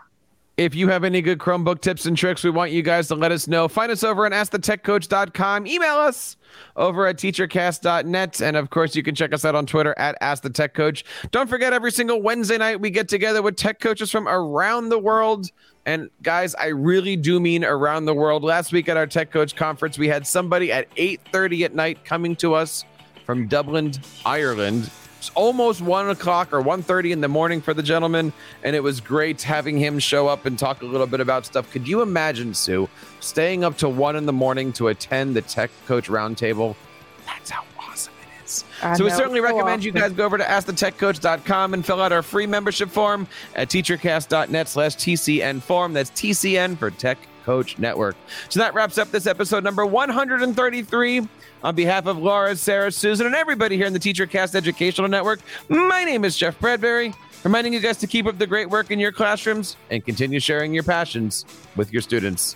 If 0.61 0.75
you 0.75 0.89
have 0.89 1.03
any 1.03 1.23
good 1.23 1.39
Chromebook 1.39 1.81
tips 1.81 2.05
and 2.05 2.15
tricks, 2.15 2.43
we 2.43 2.51
want 2.51 2.69
you 2.69 2.83
guys 2.83 3.07
to 3.07 3.15
let 3.15 3.31
us 3.31 3.47
know. 3.47 3.67
Find 3.67 3.91
us 3.91 4.03
over 4.03 4.27
at 4.27 4.31
AskTheTechCoach.com. 4.31 5.65
Email 5.65 5.95
us 5.95 6.37
over 6.75 7.07
at 7.07 7.17
TeacherCast.net. 7.17 8.41
And 8.41 8.55
of 8.55 8.69
course, 8.69 8.95
you 8.95 9.01
can 9.01 9.15
check 9.15 9.33
us 9.33 9.43
out 9.43 9.55
on 9.55 9.65
Twitter 9.65 9.95
at 9.97 10.21
AskTheTechCoach. 10.21 11.03
Don't 11.31 11.49
forget, 11.49 11.73
every 11.73 11.91
single 11.91 12.21
Wednesday 12.21 12.59
night, 12.59 12.79
we 12.79 12.91
get 12.91 13.09
together 13.09 13.41
with 13.41 13.55
tech 13.55 13.79
coaches 13.79 14.11
from 14.11 14.27
around 14.27 14.89
the 14.89 14.99
world. 14.99 15.49
And 15.87 16.11
guys, 16.21 16.53
I 16.53 16.67
really 16.67 17.15
do 17.15 17.39
mean 17.39 17.65
around 17.65 18.05
the 18.05 18.13
world. 18.13 18.43
Last 18.43 18.71
week 18.71 18.87
at 18.87 18.97
our 18.97 19.07
Tech 19.07 19.31
Coach 19.31 19.55
Conference, 19.55 19.97
we 19.97 20.09
had 20.09 20.27
somebody 20.27 20.71
at 20.71 20.93
8.30 20.95 21.65
at 21.65 21.73
night 21.73 22.05
coming 22.05 22.35
to 22.35 22.53
us 22.53 22.85
from 23.25 23.47
Dublin, 23.47 23.93
Ireland. 24.27 24.91
Almost 25.29 25.81
one 25.81 26.09
o'clock 26.09 26.51
or 26.51 26.61
1.30 26.61 27.11
in 27.11 27.21
the 27.21 27.27
morning 27.27 27.61
for 27.61 27.73
the 27.73 27.83
gentleman, 27.83 28.33
and 28.63 28.75
it 28.75 28.81
was 28.81 28.99
great 28.99 29.41
having 29.41 29.77
him 29.77 29.99
show 29.99 30.27
up 30.27 30.45
and 30.45 30.57
talk 30.57 30.81
a 30.81 30.85
little 30.85 31.07
bit 31.07 31.19
about 31.19 31.45
stuff. 31.45 31.71
Could 31.71 31.87
you 31.87 32.01
imagine, 32.01 32.53
Sue, 32.53 32.89
staying 33.19 33.63
up 33.63 33.77
to 33.77 33.89
one 33.89 34.15
in 34.15 34.25
the 34.25 34.33
morning 34.33 34.73
to 34.73 34.87
attend 34.87 35.35
the 35.35 35.41
Tech 35.41 35.69
Coach 35.85 36.07
Roundtable? 36.07 36.75
That's 37.25 37.49
how 37.49 37.63
awesome 37.79 38.13
it 38.21 38.45
is. 38.45 38.65
I 38.81 38.95
so 38.95 39.03
we 39.03 39.09
know, 39.09 39.15
certainly 39.15 39.39
so 39.39 39.45
recommend 39.45 39.83
you 39.83 39.91
guys 39.91 40.11
go 40.11 40.25
over 40.25 40.37
to 40.37 40.43
askthetechcoach.com 40.43 41.73
and 41.73 41.85
fill 41.85 42.01
out 42.01 42.11
our 42.11 42.23
free 42.23 42.47
membership 42.47 42.89
form 42.89 43.27
at 43.55 43.69
teachercast.net 43.69 44.67
slash 44.67 44.95
TCN 44.95 45.61
form. 45.61 45.93
That's 45.93 46.11
TCN 46.11 46.77
for 46.77 46.89
Tech 46.89 47.17
Coach 47.51 47.77
Network. 47.77 48.15
So 48.47 48.61
that 48.61 48.73
wraps 48.73 48.97
up 48.97 49.11
this 49.11 49.27
episode 49.27 49.61
number 49.61 49.85
133. 49.85 51.27
On 51.63 51.75
behalf 51.75 52.05
of 52.05 52.17
Laura, 52.17 52.55
Sarah, 52.55 52.93
Susan, 52.93 53.25
and 53.25 53.35
everybody 53.35 53.75
here 53.75 53.87
in 53.87 53.91
the 53.91 53.99
TeacherCast 53.99 54.55
Educational 54.55 55.09
Network, 55.09 55.41
my 55.67 56.05
name 56.05 56.23
is 56.23 56.37
Jeff 56.37 56.57
Bradbury, 56.61 57.13
reminding 57.43 57.73
you 57.73 57.81
guys 57.81 57.97
to 57.97 58.07
keep 58.07 58.25
up 58.25 58.37
the 58.37 58.47
great 58.47 58.69
work 58.69 58.89
in 58.89 58.99
your 58.99 59.11
classrooms 59.11 59.75
and 59.89 60.05
continue 60.05 60.39
sharing 60.39 60.73
your 60.73 60.83
passions 60.83 61.43
with 61.75 61.91
your 61.91 62.01
students. 62.01 62.55